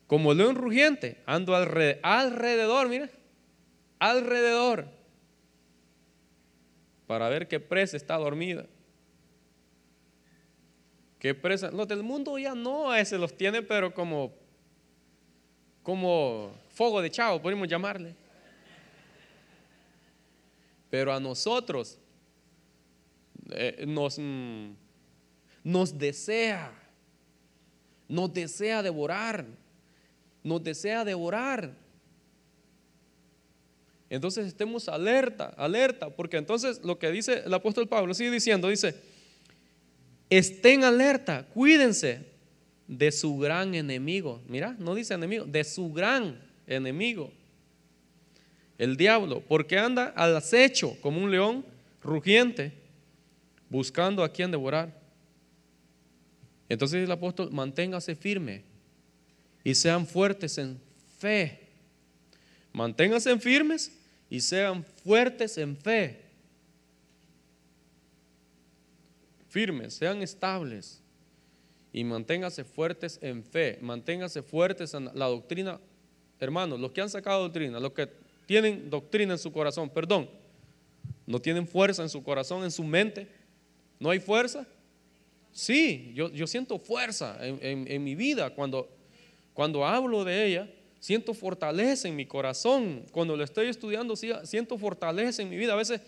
como 0.08 0.34
león 0.34 0.56
rugiente, 0.56 1.22
ando 1.26 1.54
alrededor, 1.54 2.88
mira, 2.88 3.10
alrededor, 4.00 4.88
para 7.08 7.28
ver 7.28 7.50
qué 7.50 7.60
presa 7.60 7.98
está 7.98 8.16
dormida. 8.16 8.66
¿Qué 11.20 11.36
presa? 11.36 11.72
Los 11.72 11.90
del 11.90 12.04
mundo 12.04 12.38
ya 12.40 12.56
no, 12.56 12.96
ese 12.96 13.18
los 13.18 13.36
tiene, 13.36 13.62
pero 13.62 13.94
como, 13.94 14.34
como 15.84 16.56
fuego 16.70 17.02
de 17.02 17.12
chavo, 17.12 17.42
podemos 17.42 17.68
llamarle. 17.68 18.21
Pero 20.92 21.12
a 21.12 21.20
nosotros 21.20 21.98
eh, 23.50 23.86
nos, 23.88 24.20
mm, 24.20 24.74
nos 25.64 25.98
desea, 25.98 26.72
nos 28.08 28.32
desea 28.32 28.84
devorar 28.84 29.44
nos 30.44 30.64
desea 30.64 31.06
devorar. 31.06 31.74
Entonces 34.10 34.48
estemos 34.48 34.90
alerta, 34.90 35.54
alerta, 35.58 36.10
porque 36.10 36.38
entonces 36.38 36.82
lo 36.84 37.00
que 37.00 37.12
dice 37.12 37.44
el 37.46 37.54
apóstol 37.54 37.88
Pablo 37.88 38.14
sigue 38.14 38.32
diciendo, 38.32 38.68
dice, 38.68 38.96
estén 40.30 40.84
alerta, 40.84 41.48
cuídense 41.54 42.26
de 42.88 43.12
su 43.12 43.38
gran 43.38 43.74
enemigo. 43.74 44.42
Mira, 44.48 44.76
no 44.80 44.96
dice 44.96 45.14
enemigo, 45.14 45.46
de 45.46 45.64
su 45.64 45.94
gran 45.94 46.42
enemigo, 46.68 47.32
el 48.82 48.98
diablo, 48.98 49.44
porque 49.48 49.78
anda 49.78 50.08
al 50.16 50.36
acecho 50.36 50.98
como 51.02 51.22
un 51.22 51.30
león 51.30 51.64
rugiente, 52.02 52.74
buscando 53.70 54.24
a 54.24 54.30
quien 54.30 54.50
devorar. 54.50 55.00
Entonces 56.68 57.04
el 57.04 57.12
apóstol, 57.12 57.52
manténgase 57.52 58.16
firme, 58.16 58.64
y 59.64 59.76
sean 59.76 60.08
fuertes 60.08 60.58
en 60.58 60.82
fe. 61.20 61.60
Manténganse 62.74 63.38
firmes 63.38 63.92
y 64.32 64.40
sean 64.40 64.84
fuertes 64.84 65.60
en 65.60 65.78
fe. 65.78 66.26
Firmes, 69.48 69.94
sean 69.94 70.24
estables 70.24 71.04
y 71.94 72.04
manténganse 72.04 72.64
fuertes 72.64 73.20
en 73.22 73.44
fe. 73.44 73.78
Manténganse 73.80 74.42
fuertes 74.42 74.96
en 74.96 75.06
la 75.14 75.28
doctrina. 75.28 75.80
Hermanos, 76.40 76.80
los 76.80 76.92
que 76.94 77.02
han 77.02 77.10
sacado 77.12 77.44
doctrina, 77.44 77.80
los 77.80 77.92
que 77.92 78.21
tienen 78.52 78.90
doctrina 78.90 79.32
en 79.32 79.40
su 79.40 79.50
corazón, 79.50 79.90
perdón, 79.90 80.30
no 81.26 81.40
tienen 81.40 81.66
fuerza 81.66 82.04
en 82.04 82.10
su 82.10 82.22
corazón, 82.22 82.66
en 82.66 82.72
su 82.72 82.84
mente. 82.84 83.30
¿No 83.98 84.10
hay 84.10 84.20
fuerza? 84.20 84.68
Sí, 85.54 86.12
yo, 86.14 86.48
siento 86.48 86.78
fuerza 86.78 87.38
en, 87.40 87.88
en 87.88 88.04
mi 88.04 88.14
vida 88.14 88.50
cuando 88.50 88.90
cuando 89.54 89.86
hablo 89.86 90.26
de 90.26 90.46
ella, 90.46 90.70
siento 91.00 91.34
fortaleza 91.34 92.08
en 92.08 92.16
mi 92.16 92.26
corazón. 92.26 93.06
Cuando 93.12 93.38
la 93.38 93.44
estoy 93.44 93.68
estudiando, 93.68 94.16
siento 94.16 94.78
fortaleza 94.78 95.42
en 95.42 95.50
mi 95.50 95.58
vida. 95.58 95.74
A 95.74 95.78
veces 95.78 96.02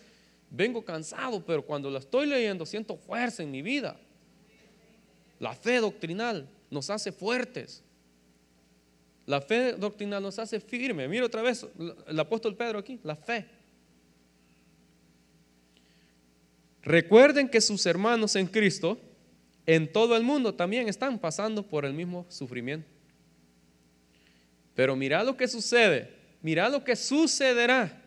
vengo 0.49 0.83
cansado, 0.83 1.43
pero 1.45 1.65
cuando 1.65 1.89
la 1.89 1.99
estoy 1.99 2.27
leyendo, 2.27 2.65
siento 2.65 2.97
fuerza 2.97 3.43
en 3.43 3.51
mi 3.51 3.61
vida. 3.61 3.97
La 5.39 5.53
fe 5.53 5.77
doctrinal 5.77 6.47
nos 6.69 6.89
hace 6.89 7.11
fuertes. 7.11 7.83
La 9.25 9.41
fe 9.41 9.73
doctrinal 9.73 10.21
nos 10.21 10.37
hace 10.39 10.59
firme. 10.59 11.07
Mira 11.07 11.25
otra 11.25 11.41
vez 11.41 11.65
el 12.07 12.19
apóstol 12.19 12.55
Pedro 12.55 12.79
aquí, 12.79 12.99
la 13.03 13.15
fe. 13.15 13.45
Recuerden 16.81 17.47
que 17.47 17.61
sus 17.61 17.85
hermanos 17.85 18.35
en 18.35 18.47
Cristo 18.47 18.99
en 19.65 19.91
todo 19.91 20.17
el 20.17 20.23
mundo 20.23 20.53
también 20.53 20.89
están 20.89 21.17
pasando 21.17 21.63
por 21.63 21.85
el 21.85 21.93
mismo 21.93 22.25
sufrimiento. 22.27 22.87
Pero 24.75 24.95
mira 24.95 25.23
lo 25.23 25.37
que 25.37 25.47
sucede, 25.47 26.09
mira 26.41 26.67
lo 26.67 26.83
que 26.83 26.95
sucederá 26.95 28.01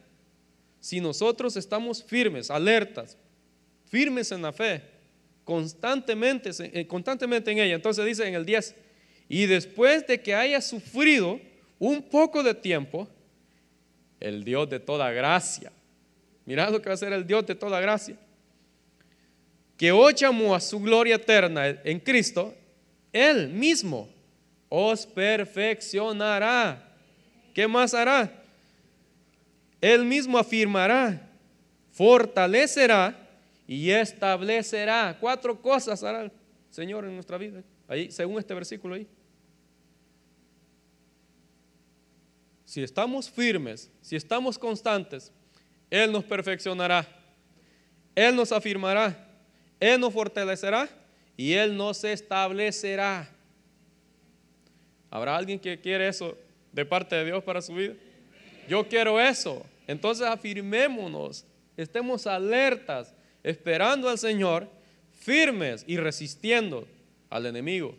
si 0.81 1.01
nosotros 1.01 1.57
estamos 1.57 2.03
firmes, 2.03 2.51
alertas, 2.51 3.17
firmes 3.87 4.31
en 4.33 4.43
la 4.43 4.53
fe, 4.53 4.83
constantemente, 5.45 6.51
eh, 6.59 6.87
constantemente 6.87 7.51
en 7.51 7.59
ella. 7.59 7.75
Entonces 7.75 8.05
dice 8.05 8.27
en 8.27 8.35
el 8.35 8.45
10, 8.45 8.75
y 9.29 9.47
después 9.47 10.07
de 10.07 10.21
que 10.21 10.35
haya 10.35 10.61
sufrido 10.61 11.41
un 11.79 12.03
poco 12.03 12.43
de 12.43 12.55
tiempo, 12.55 13.09
el 14.21 14.45
Dios 14.45 14.69
de 14.71 14.81
toda 14.81 15.11
gracia, 15.11 15.73
mira 16.45 16.71
lo 16.71 16.81
que 16.81 16.89
va 16.89 16.95
a 16.95 16.99
ser 16.99 17.13
el 17.13 17.27
Dios 17.27 17.47
de 17.47 17.55
toda 17.55 17.81
gracia, 17.81 18.17
que 19.77 19.93
hoy 19.93 20.15
llamó 20.15 20.55
a 20.55 20.61
su 20.61 20.81
gloria 20.81 21.17
eterna 21.17 21.69
en 21.69 22.01
Cristo, 22.01 22.55
Él 23.13 23.49
mismo 23.49 24.09
os 24.69 25.07
perfeccionará. 25.07 26.83
¿Qué 27.53 27.67
más 27.69 27.95
hará? 27.95 28.31
Él 29.81 30.05
mismo 30.05 30.39
afirmará, 30.39 31.29
fortalecerá 31.93 33.15
y 33.67 33.91
establecerá. 33.91 35.17
Cuatro 35.21 35.61
cosas 35.61 36.03
hará 36.03 36.23
el 36.23 36.33
Señor 36.71 37.05
en 37.05 37.15
nuestra 37.15 37.39
vida. 37.39 37.63
Según 38.09 38.39
este 38.39 38.55
versículo 38.55 38.95
ahí. 38.95 39.07
Si 42.67 42.83
estamos 42.83 43.31
firmes, 43.31 43.91
si 44.03 44.17
estamos 44.17 44.59
constantes, 44.59 45.33
Él 45.89 46.11
nos 46.11 46.25
perfeccionará. 46.25 47.09
Él 48.15 48.35
nos 48.35 48.51
afirmará. 48.51 49.17
Él 49.79 50.01
nos 50.01 50.13
fortalecerá 50.13 50.89
y 51.37 51.53
Él 51.53 51.77
nos 51.77 52.03
establecerá. 52.03 53.31
¿Habrá 55.11 55.37
alguien 55.37 55.61
que 55.61 55.81
quiere 55.81 56.09
eso 56.09 56.37
de 56.73 56.85
parte 56.85 57.15
de 57.15 57.25
Dios 57.27 57.45
para 57.45 57.63
su 57.63 57.75
vida? 57.75 57.95
Yo 58.69 58.89
quiero 58.89 59.21
eso. 59.21 59.65
Entonces 59.87 60.27
afirmémonos, 60.27 61.45
estemos 61.77 62.27
alertas, 62.27 63.15
esperando 63.45 64.09
al 64.09 64.19
Señor, 64.19 64.69
firmes 65.13 65.85
y 65.87 65.99
resistiendo 65.99 66.89
al 67.31 67.47
enemigo. 67.47 67.95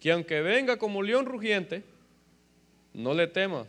Que 0.00 0.12
aunque 0.12 0.40
venga 0.40 0.78
como 0.78 1.02
león 1.02 1.26
rugiente, 1.26 1.82
no 2.96 3.12
le 3.12 3.26
temas. 3.26 3.68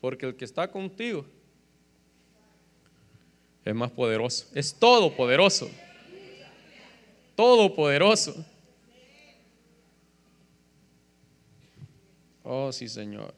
Porque 0.00 0.26
el 0.26 0.36
que 0.36 0.44
está 0.44 0.70
contigo 0.70 1.24
es 3.64 3.74
más 3.74 3.90
poderoso. 3.90 4.46
Es 4.54 4.74
todopoderoso. 4.74 5.70
Todopoderoso. 7.34 8.44
Oh, 12.42 12.70
sí, 12.72 12.88
Señor. 12.88 13.32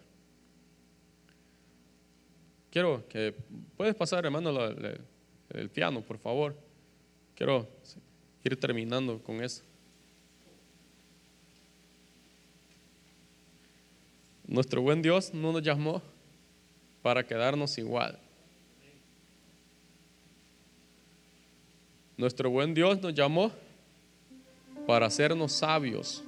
Quiero 2.70 3.06
que, 3.08 3.34
puedes 3.76 3.94
pasar, 3.94 4.24
hermano, 4.24 4.50
el 5.50 5.70
piano, 5.70 6.00
por 6.00 6.18
favor. 6.18 6.56
Quiero 7.36 7.68
ir 8.42 8.58
terminando 8.58 9.22
con 9.22 9.44
eso. 9.44 9.62
Nuestro 14.46 14.82
buen 14.82 15.00
Dios 15.00 15.32
no 15.32 15.52
nos 15.52 15.62
llamó 15.62 16.02
para 17.02 17.26
quedarnos 17.26 17.76
igual. 17.78 18.18
Nuestro 22.16 22.50
buen 22.50 22.74
Dios 22.74 23.00
nos 23.00 23.14
llamó 23.14 23.50
para 24.86 25.06
hacernos 25.06 25.52
sabios. 25.52 26.22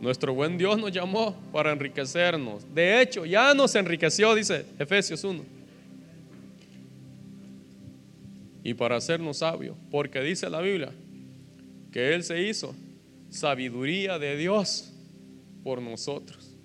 Nuestro 0.00 0.34
buen 0.34 0.58
Dios 0.58 0.78
nos 0.78 0.92
llamó 0.92 1.34
para 1.52 1.72
enriquecernos. 1.72 2.62
De 2.74 3.00
hecho, 3.00 3.24
ya 3.24 3.54
nos 3.54 3.74
enriqueció, 3.74 4.34
dice 4.34 4.66
Efesios 4.78 5.24
1. 5.24 5.42
Y 8.64 8.74
para 8.74 8.96
hacernos 8.96 9.38
sabios, 9.38 9.76
porque 9.90 10.20
dice 10.20 10.50
la 10.50 10.60
Biblia 10.60 10.90
que 11.92 12.14
Él 12.14 12.24
se 12.24 12.42
hizo 12.42 12.74
sabiduría 13.30 14.18
de 14.18 14.36
Dios 14.36 14.93
por 15.64 15.82
nosotros. 15.82 16.56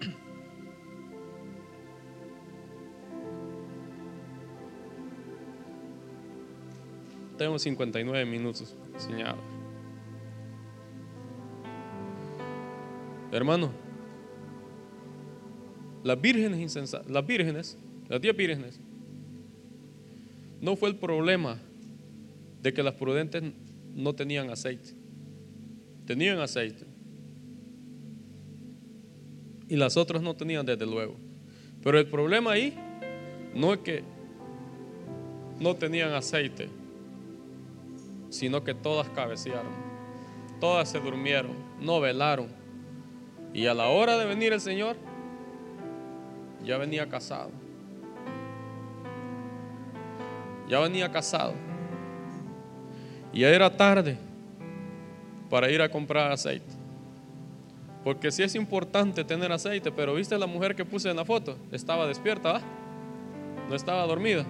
Tengo 7.38 7.56
59 7.58 8.24
minutos 8.24 8.74
señalado. 8.96 9.42
Hermano, 13.30 13.70
las 16.02 16.18
vírgenes 16.20 16.58
insensatas, 16.60 17.08
las 17.10 17.26
vírgenes, 17.26 17.78
las 18.08 18.20
diez 18.20 18.36
vírgenes, 18.36 18.80
no 20.60 20.76
fue 20.76 20.88
el 20.88 20.96
problema 20.96 21.58
de 22.64 22.72
que 22.72 22.82
las 22.82 22.94
prudentes 22.94 23.42
no 23.94 24.14
tenían 24.14 24.48
aceite. 24.48 24.94
Tenían 26.06 26.38
aceite. 26.38 26.86
Y 29.68 29.76
las 29.76 29.98
otras 29.98 30.22
no 30.22 30.34
tenían, 30.34 30.64
desde 30.64 30.86
luego. 30.86 31.14
Pero 31.82 31.98
el 31.98 32.06
problema 32.06 32.52
ahí 32.52 32.74
no 33.54 33.74
es 33.74 33.80
que 33.80 34.02
no 35.60 35.76
tenían 35.76 36.14
aceite, 36.14 36.70
sino 38.30 38.64
que 38.64 38.72
todas 38.72 39.10
cabecearon. 39.10 39.74
Todas 40.58 40.88
se 40.88 41.00
durmieron, 41.00 41.52
no 41.82 42.00
velaron. 42.00 42.48
Y 43.52 43.66
a 43.66 43.74
la 43.74 43.88
hora 43.88 44.16
de 44.16 44.24
venir 44.24 44.54
el 44.54 44.60
Señor, 44.62 44.96
ya 46.64 46.78
venía 46.78 47.10
casado. 47.10 47.50
Ya 50.66 50.80
venía 50.80 51.12
casado. 51.12 51.63
Y 53.34 53.40
ya 53.40 53.50
era 53.50 53.68
tarde 53.68 54.16
para 55.50 55.70
ir 55.70 55.82
a 55.82 55.88
comprar 55.88 56.32
aceite. 56.32 56.72
Porque 58.04 58.30
sí 58.30 58.42
es 58.42 58.54
importante 58.54 59.24
tener 59.24 59.50
aceite, 59.50 59.90
pero 59.90 60.14
viste 60.14 60.38
la 60.38 60.46
mujer 60.46 60.76
que 60.76 60.84
puse 60.84 61.10
en 61.10 61.16
la 61.16 61.24
foto, 61.24 61.58
estaba 61.72 62.06
despierta, 62.06 62.60
no 63.68 63.74
estaba 63.74 64.06
dormida 64.06 64.44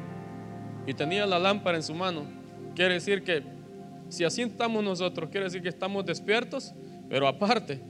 y 0.87 0.95
tenía 0.95 1.25
la 1.25 1.39
lámpara 1.39 1.77
en 1.77 1.83
su 1.83 1.95
mano. 1.95 2.27
Quiere 2.75 2.95
decir 2.95 3.23
que 3.23 3.43
si 4.09 4.25
así 4.25 4.43
estamos 4.43 4.85
nosotros, 4.85 5.31
quiere 5.31 5.45
decir 5.45 5.63
que 5.63 5.69
estamos 5.69 6.05
despiertos, 6.05 6.75
pero 7.09 7.27
aparte 7.27 7.81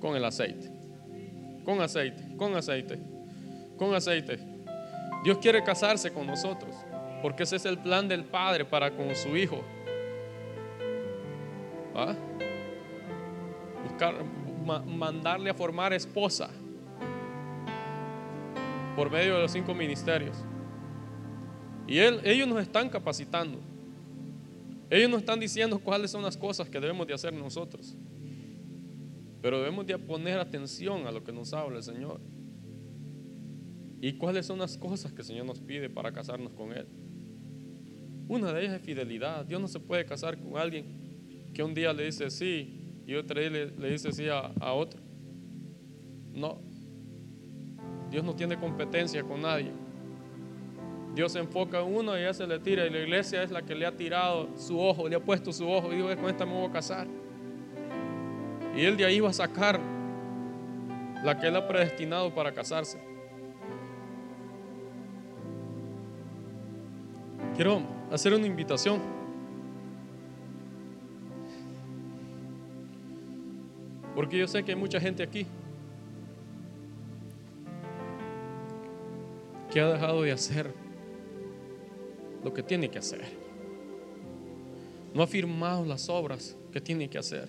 con 0.00 0.16
el 0.16 0.24
aceite, 0.24 0.70
con 1.64 1.80
aceite, 1.80 2.36
con 2.36 2.54
aceite, 2.54 2.98
con 3.76 3.94
aceite. 3.94 4.38
Dios 5.24 5.38
quiere 5.38 5.64
casarse 5.64 6.12
con 6.12 6.26
nosotros, 6.26 6.74
porque 7.22 7.42
ese 7.42 7.56
es 7.56 7.64
el 7.64 7.78
plan 7.78 8.06
del 8.06 8.24
Padre 8.24 8.64
para 8.64 8.90
con 8.90 9.14
su 9.16 9.36
Hijo. 9.36 9.64
¿Ah? 12.02 12.16
Buscar, 13.84 14.24
mandarle 14.86 15.50
a 15.50 15.54
formar 15.54 15.92
esposa 15.92 16.48
por 18.96 19.10
medio 19.10 19.34
de 19.34 19.42
los 19.42 19.50
cinco 19.50 19.74
ministerios. 19.74 20.36
Y 21.86 21.98
ellos 21.98 22.48
nos 22.48 22.62
están 22.62 22.88
capacitando. 22.88 23.58
Ellos 24.88 25.10
nos 25.10 25.20
están 25.20 25.40
diciendo 25.40 25.78
cuáles 25.78 26.10
son 26.10 26.22
las 26.22 26.38
cosas 26.38 26.70
que 26.70 26.80
debemos 26.80 27.06
de 27.06 27.12
hacer 27.12 27.34
nosotros. 27.34 27.94
Pero 29.42 29.58
debemos 29.58 29.86
de 29.86 29.98
poner 29.98 30.38
atención 30.38 31.06
a 31.06 31.12
lo 31.12 31.22
que 31.22 31.32
nos 31.32 31.52
habla 31.52 31.78
el 31.78 31.82
Señor. 31.82 32.20
¿Y 34.00 34.14
cuáles 34.14 34.46
son 34.46 34.58
las 34.58 34.78
cosas 34.78 35.12
que 35.12 35.20
el 35.20 35.26
Señor 35.26 35.44
nos 35.44 35.60
pide 35.60 35.90
para 35.90 36.12
casarnos 36.12 36.52
con 36.54 36.72
Él? 36.72 36.86
Una 38.26 38.52
de 38.52 38.62
ellas 38.62 38.74
es 38.76 38.82
fidelidad. 38.82 39.44
Dios 39.44 39.60
no 39.60 39.68
se 39.68 39.80
puede 39.80 40.06
casar 40.06 40.38
con 40.38 40.56
alguien 40.56 40.99
que 41.52 41.62
un 41.62 41.74
día 41.74 41.92
le 41.92 42.04
dice 42.04 42.30
sí 42.30 43.02
y 43.06 43.14
otro 43.14 43.40
día 43.40 43.50
le, 43.50 43.90
dice 43.90 44.12
sí 44.12 44.28
a, 44.28 44.72
otro. 44.72 45.00
No. 46.32 46.60
Dios 48.10 48.24
no 48.24 48.34
tiene 48.34 48.56
competencia 48.56 49.22
con 49.22 49.42
nadie. 49.42 49.72
Dios 51.14 51.32
se 51.32 51.40
enfoca 51.40 51.80
en 51.80 51.92
uno 51.92 52.16
y 52.16 52.22
ya 52.22 52.32
se 52.32 52.46
le 52.46 52.58
tira. 52.60 52.86
Y 52.86 52.90
la 52.90 53.00
iglesia 53.00 53.42
es 53.42 53.50
la 53.50 53.62
que 53.62 53.74
le 53.74 53.84
ha 53.84 53.96
tirado 53.96 54.48
su 54.56 54.78
ojo, 54.78 55.08
le 55.08 55.16
ha 55.16 55.20
puesto 55.20 55.52
su 55.52 55.68
ojo 55.68 55.92
y 55.92 55.96
dijo, 55.96 56.08
con 56.16 56.30
esta 56.30 56.46
me 56.46 56.52
voy 56.52 56.68
a 56.68 56.72
casar. 56.72 57.08
Y 58.76 58.84
él 58.84 58.96
de 58.96 59.04
ahí 59.04 59.18
va 59.18 59.30
a 59.30 59.32
sacar 59.32 59.80
la 61.24 61.38
que 61.38 61.48
él 61.48 61.56
ha 61.56 61.66
predestinado 61.66 62.32
para 62.32 62.52
casarse. 62.52 63.00
Quiero 67.56 67.82
hacer 68.10 68.32
una 68.32 68.46
invitación. 68.46 69.19
Porque 74.20 74.36
yo 74.36 74.46
sé 74.46 74.62
que 74.62 74.72
hay 74.72 74.76
mucha 74.76 75.00
gente 75.00 75.22
aquí 75.22 75.46
que 79.72 79.80
ha 79.80 79.86
dejado 79.86 80.20
de 80.20 80.30
hacer 80.30 80.74
lo 82.44 82.52
que 82.52 82.62
tiene 82.62 82.90
que 82.90 82.98
hacer. 82.98 83.24
No 85.14 85.22
ha 85.22 85.26
firmado 85.26 85.86
las 85.86 86.10
obras 86.10 86.54
que 86.70 86.82
tiene 86.82 87.08
que 87.08 87.16
hacer. 87.16 87.48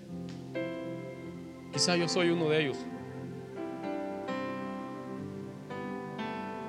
Quizá 1.73 1.97
yo 1.97 2.07
soy 2.07 2.29
uno 2.29 2.47
de 2.47 2.61
ellos. 2.61 2.77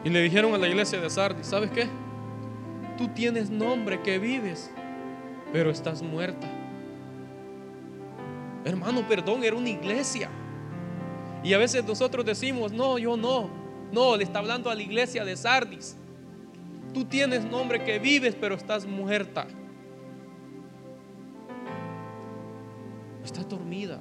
Y 0.02 0.10
le 0.10 0.20
dijeron 0.20 0.52
a 0.52 0.58
la 0.58 0.66
iglesia 0.66 1.00
de 1.00 1.08
Sardis, 1.08 1.46
¿sabes 1.46 1.70
qué? 1.70 1.86
Tú 2.98 3.06
tienes 3.06 3.50
nombre 3.50 4.02
que 4.02 4.18
vives, 4.18 4.68
pero 5.52 5.70
estás 5.70 6.02
muerta. 6.02 6.61
Hermano, 8.64 9.06
perdón, 9.08 9.44
era 9.44 9.56
una 9.56 9.70
iglesia. 9.70 10.28
Y 11.42 11.52
a 11.54 11.58
veces 11.58 11.84
nosotros 11.84 12.24
decimos, 12.24 12.72
no, 12.72 12.98
yo 12.98 13.16
no. 13.16 13.50
No, 13.92 14.16
le 14.16 14.24
está 14.24 14.38
hablando 14.38 14.70
a 14.70 14.74
la 14.74 14.82
iglesia 14.82 15.24
de 15.24 15.36
Sardis. 15.36 15.96
Tú 16.94 17.04
tienes 17.04 17.44
nombre 17.44 17.82
que 17.84 17.98
vives, 17.98 18.36
pero 18.38 18.54
estás 18.54 18.86
muerta. 18.86 19.46
Estás 23.24 23.48
dormida. 23.48 24.00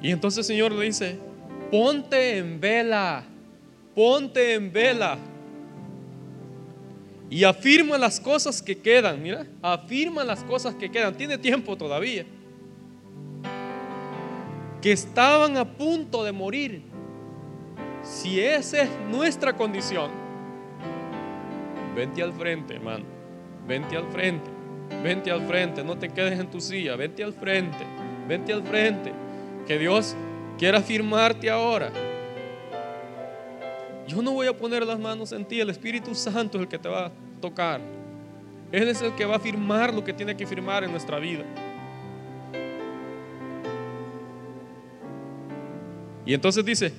Y 0.00 0.10
entonces 0.10 0.38
el 0.38 0.44
Señor 0.44 0.72
le 0.72 0.84
dice, 0.84 1.18
ponte 1.70 2.38
en 2.38 2.60
vela, 2.60 3.24
ponte 3.94 4.54
en 4.54 4.72
vela. 4.72 5.18
Y 7.30 7.44
afirma 7.44 7.98
las 7.98 8.20
cosas 8.20 8.62
que 8.62 8.78
quedan, 8.78 9.22
mira, 9.22 9.46
afirma 9.60 10.24
las 10.24 10.42
cosas 10.44 10.74
que 10.74 10.90
quedan. 10.90 11.14
Tiene 11.14 11.36
tiempo 11.36 11.76
todavía. 11.76 12.24
Que 14.80 14.92
estaban 14.92 15.56
a 15.56 15.64
punto 15.64 16.24
de 16.24 16.32
morir. 16.32 16.82
Si 18.02 18.40
esa 18.40 18.82
es 18.82 18.90
nuestra 19.10 19.54
condición, 19.54 20.10
vente 21.94 22.22
al 22.22 22.32
frente, 22.32 22.74
hermano. 22.76 23.04
Vente 23.66 23.96
al 23.96 24.08
frente. 24.08 24.50
Vente 25.02 25.30
al 25.30 25.46
frente. 25.46 25.84
No 25.84 25.98
te 25.98 26.08
quedes 26.08 26.38
en 26.38 26.50
tu 26.50 26.60
silla. 26.60 26.96
Vente 26.96 27.22
al 27.22 27.34
frente. 27.34 27.84
Vente 28.26 28.54
al 28.54 28.62
frente. 28.62 29.12
Que 29.66 29.78
Dios 29.78 30.16
quiera 30.56 30.78
afirmarte 30.78 31.50
ahora. 31.50 31.92
Yo 34.08 34.22
no 34.22 34.32
voy 34.32 34.46
a 34.46 34.56
poner 34.56 34.86
las 34.86 34.98
manos 34.98 35.32
en 35.32 35.44
ti, 35.44 35.60
el 35.60 35.68
Espíritu 35.68 36.14
Santo 36.14 36.56
es 36.56 36.62
el 36.62 36.68
que 36.68 36.78
te 36.78 36.88
va 36.88 37.06
a 37.06 37.12
tocar. 37.42 37.78
Él 38.72 38.88
es 38.88 39.02
el 39.02 39.14
que 39.14 39.26
va 39.26 39.36
a 39.36 39.38
firmar 39.38 39.92
lo 39.92 40.02
que 40.02 40.14
tiene 40.14 40.34
que 40.34 40.46
firmar 40.46 40.82
en 40.82 40.90
nuestra 40.90 41.18
vida. 41.18 41.44
Y 46.24 46.32
entonces 46.32 46.64
dice, 46.64 46.90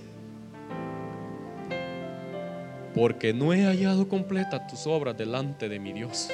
porque 2.94 3.34
no 3.34 3.54
he 3.54 3.64
hallado 3.66 4.08
completa 4.08 4.68
tus 4.68 4.86
obras 4.86 5.18
delante 5.18 5.68
de 5.68 5.80
mi 5.80 5.94
Dios. 5.94 6.30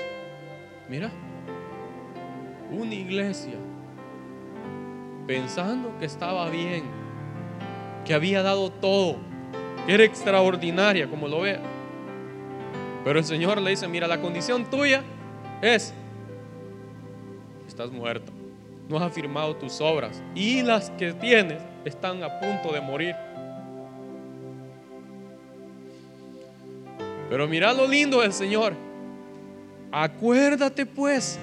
Mira, 0.90 1.10
una 2.70 2.94
iglesia 2.94 3.56
pensando 5.26 5.98
que 6.00 6.06
estaba 6.06 6.50
bien, 6.50 6.84
que 8.04 8.14
había 8.14 8.44
dado 8.44 8.72
todo, 8.72 9.18
era 9.88 10.04
extraordinaria, 10.04 11.10
como 11.10 11.28
lo 11.28 11.42
vea. 11.42 11.60
Pero 13.04 13.20
el 13.20 13.26
Señor 13.26 13.62
le 13.62 13.70
dice, 13.70 13.88
mira, 13.88 14.08
la 14.08 14.20
condición 14.20 14.66
tuya 14.70 15.04
es, 15.62 15.94
estás 17.68 17.92
muerto, 17.92 18.32
no 18.90 18.98
has 18.98 19.04
afirmado 19.04 19.56
tus 19.56 19.80
obras 19.80 20.22
y 20.34 20.62
las 20.62 20.90
que 20.92 21.14
tienes 21.14 21.62
están 21.86 22.24
a 22.24 22.40
punto 22.40 22.72
de 22.74 22.82
morir. 22.82 23.16
Pero 27.30 27.48
mira 27.48 27.74
lo 27.74 27.88
lindo 27.88 28.22
del 28.22 28.34
Señor. 28.34 28.74
Acuérdate 29.92 30.86
pues 30.86 31.40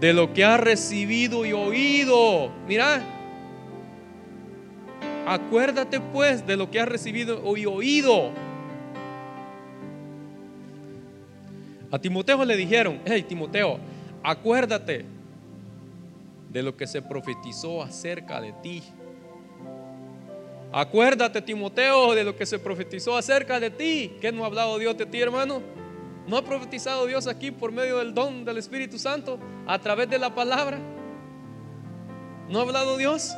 de 0.00 0.12
lo 0.12 0.32
que 0.32 0.44
has 0.44 0.60
recibido 0.60 1.44
y 1.44 1.52
oído. 1.52 2.50
Mira. 2.66 3.17
Acuérdate 5.28 6.00
pues 6.00 6.46
de 6.46 6.56
lo 6.56 6.70
que 6.70 6.80
has 6.80 6.88
recibido 6.88 7.54
y 7.54 7.66
oído. 7.66 8.30
A 11.90 11.98
Timoteo 11.98 12.42
le 12.46 12.56
dijeron, 12.56 12.98
hey 13.04 13.22
Timoteo, 13.28 13.78
acuérdate 14.22 15.04
de 16.50 16.62
lo 16.62 16.74
que 16.74 16.86
se 16.86 17.02
profetizó 17.02 17.82
acerca 17.82 18.40
de 18.40 18.54
ti. 18.62 18.82
Acuérdate, 20.72 21.42
Timoteo, 21.42 22.14
de 22.14 22.24
lo 22.24 22.34
que 22.34 22.46
se 22.46 22.58
profetizó 22.58 23.14
acerca 23.14 23.60
de 23.60 23.70
ti. 23.70 24.16
¿Qué 24.22 24.32
no 24.32 24.44
ha 24.44 24.46
hablado 24.46 24.78
Dios 24.78 24.96
de 24.96 25.04
ti, 25.04 25.20
hermano? 25.20 25.60
¿No 26.26 26.38
ha 26.38 26.42
profetizado 26.42 27.04
Dios 27.06 27.26
aquí 27.26 27.50
por 27.50 27.70
medio 27.70 27.98
del 27.98 28.14
don 28.14 28.46
del 28.46 28.56
Espíritu 28.56 28.98
Santo 28.98 29.38
a 29.66 29.78
través 29.78 30.08
de 30.08 30.18
la 30.18 30.34
palabra? 30.34 30.78
¿No 32.48 32.60
ha 32.60 32.62
hablado 32.62 32.96
Dios? 32.96 33.34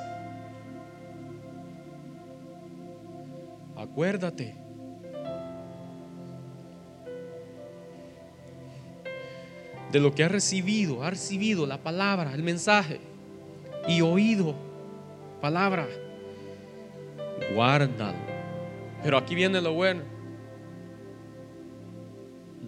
Acuérdate. 3.81 4.55
De 9.91 9.99
lo 9.99 10.15
que 10.15 10.23
ha 10.23 10.29
recibido, 10.29 11.03
ha 11.03 11.11
recibido 11.11 11.67
la 11.67 11.79
palabra, 11.79 12.35
el 12.35 12.43
mensaje 12.43 13.01
y 13.89 14.03
oído 14.03 14.55
palabra 15.41 15.89
guárdalo. 17.55 18.19
Pero 19.03 19.17
aquí 19.17 19.35
viene 19.35 19.63
lo 19.63 19.73
bueno. 19.73 20.03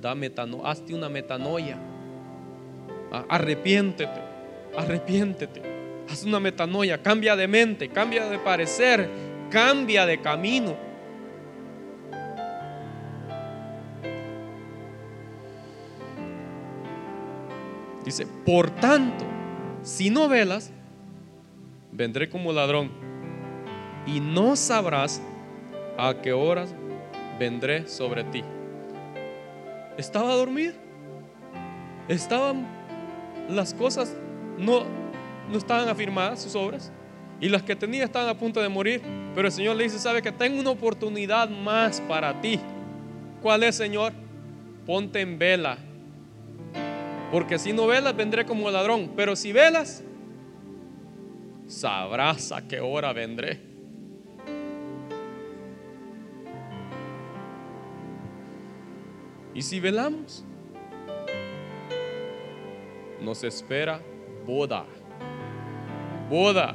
Da 0.00 0.14
metano, 0.14 0.66
hazte 0.66 0.94
una 0.94 1.10
metanoia. 1.10 1.76
Arrepiéntete, 3.28 4.20
arrepiéntete. 4.74 5.60
Haz 6.08 6.24
una 6.24 6.40
metanoia, 6.40 7.02
cambia 7.02 7.36
de 7.36 7.46
mente, 7.46 7.90
cambia 7.90 8.24
de 8.30 8.38
parecer, 8.38 9.08
cambia 9.50 10.06
de 10.06 10.22
camino. 10.22 10.91
Dice, 18.04 18.26
por 18.44 18.70
tanto, 18.70 19.24
si 19.82 20.10
no 20.10 20.28
velas, 20.28 20.72
vendré 21.92 22.28
como 22.28 22.52
ladrón 22.52 22.90
y 24.06 24.20
no 24.20 24.56
sabrás 24.56 25.22
a 25.98 26.14
qué 26.22 26.32
horas 26.32 26.74
vendré 27.38 27.86
sobre 27.86 28.24
ti. 28.24 28.42
Estaba 29.96 30.34
dormido. 30.34 30.74
Estaban 32.08 32.66
las 33.48 33.74
cosas 33.74 34.16
no 34.58 34.84
no 35.50 35.58
estaban 35.58 35.88
afirmadas 35.88 36.42
sus 36.42 36.54
obras 36.54 36.90
y 37.40 37.48
las 37.48 37.62
que 37.62 37.74
tenía 37.74 38.04
estaban 38.04 38.28
a 38.28 38.38
punto 38.38 38.60
de 38.60 38.68
morir, 38.68 39.02
pero 39.34 39.48
el 39.48 39.52
Señor 39.52 39.76
le 39.76 39.84
dice, 39.84 39.98
"Sabe 39.98 40.22
que 40.22 40.30
tengo 40.30 40.60
una 40.60 40.70
oportunidad 40.70 41.48
más 41.48 42.00
para 42.02 42.40
ti." 42.40 42.60
¿Cuál 43.42 43.64
es, 43.64 43.74
Señor? 43.74 44.12
Ponte 44.86 45.20
en 45.20 45.38
vela. 45.38 45.78
Porque 47.32 47.58
si 47.58 47.72
no 47.72 47.86
velas 47.86 48.14
vendré 48.14 48.44
como 48.44 48.70
ladrón, 48.70 49.14
pero 49.16 49.34
si 49.34 49.52
velas 49.52 50.04
sabrás 51.66 52.52
a 52.52 52.68
qué 52.68 52.78
hora 52.78 53.10
vendré. 53.14 53.58
Y 59.54 59.62
si 59.62 59.80
velamos, 59.80 60.44
nos 63.18 63.42
espera 63.44 63.98
boda. 64.46 64.84
Boda. 66.28 66.74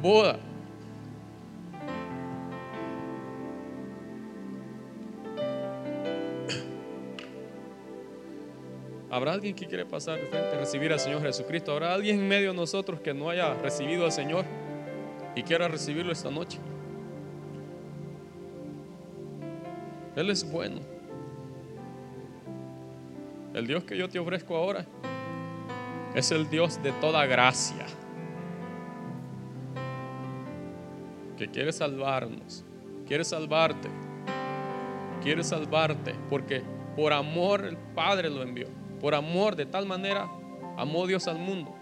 Boda. 0.00 0.47
¿Habrá 9.18 9.32
alguien 9.32 9.52
que 9.52 9.66
quiere 9.66 9.84
pasar 9.84 10.20
de 10.20 10.26
frente 10.26 10.54
a 10.54 10.60
recibir 10.60 10.92
al 10.92 11.00
Señor 11.00 11.20
Jesucristo? 11.22 11.72
¿Habrá 11.72 11.92
alguien 11.92 12.20
en 12.20 12.28
medio 12.28 12.50
de 12.52 12.56
nosotros 12.56 13.00
que 13.00 13.12
no 13.12 13.28
haya 13.28 13.52
recibido 13.54 14.04
al 14.04 14.12
Señor 14.12 14.44
y 15.34 15.42
quiera 15.42 15.66
recibirlo 15.66 16.12
esta 16.12 16.30
noche? 16.30 16.60
Él 20.14 20.30
es 20.30 20.48
bueno. 20.48 20.82
El 23.54 23.66
Dios 23.66 23.82
que 23.82 23.98
yo 23.98 24.08
te 24.08 24.20
ofrezco 24.20 24.54
ahora 24.54 24.86
es 26.14 26.30
el 26.30 26.48
Dios 26.48 26.80
de 26.80 26.92
toda 26.92 27.26
gracia, 27.26 27.86
que 31.36 31.48
quiere 31.48 31.72
salvarnos, 31.72 32.64
quiere 33.04 33.24
salvarte, 33.24 33.88
quiere 35.24 35.42
salvarte, 35.42 36.14
porque 36.30 36.62
por 36.94 37.12
amor 37.12 37.64
el 37.64 37.76
Padre 37.76 38.30
lo 38.30 38.42
envió, 38.42 38.68
por 39.00 39.14
amor 39.14 39.56
de 39.56 39.66
tal 39.66 39.86
manera 39.86 40.28
amó 40.76 41.06
Dios 41.06 41.26
al 41.28 41.38
mundo, 41.38 41.74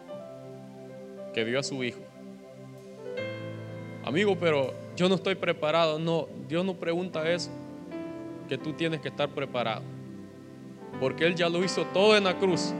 que 1.34 1.44
dio 1.44 1.58
a 1.58 1.62
su 1.62 1.82
Hijo. 1.84 2.00
Amigo, 4.04 4.36
pero 4.38 4.72
yo 4.96 5.08
no 5.08 5.16
estoy 5.16 5.34
preparado, 5.34 5.98
no, 5.98 6.28
Dios 6.48 6.64
no 6.64 6.74
pregunta 6.74 7.28
eso, 7.30 7.50
que 8.48 8.56
tú 8.56 8.72
tienes 8.72 9.00
que 9.00 9.08
estar 9.08 9.28
preparado 9.28 9.82
porque 11.00 11.26
Él 11.26 11.34
ya 11.34 11.48
lo 11.48 11.62
hizo 11.64 11.84
todo 11.86 12.16
en 12.16 12.24
la 12.24 12.38
cruz. 12.38 12.72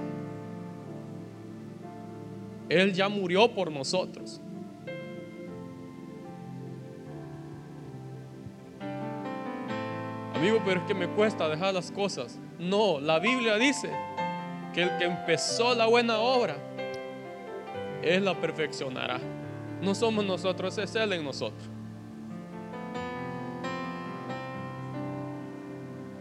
Él 2.68 2.92
ya 2.92 3.08
murió 3.08 3.52
por 3.52 3.70
nosotros. 3.70 4.40
Amigo, 10.34 10.60
pero 10.64 10.80
es 10.80 10.86
que 10.86 10.94
me 10.94 11.08
cuesta 11.08 11.48
dejar 11.48 11.74
las 11.74 11.90
cosas. 11.90 12.38
No, 12.58 13.00
la 13.00 13.18
Biblia 13.18 13.56
dice 13.56 13.90
que 14.76 14.82
el 14.82 14.98
que 14.98 15.04
empezó 15.04 15.74
la 15.74 15.86
buena 15.86 16.18
obra, 16.18 16.54
Él 18.02 18.26
la 18.26 18.38
perfeccionará. 18.38 19.18
No 19.80 19.94
somos 19.94 20.22
nosotros, 20.22 20.76
es 20.76 20.94
Él 20.94 21.14
en 21.14 21.24
nosotros. 21.24 21.66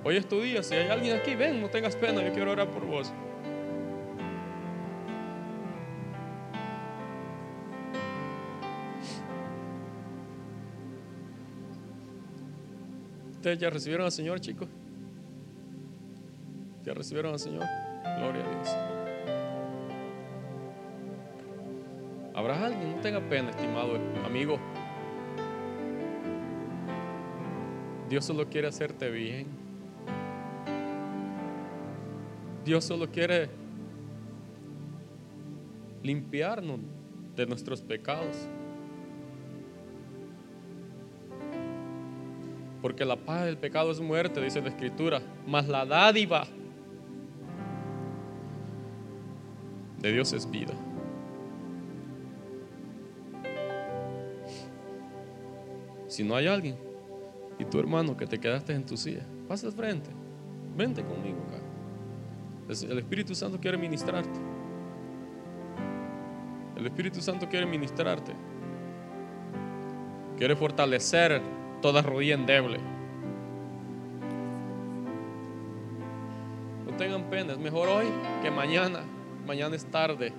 Hoy 0.06 0.16
es 0.16 0.26
tu 0.26 0.40
día. 0.40 0.64
Si 0.64 0.74
hay 0.74 0.88
alguien 0.88 1.18
aquí, 1.18 1.36
ven, 1.36 1.60
no 1.60 1.70
tengas 1.70 1.98
pena. 1.98 2.24
Yo 2.24 2.32
quiero 2.32 2.52
orar 2.54 2.70
por 2.70 2.86
vos. 2.86 3.12
¿Ustedes 13.32 13.60
ya 13.60 13.70
recibieron 13.70 14.06
al 14.06 14.14
Señor, 14.14 14.40
chicos? 14.40 14.70
¿Ya 16.86 16.94
recibieron 16.94 17.34
al 17.34 17.40
Señor? 17.40 17.85
Gloria 18.20 18.44
a 18.44 18.50
Dios. 18.50 18.76
¿Habrá 22.34 22.66
alguien? 22.66 22.96
No 22.96 23.02
tenga 23.02 23.22
pena, 23.22 23.50
estimado 23.50 23.98
amigo. 24.26 24.60
Dios 28.10 28.26
solo 28.26 28.48
quiere 28.48 28.68
hacerte 28.68 29.10
bien. 29.10 29.48
Dios 32.64 32.84
solo 32.84 33.10
quiere 33.10 33.50
limpiarnos 36.04 36.80
de 37.36 37.46
nuestros 37.46 37.82
pecados. 37.82 38.48
Porque 42.82 43.06
la 43.06 43.16
paz 43.16 43.46
del 43.46 43.58
pecado 43.58 43.92
es 43.92 44.00
muerte, 44.00 44.42
dice 44.42 44.62
la 44.62 44.70
Escritura, 44.70 45.22
mas 45.48 45.68
la 45.68 45.86
dádiva 45.86 46.46
de 50.06 50.14
Dios 50.14 50.34
es 50.34 50.50
vida. 50.50 50.72
Si 56.08 56.24
no 56.24 56.36
hay 56.36 56.46
alguien 56.46 56.78
y 57.58 57.66
tu 57.66 57.80
hermano 57.80 58.16
que 58.16 58.28
te 58.28 58.40
quedaste 58.40 58.74
en 58.74 58.86
tu 58.86 58.98
silla, 58.98 59.26
pasa 59.48 59.66
al 59.66 59.74
frente, 59.74 60.12
vente 60.78 61.04
conmigo 61.04 61.40
acá. 61.48 62.86
El 62.88 63.00
Espíritu 63.00 63.34
Santo 63.34 63.60
quiere 63.60 63.80
ministrarte. 63.80 64.40
El 66.76 66.86
Espíritu 66.86 67.20
Santo 67.20 67.50
quiere 67.50 67.66
ministrarte. 67.66 68.32
Quiere 70.38 70.56
fortalecer 70.56 71.42
toda 71.82 72.04
rodilla 72.04 72.36
endeble. 72.36 72.78
No 76.86 76.96
tengan 76.96 77.24
pena, 77.32 77.54
es 77.54 77.60
mejor 77.60 77.90
hoy 77.90 78.06
que 78.44 78.52
mañana. 78.52 79.15
Mañana 79.46 79.76
es 79.76 79.86
tarde. 79.86 80.34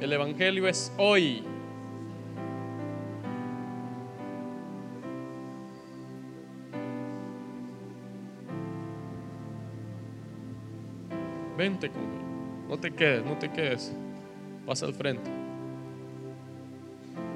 El 0.00 0.12
Evangelio 0.12 0.66
es 0.66 0.92
hoy. 0.96 1.42
Vente 11.56 11.90
conmigo. 11.90 12.12
No 12.68 12.78
te 12.78 12.90
quedes, 12.90 13.24
no 13.24 13.36
te 13.38 13.50
quedes. 13.50 13.92
Pasa 14.66 14.86
al 14.86 14.94
frente. 14.94 15.30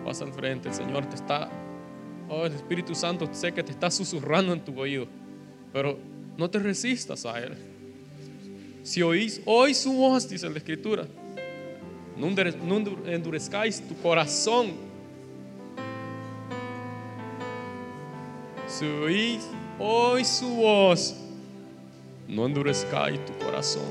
Pasa 0.05 0.25
al 0.25 0.33
frente. 0.33 0.69
El 0.69 0.75
Señor 0.75 1.07
te 1.07 1.17
está. 1.17 1.51
Oh, 2.29 2.47
el 2.47 2.55
Espíritu 2.55 2.95
Santo 2.95 3.29
sé 3.33 3.53
que 3.53 3.63
te 3.63 3.73
está 3.73 3.91
susurrando 3.91 4.53
en 4.53 4.61
tu 4.61 4.79
oído. 4.79 5.07
Pero 5.73 5.99
no 6.39 6.49
te 6.49 6.59
resistas 6.59 7.27
a 7.27 7.39
Él. 7.39 7.70
Si 8.83 9.03
oís 9.03 9.41
hoy 9.45 9.75
su 9.75 9.93
voz, 9.93 10.29
dice 10.29 10.49
la 10.49 10.59
Escritura, 10.59 11.07
no 12.17 12.29
endurezcáis 13.07 13.81
tu 13.87 13.97
corazón. 13.97 14.73
Si 18.67 18.85
oís 18.87 19.47
hoy 19.79 20.25
su 20.25 20.49
voz, 20.49 21.17
no 22.29 22.47
endurezcáis 22.47 23.25
tu 23.27 23.33
corazón. 23.45 23.83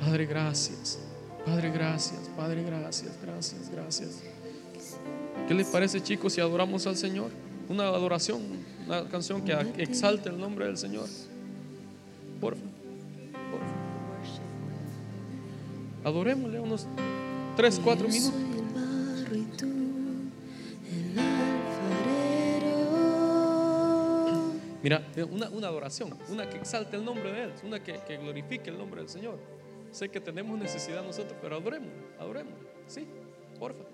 Padre, 0.00 0.26
gracias. 0.26 1.00
Padre, 1.46 1.70
gracias. 1.70 2.20
Padre, 2.36 2.62
gracias. 2.62 3.18
Gracias, 3.22 3.70
gracias. 3.72 4.22
¿Qué 5.48 5.54
les 5.54 5.66
parece, 5.68 6.00
chicos, 6.02 6.32
si 6.34 6.40
adoramos 6.40 6.86
al 6.86 6.96
Señor? 6.96 7.30
Una 7.68 7.84
adoración, 7.84 8.42
una 8.86 9.08
canción 9.08 9.42
que 9.44 9.52
exalte 9.78 10.28
el 10.28 10.38
nombre 10.38 10.66
del 10.66 10.76
Señor. 10.76 11.06
Adorémosle 16.04 16.58
unos 16.60 16.86
3, 17.56 17.80
4 17.84 18.08
minutos. 18.08 18.52
Mira, 24.82 25.00
una, 25.30 25.48
una, 25.50 25.68
adoración, 25.68 26.18
una 26.28 26.50
que 26.50 26.56
exalte 26.56 26.96
el 26.96 27.04
nombre 27.04 27.30
de 27.30 27.44
Él, 27.44 27.52
una 27.64 27.80
que, 27.80 28.00
que 28.00 28.16
glorifique 28.16 28.68
el 28.68 28.78
nombre 28.78 29.00
del 29.00 29.08
Señor. 29.08 29.38
Sé 29.92 30.08
que 30.08 30.20
tenemos 30.20 30.58
necesidad 30.58 31.04
nosotros, 31.04 31.38
pero 31.40 31.56
adoremos, 31.56 31.90
adoremos. 32.18 32.54
Sí, 32.88 33.06
porfa. 33.60 33.84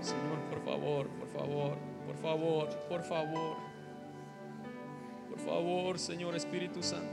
Señor, 0.00 0.38
por 0.50 0.64
favor, 0.64 1.08
por 1.08 1.28
favor, 1.28 1.76
por 2.06 2.16
favor, 2.16 2.68
por 2.88 3.02
favor. 3.04 3.73
Favor, 5.44 5.98
Señor 5.98 6.34
Espíritu 6.34 6.82
Santo. 6.82 7.12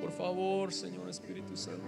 Por 0.00 0.10
favor, 0.10 0.72
Señor 0.72 1.08
Espíritu 1.08 1.56
Santo. 1.56 1.84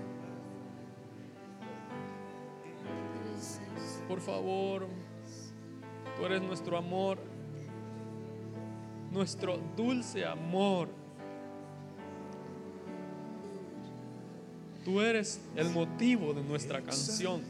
Por 4.09 4.20
favor, 4.20 4.87
tú 6.16 6.27
eres 6.27 6.41
nuestro 6.43 6.77
amor 6.77 7.18
nuestro 9.16 9.59
dulce 9.77 10.24
amor. 10.24 10.89
Tú 14.85 15.01
eres 15.01 15.41
el 15.57 15.70
motivo 15.70 16.33
de 16.33 16.43
nuestra 16.43 16.81
canción. 16.81 17.43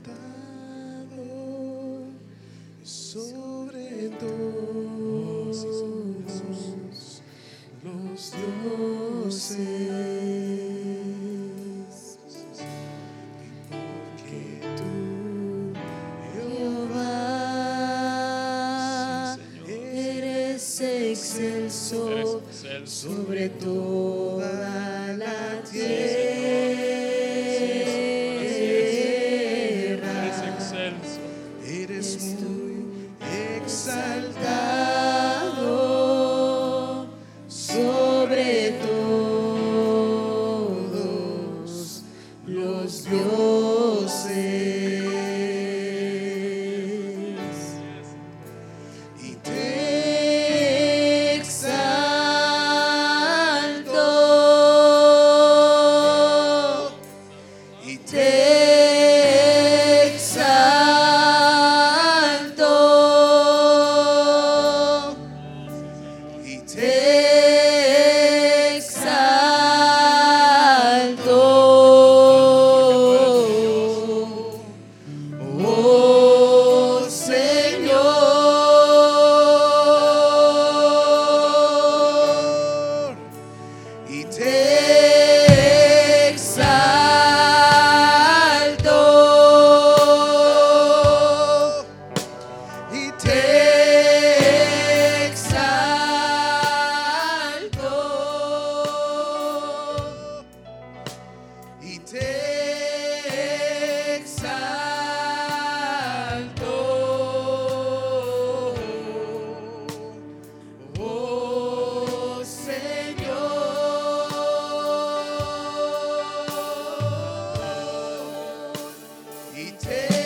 He 119.56 119.70
takes 119.70 120.25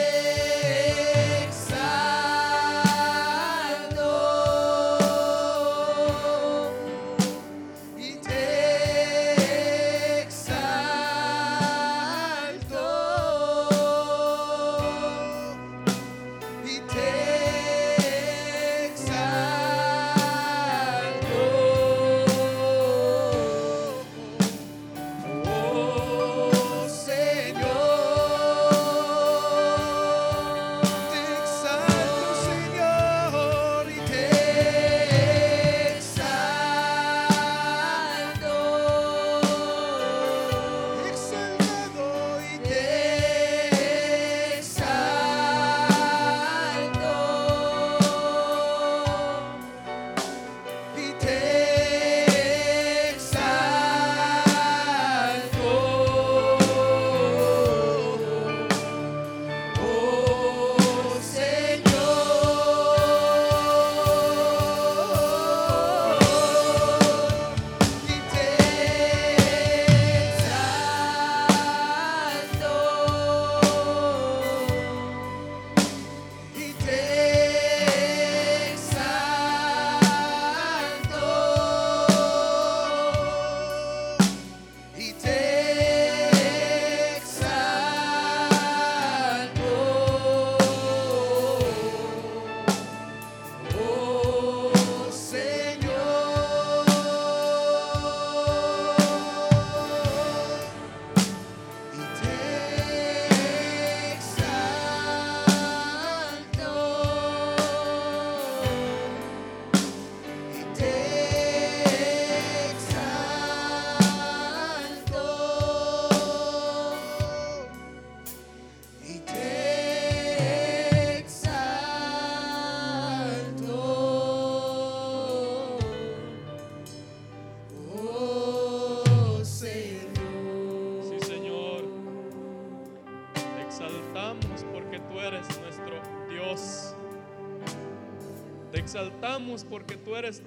porque 139.64 139.96
tú 139.96 140.16
eres 140.16 140.42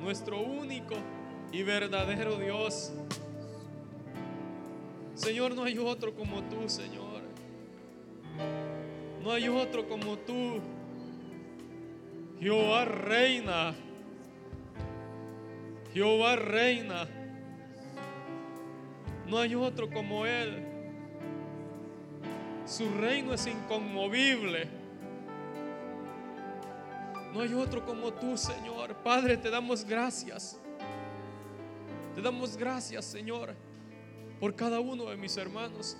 nuestro 0.00 0.40
único 0.40 0.94
y 1.52 1.62
verdadero 1.62 2.36
Dios. 2.36 2.92
Señor, 5.14 5.54
no 5.54 5.64
hay 5.64 5.78
otro 5.78 6.14
como 6.14 6.42
tú, 6.44 6.68
Señor. 6.68 7.22
No 9.22 9.30
hay 9.30 9.48
otro 9.48 9.88
como 9.88 10.16
tú. 10.18 10.60
Jehová 12.40 12.84
reina. 12.84 13.74
Jehová 15.94 16.36
reina. 16.36 17.08
No 19.28 19.38
hay 19.38 19.54
otro 19.54 19.88
como 19.90 20.26
Él. 20.26 20.66
Su 22.66 22.88
reino 22.94 23.34
es 23.34 23.46
inconmovible. 23.46 24.81
No 27.32 27.40
hay 27.40 27.54
otro 27.54 27.84
como 27.84 28.12
tú, 28.12 28.36
Señor. 28.36 28.94
Padre, 28.96 29.36
te 29.36 29.48
damos 29.48 29.84
gracias. 29.84 30.58
Te 32.14 32.20
damos 32.20 32.56
gracias, 32.56 33.06
Señor, 33.06 33.54
por 34.38 34.54
cada 34.54 34.80
uno 34.80 35.06
de 35.06 35.16
mis 35.16 35.34
hermanos. 35.38 35.96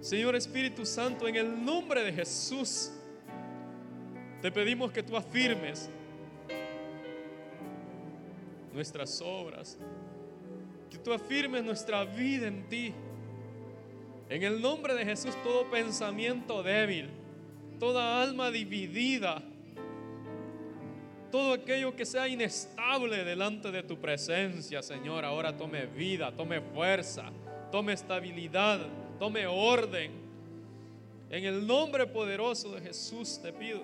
Señor 0.00 0.36
Espíritu 0.36 0.86
Santo, 0.86 1.26
en 1.26 1.34
el 1.34 1.64
nombre 1.64 2.04
de 2.04 2.12
Jesús, 2.12 2.92
te 4.40 4.52
pedimos 4.52 4.92
que 4.92 5.02
tú 5.02 5.16
afirmes 5.16 5.90
nuestras 8.72 9.20
obras, 9.20 9.76
que 10.88 10.98
tú 10.98 11.12
afirmes 11.12 11.64
nuestra 11.64 12.04
vida 12.04 12.46
en 12.46 12.68
ti. 12.68 12.94
En 14.28 14.44
el 14.44 14.62
nombre 14.62 14.94
de 14.94 15.04
Jesús, 15.04 15.34
todo 15.42 15.68
pensamiento 15.68 16.62
débil, 16.62 17.10
toda 17.80 18.22
alma 18.22 18.52
dividida, 18.52 19.42
todo 21.30 21.54
aquello 21.54 21.94
que 21.94 22.04
sea 22.04 22.26
inestable 22.28 23.24
delante 23.24 23.70
de 23.70 23.82
tu 23.82 23.98
presencia, 23.98 24.82
Señor, 24.82 25.24
ahora 25.24 25.56
tome 25.56 25.86
vida, 25.86 26.32
tome 26.32 26.60
fuerza, 26.60 27.30
tome 27.70 27.92
estabilidad, 27.92 28.80
tome 29.18 29.46
orden. 29.46 30.28
En 31.30 31.44
el 31.44 31.66
nombre 31.66 32.06
poderoso 32.06 32.72
de 32.72 32.80
Jesús 32.80 33.40
te 33.40 33.52
pido. 33.52 33.82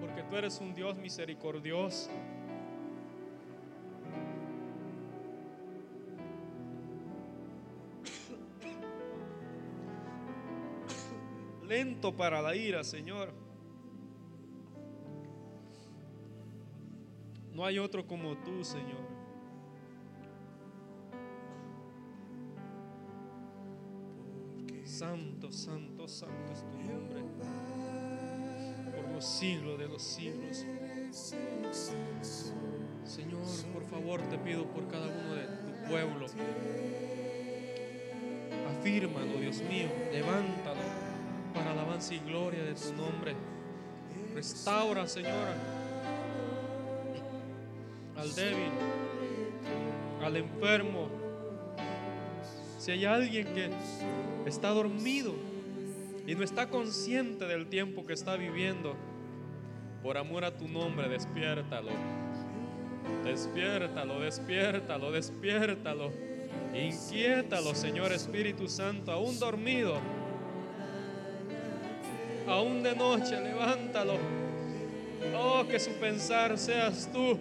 Porque 0.00 0.22
tú 0.24 0.36
eres 0.36 0.60
un 0.60 0.74
Dios 0.74 0.98
misericordioso. 0.98 2.10
Lento 11.66 12.14
para 12.14 12.42
la 12.42 12.54
ira, 12.54 12.84
Señor. 12.84 13.47
No 17.58 17.66
hay 17.66 17.80
otro 17.80 18.06
como 18.06 18.36
tú, 18.36 18.64
Señor. 18.64 19.02
Santo, 24.84 25.50
santo, 25.50 26.06
santo 26.06 26.52
es 26.52 26.60
tu 26.60 26.78
nombre. 26.78 27.20
Por 28.94 29.10
los 29.12 29.24
siglos 29.24 29.76
de 29.76 29.88
los 29.88 30.00
siglos. 30.00 30.64
Señor, 33.02 33.42
por 33.72 33.82
favor 33.86 34.22
te 34.28 34.38
pido 34.38 34.64
por 34.66 34.86
cada 34.86 35.08
uno 35.08 35.34
de 35.34 35.46
tu 35.48 35.88
pueblo. 35.88 36.26
Afírmalo, 38.70 39.32
Dios 39.40 39.62
mío. 39.62 39.88
Levántalo 40.12 40.80
para 41.52 41.72
alabanza 41.72 42.14
y 42.14 42.20
gloria 42.20 42.62
de 42.62 42.74
tu 42.74 42.92
nombre. 42.94 43.34
Restaura, 44.32 45.08
Señor, 45.08 45.77
al 48.18 48.34
débil, 48.34 48.70
al 50.22 50.36
enfermo. 50.36 51.08
Si 52.78 52.90
hay 52.90 53.04
alguien 53.04 53.46
que 53.54 53.70
está 54.46 54.70
dormido 54.70 55.34
y 56.26 56.34
no 56.34 56.42
está 56.42 56.68
consciente 56.68 57.46
del 57.46 57.66
tiempo 57.68 58.04
que 58.06 58.12
está 58.12 58.36
viviendo, 58.36 58.96
por 60.02 60.16
amor 60.16 60.44
a 60.44 60.56
tu 60.56 60.68
nombre, 60.68 61.08
despiértalo. 61.08 61.90
Despiértalo, 63.24 64.20
despiértalo, 64.20 65.12
despiértalo. 65.12 66.12
Inquiétalo, 66.74 67.74
Señor 67.74 68.12
Espíritu 68.12 68.68
Santo, 68.68 69.12
aún 69.12 69.38
dormido. 69.38 69.98
Aún 72.46 72.82
de 72.82 72.94
noche, 72.94 73.40
levántalo. 73.40 74.16
Oh, 75.36 75.64
que 75.68 75.78
su 75.78 75.92
pensar 75.92 76.56
seas 76.58 77.10
tú. 77.12 77.38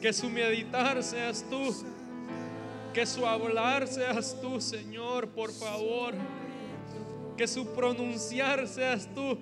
Que 0.00 0.12
su 0.12 0.28
meditar 0.28 1.02
seas 1.02 1.44
tú. 1.48 1.74
Que 2.92 3.06
su 3.06 3.26
hablar 3.26 3.86
seas 3.86 4.36
tú, 4.40 4.60
Señor, 4.60 5.28
por 5.28 5.52
favor. 5.52 6.14
Que 7.36 7.46
su 7.46 7.66
pronunciar 7.74 8.66
seas 8.66 9.08
tú. 9.14 9.38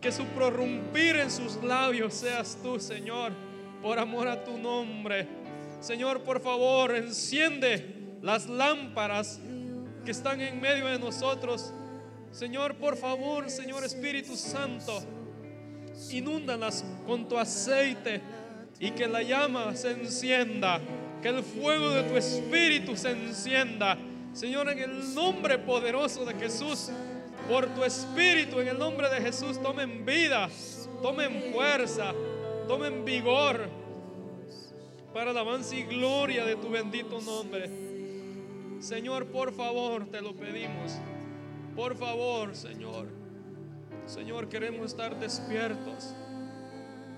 Que 0.00 0.12
su 0.12 0.24
prorrumpir 0.26 1.16
en 1.16 1.30
sus 1.30 1.62
labios 1.62 2.14
seas 2.14 2.58
tú, 2.62 2.78
Señor, 2.78 3.32
por 3.82 3.98
amor 3.98 4.28
a 4.28 4.44
tu 4.44 4.56
nombre. 4.58 5.26
Señor, 5.80 6.22
por 6.22 6.40
favor, 6.40 6.94
enciende 6.94 8.16
las 8.22 8.46
lámparas 8.46 9.40
que 10.04 10.10
están 10.10 10.40
en 10.40 10.60
medio 10.60 10.86
de 10.86 10.98
nosotros. 10.98 11.72
Señor, 12.32 12.76
por 12.76 12.96
favor, 12.96 13.50
Señor 13.50 13.84
Espíritu 13.84 14.34
Santo, 14.36 15.02
inúndalas 16.10 16.84
con 17.06 17.28
tu 17.28 17.38
aceite 17.38 18.20
y 18.78 18.90
que 18.90 19.06
la 19.06 19.22
llama 19.22 19.74
se 19.76 19.92
encienda, 19.92 20.80
que 21.22 21.28
el 21.28 21.42
fuego 21.42 21.90
de 21.90 22.02
tu 22.04 22.16
Espíritu 22.16 22.96
se 22.96 23.10
encienda. 23.10 23.96
Señor, 24.32 24.68
en 24.70 24.78
el 24.78 25.14
nombre 25.14 25.58
poderoso 25.58 26.24
de 26.24 26.34
Jesús, 26.34 26.90
por 27.48 27.66
tu 27.74 27.84
Espíritu, 27.84 28.60
en 28.60 28.68
el 28.68 28.78
nombre 28.78 29.08
de 29.08 29.20
Jesús, 29.20 29.62
tomen 29.62 30.04
vida, 30.04 30.48
tomen 31.02 31.52
fuerza, 31.52 32.12
tomen 32.66 33.04
vigor 33.04 33.68
para 35.12 35.26
la 35.26 35.30
alabanza 35.40 35.76
y 35.76 35.84
gloria 35.84 36.44
de 36.44 36.56
tu 36.56 36.68
bendito 36.68 37.20
nombre. 37.20 37.70
Señor, 38.80 39.26
por 39.26 39.52
favor, 39.52 40.06
te 40.06 40.20
lo 40.20 40.34
pedimos. 40.34 40.98
Por 41.76 41.96
favor, 41.96 42.54
Señor. 42.56 43.06
Señor, 44.06 44.48
queremos 44.48 44.86
estar 44.86 45.18
despiertos 45.18 46.14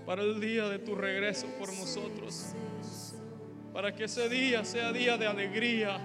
para 0.07 0.23
el 0.23 0.41
día 0.41 0.69
de 0.69 0.79
tu 0.79 0.95
regreso 0.95 1.49
por 1.59 1.69
nosotros. 1.75 2.53
Para 3.73 3.95
que 3.95 4.05
ese 4.05 4.29
día 4.29 4.65
sea 4.65 4.93
día 4.93 5.19
de 5.19 5.27
alegría, 5.27 5.99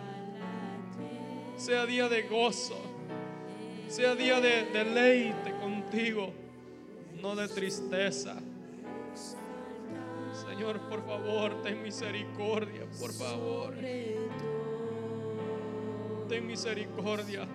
sea 1.55 1.85
día 1.85 2.09
de 2.09 2.23
gozo, 2.23 2.81
sea 3.87 4.15
día 4.15 4.41
de 4.41 4.65
deleite 4.73 5.53
contigo, 5.61 6.33
no 7.21 7.35
de 7.35 7.47
tristeza. 7.47 8.35
Señor, 10.49 10.79
por 10.89 11.05
favor, 11.05 11.61
ten 11.61 11.83
misericordia, 11.83 12.85
por 12.99 13.13
favor. 13.13 13.75
Ten 16.27 16.47
misericordia. 16.47 17.47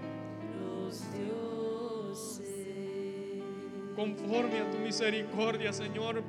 Conforme 3.96 4.60
a 4.60 4.70
tu 4.70 4.76
misericordia, 4.76 5.72
Señor, 5.72 6.22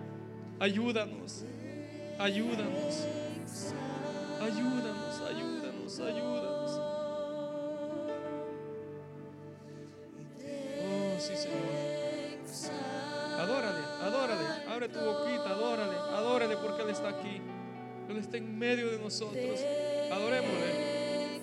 ayúdanos, 0.58 1.44
ayúdanos, 2.18 3.04
ayúdanos, 4.42 5.22
ayúdanos, 5.28 6.00
ayúdanos. 6.00 6.82
Oh, 10.80 11.20
sí, 11.20 11.36
Señor. 11.36 11.98
Adórale, 13.38 13.80
adórale, 14.02 14.46
abre 14.70 14.88
tu 14.88 15.00
boquita, 15.00 15.50
adórale, 15.50 15.98
adórale 16.16 16.58
porque 16.58 16.84
Él 16.84 16.90
está 16.90 17.10
aquí. 17.10 17.42
Él 18.10 18.18
está 18.18 18.38
en 18.38 18.58
medio 18.58 18.90
de 18.92 19.00
nosotros. 19.00 19.60
Adorémosle. 20.10 21.42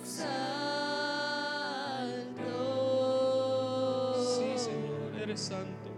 Sí, 4.17 4.57
Señor, 4.57 5.21
eres 5.21 5.39
santo. 5.39 5.94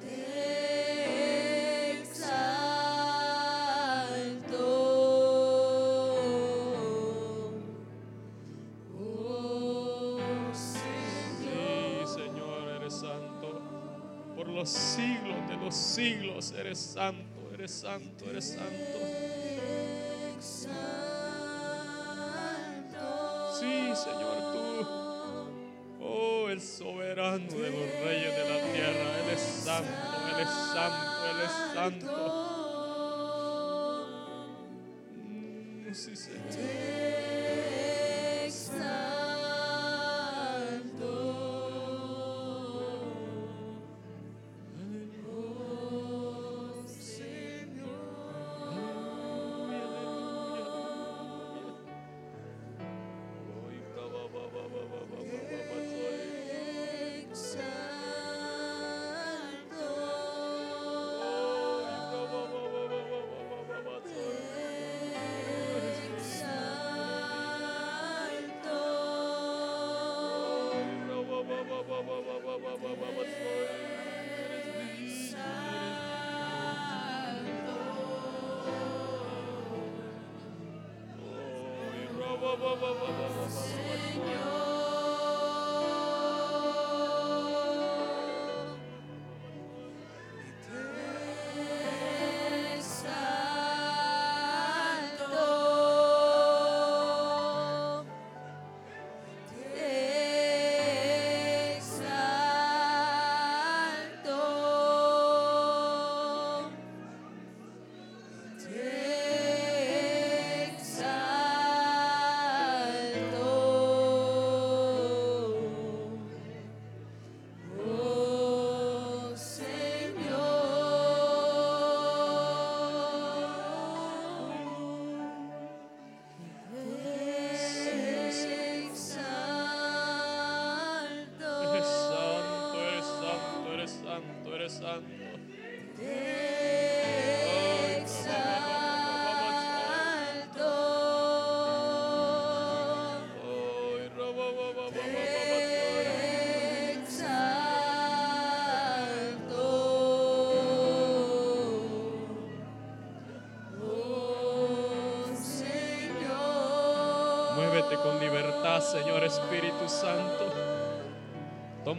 Te 0.00 2.00
exalto, 2.00 3.52
oh 8.98 10.18
Señor. 10.52 12.06
Sí, 12.06 12.14
Señor, 12.14 12.68
eres 12.80 12.94
santo. 12.94 13.62
Por 14.36 14.48
los 14.48 14.68
siglos 14.70 15.48
de 15.48 15.56
los 15.56 15.74
siglos 15.74 16.52
eres 16.52 16.78
santo, 16.78 17.50
eres 17.52 17.72
santo, 17.72 18.30
eres 18.30 18.54
santo. 18.54 18.98
Soberano 27.32 27.62
de 27.62 27.70
los 27.70 28.04
reyes 28.04 28.36
de 28.36 28.44
la 28.48 28.72
tierra. 28.72 29.18
Él 29.20 29.30
es 29.32 29.40
santo, 29.40 29.90
Él 30.28 30.40
es 30.42 30.48
santo, 30.48 31.30
Él 31.30 31.40
es 31.44 31.74
santo. 31.74 32.51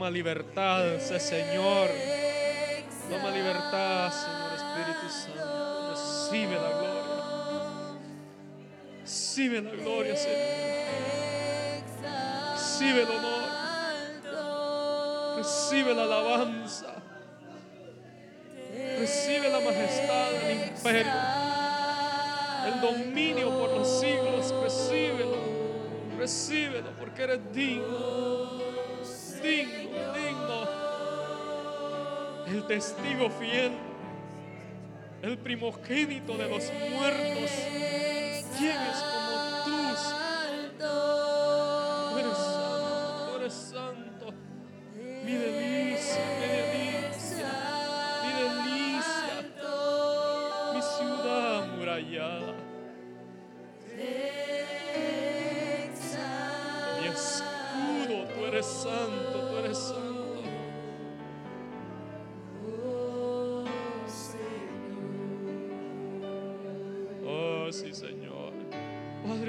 Toma 0.04 0.12
libertad, 0.12 1.00
Señor. 1.00 1.90
Toma 3.10 3.32
libertad, 3.32 4.12
Señor 4.12 4.52
Espíritu 4.54 5.08
Santo. 5.10 5.92
Recibe 5.92 6.56
la 6.56 6.72
gloria. 6.78 7.14
Recibe 9.00 9.62
la 9.62 9.72
gloria, 9.72 10.18
Señor. 10.18 10.40
Recibe 12.52 13.04
el 13.04 13.12
honor. 13.12 13.44
Recibe 15.38 15.94
la 15.96 16.04
alabanza. 16.04 16.96
Recibe 19.00 19.50
la 19.50 19.60
majestad 19.62 20.32
del 20.32 20.68
imperio. 20.68 21.14
El 22.66 22.82
dominio 22.82 23.58
por 23.58 23.70
los 23.70 23.88
siglos. 24.02 24.54
Recíbelo. 24.64 25.38
Recíbelo 26.20 26.90
porque 27.00 27.24
eres 27.24 27.40
digno. 27.54 27.93
Testigo 32.74 33.30
fiel. 33.30 33.72
El 35.22 35.38
primogénito 35.38 36.36
de 36.36 36.50
los 36.50 36.72
muertos. 36.90 37.52
¿Quién 38.58 38.78
es 38.91 39.12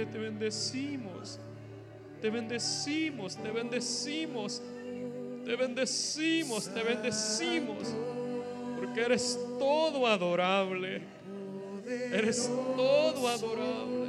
Te 0.07 0.19
bendecimos. 0.19 1.39
Te 2.21 2.31
bendecimos, 2.31 3.37
te 3.37 3.51
bendecimos. 3.51 4.63
Te 5.45 5.57
bendecimos, 5.57 6.73
te 6.73 6.83
bendecimos. 6.83 7.95
Porque 8.77 9.03
eres 9.03 9.39
todo 9.59 10.07
adorable. 10.07 11.03
Eres 12.13 12.51
todo 12.77 13.29
adorable. 13.29 14.04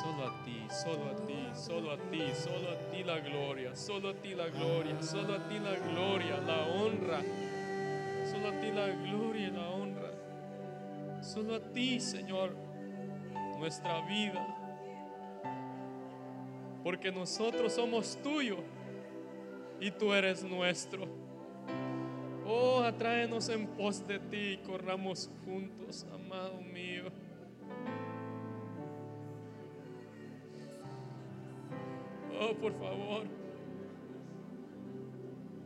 Solo 0.00 0.26
a 0.26 0.42
ti, 0.42 0.66
solo 0.70 1.10
a 1.10 1.14
ti, 1.26 1.50
solo 1.52 1.90
a 1.92 1.98
ti, 2.10 2.34
solo 2.34 2.70
a 2.70 2.76
ti 2.90 3.04
la 3.04 3.20
gloria, 3.20 3.76
solo 3.76 4.08
a 4.08 4.14
ti 4.14 4.34
la 4.34 4.48
gloria, 4.48 5.02
solo 5.02 5.34
a 5.34 5.48
ti 5.48 5.58
la 5.58 5.74
gloria, 5.74 6.40
la 6.40 6.66
honra. 6.66 7.20
Solo 8.24 8.48
a 8.48 8.60
ti 8.60 8.70
la 8.72 8.88
gloria 8.88 9.48
y 9.48 9.50
la 9.50 9.68
honra. 9.68 10.10
Solo 11.22 11.56
a 11.56 11.60
ti, 11.60 12.00
Señor, 12.00 12.56
nuestra 13.58 14.00
vida. 14.06 14.46
Porque 16.82 17.12
nosotros 17.12 17.74
somos 17.74 18.16
tuyos 18.22 18.60
y 19.78 19.90
tú 19.90 20.14
eres 20.14 20.42
nuestro. 20.42 21.06
Oh, 22.46 22.80
atráenos 22.82 23.50
en 23.50 23.66
pos 23.66 24.06
de 24.06 24.18
ti 24.18 24.52
y 24.52 24.56
corramos 24.58 25.28
juntos, 25.44 26.06
amado 26.14 26.60
mío. 26.62 27.04
Oh, 32.42 32.54
por 32.54 32.72
favor, 32.72 33.24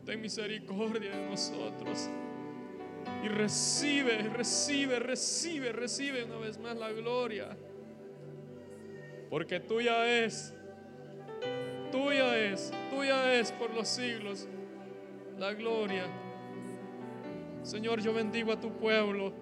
ten 0.05 0.21
misericordia 0.21 1.11
de 1.11 1.31
nosotros. 1.31 2.11
Y 3.25 3.29
recibe, 3.29 4.19
recibe, 4.29 4.99
recibe, 4.99 5.73
recibe 5.73 6.25
una 6.25 6.37
vez 6.37 6.59
más 6.59 6.77
la 6.77 6.93
gloria. 6.93 7.57
Porque 9.31 9.59
tuya 9.59 10.25
es, 10.25 10.55
tuya 11.91 12.37
es, 12.39 12.73
tuya 12.91 13.35
es 13.35 13.53
por 13.53 13.73
los 13.75 13.89
siglos 13.89 14.47
la 15.39 15.55
gloria. 15.55 16.05
Señor, 17.63 18.01
yo 18.03 18.13
bendigo 18.13 18.53
a 18.53 18.61
tu 18.61 18.71
pueblo. 18.71 19.33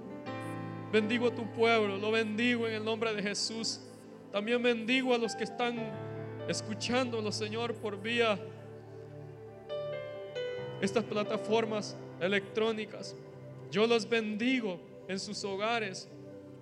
Bendigo 0.93 1.27
a 1.27 1.35
tu 1.35 1.51
pueblo, 1.53 1.97
lo 1.97 2.13
bendigo 2.13 2.69
en 2.69 2.75
el 2.75 2.85
nombre 2.85 3.13
de 3.13 3.23
Jesús. 3.23 3.81
También 4.31 4.63
bendigo 4.63 5.13
a 5.13 5.19
los 5.19 5.35
que 5.35 5.43
están 5.43 5.77
escuchándolo, 6.49 7.33
Señor, 7.33 7.75
por 7.75 8.01
vía 8.01 8.39
estas 10.81 11.05
plataformas 11.05 11.97
electrónicas. 12.21 13.17
Yo 13.71 13.87
los 13.87 14.09
bendigo 14.09 14.81
en 15.09 15.19
sus 15.19 15.43
hogares, 15.45 16.09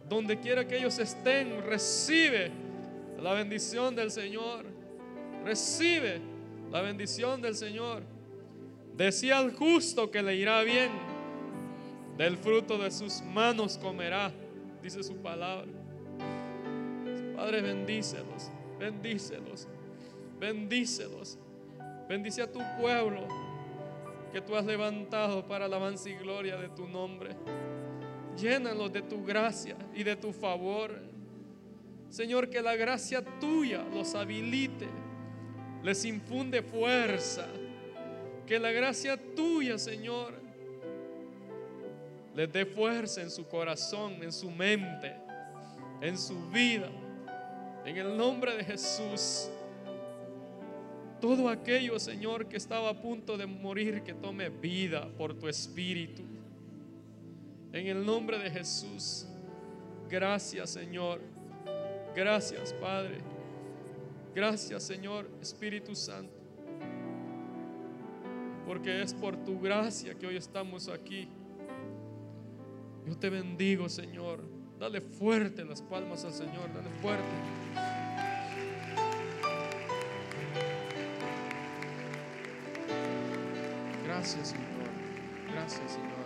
donde 0.08 0.38
quiera 0.38 0.66
que 0.66 0.78
ellos 0.78 0.98
estén, 0.98 1.62
recibe 1.64 2.50
la 3.20 3.32
bendición 3.34 3.94
del 3.94 4.10
Señor. 4.10 4.64
Recibe 5.44 6.20
la 6.70 6.82
bendición 6.82 7.42
del 7.42 7.54
Señor. 7.54 8.02
Decía 8.96 9.38
al 9.38 9.54
justo 9.54 10.10
que 10.10 10.22
le 10.22 10.36
irá 10.36 10.62
bien, 10.62 10.90
del 12.16 12.36
fruto 12.36 12.78
de 12.78 12.90
sus 12.90 13.22
manos 13.22 13.78
comerá, 13.78 14.32
dice 14.82 15.02
su 15.02 15.16
palabra. 15.16 15.70
Padre, 17.34 17.62
bendícelos, 17.62 18.50
bendícelos, 18.82 19.68
bendícelos. 20.40 21.38
Bendice 22.08 22.42
a 22.42 22.50
tu 22.50 22.60
pueblo 22.80 23.28
que 24.32 24.40
tú 24.40 24.56
has 24.56 24.64
levantado 24.64 25.46
para 25.46 25.66
alabanza 25.66 26.10
y 26.10 26.14
gloria 26.14 26.56
de 26.56 26.68
tu 26.68 26.88
nombre. 26.88 27.30
Llénalos 28.36 28.92
de 28.92 29.02
tu 29.02 29.24
gracia 29.24 29.76
y 29.94 30.02
de 30.02 30.16
tu 30.16 30.32
favor. 30.32 31.00
Señor, 32.08 32.50
que 32.50 32.60
la 32.60 32.74
gracia 32.74 33.22
tuya 33.40 33.84
los 33.94 34.16
habilite, 34.16 34.88
les 35.84 36.04
infunde 36.04 36.62
fuerza. 36.62 37.46
Que 38.46 38.58
la 38.58 38.72
gracia 38.72 39.16
tuya, 39.36 39.78
Señor, 39.78 40.34
les 42.34 42.52
dé 42.52 42.66
fuerza 42.66 43.22
en 43.22 43.30
su 43.30 43.46
corazón, 43.46 44.22
en 44.22 44.32
su 44.32 44.50
mente, 44.50 45.14
en 46.00 46.18
su 46.18 46.34
vida. 46.50 46.90
En 47.84 47.96
el 47.96 48.16
nombre 48.16 48.56
de 48.56 48.64
Jesús. 48.64 49.50
Todo 51.20 51.48
aquello, 51.48 51.98
Señor, 51.98 52.46
que 52.46 52.56
estaba 52.56 52.90
a 52.90 53.00
punto 53.00 53.36
de 53.36 53.46
morir, 53.46 54.02
que 54.02 54.12
tome 54.12 54.48
vida 54.48 55.08
por 55.16 55.34
tu 55.34 55.48
espíritu. 55.48 56.22
En 57.72 57.86
el 57.86 58.04
nombre 58.04 58.38
de 58.38 58.50
Jesús. 58.50 59.26
Gracias, 60.08 60.70
Señor. 60.70 61.20
Gracias, 62.14 62.74
Padre. 62.74 63.18
Gracias, 64.34 64.82
Señor, 64.82 65.28
Espíritu 65.40 65.94
Santo. 65.94 66.34
Porque 68.66 69.02
es 69.02 69.12
por 69.12 69.36
tu 69.44 69.60
gracia 69.60 70.14
que 70.14 70.26
hoy 70.26 70.36
estamos 70.36 70.88
aquí. 70.88 71.28
Yo 73.06 73.16
te 73.16 73.28
bendigo, 73.28 73.88
Señor. 73.88 74.40
Dale 74.82 75.00
fuerte 75.00 75.64
las 75.64 75.80
palmas 75.80 76.24
al 76.24 76.32
Señor. 76.32 76.68
Dale 76.74 76.90
fuerte. 77.00 77.22
Gracias, 84.04 84.48
Señor. 84.48 84.64
Gracias, 85.52 85.92
Señor. 85.92 86.21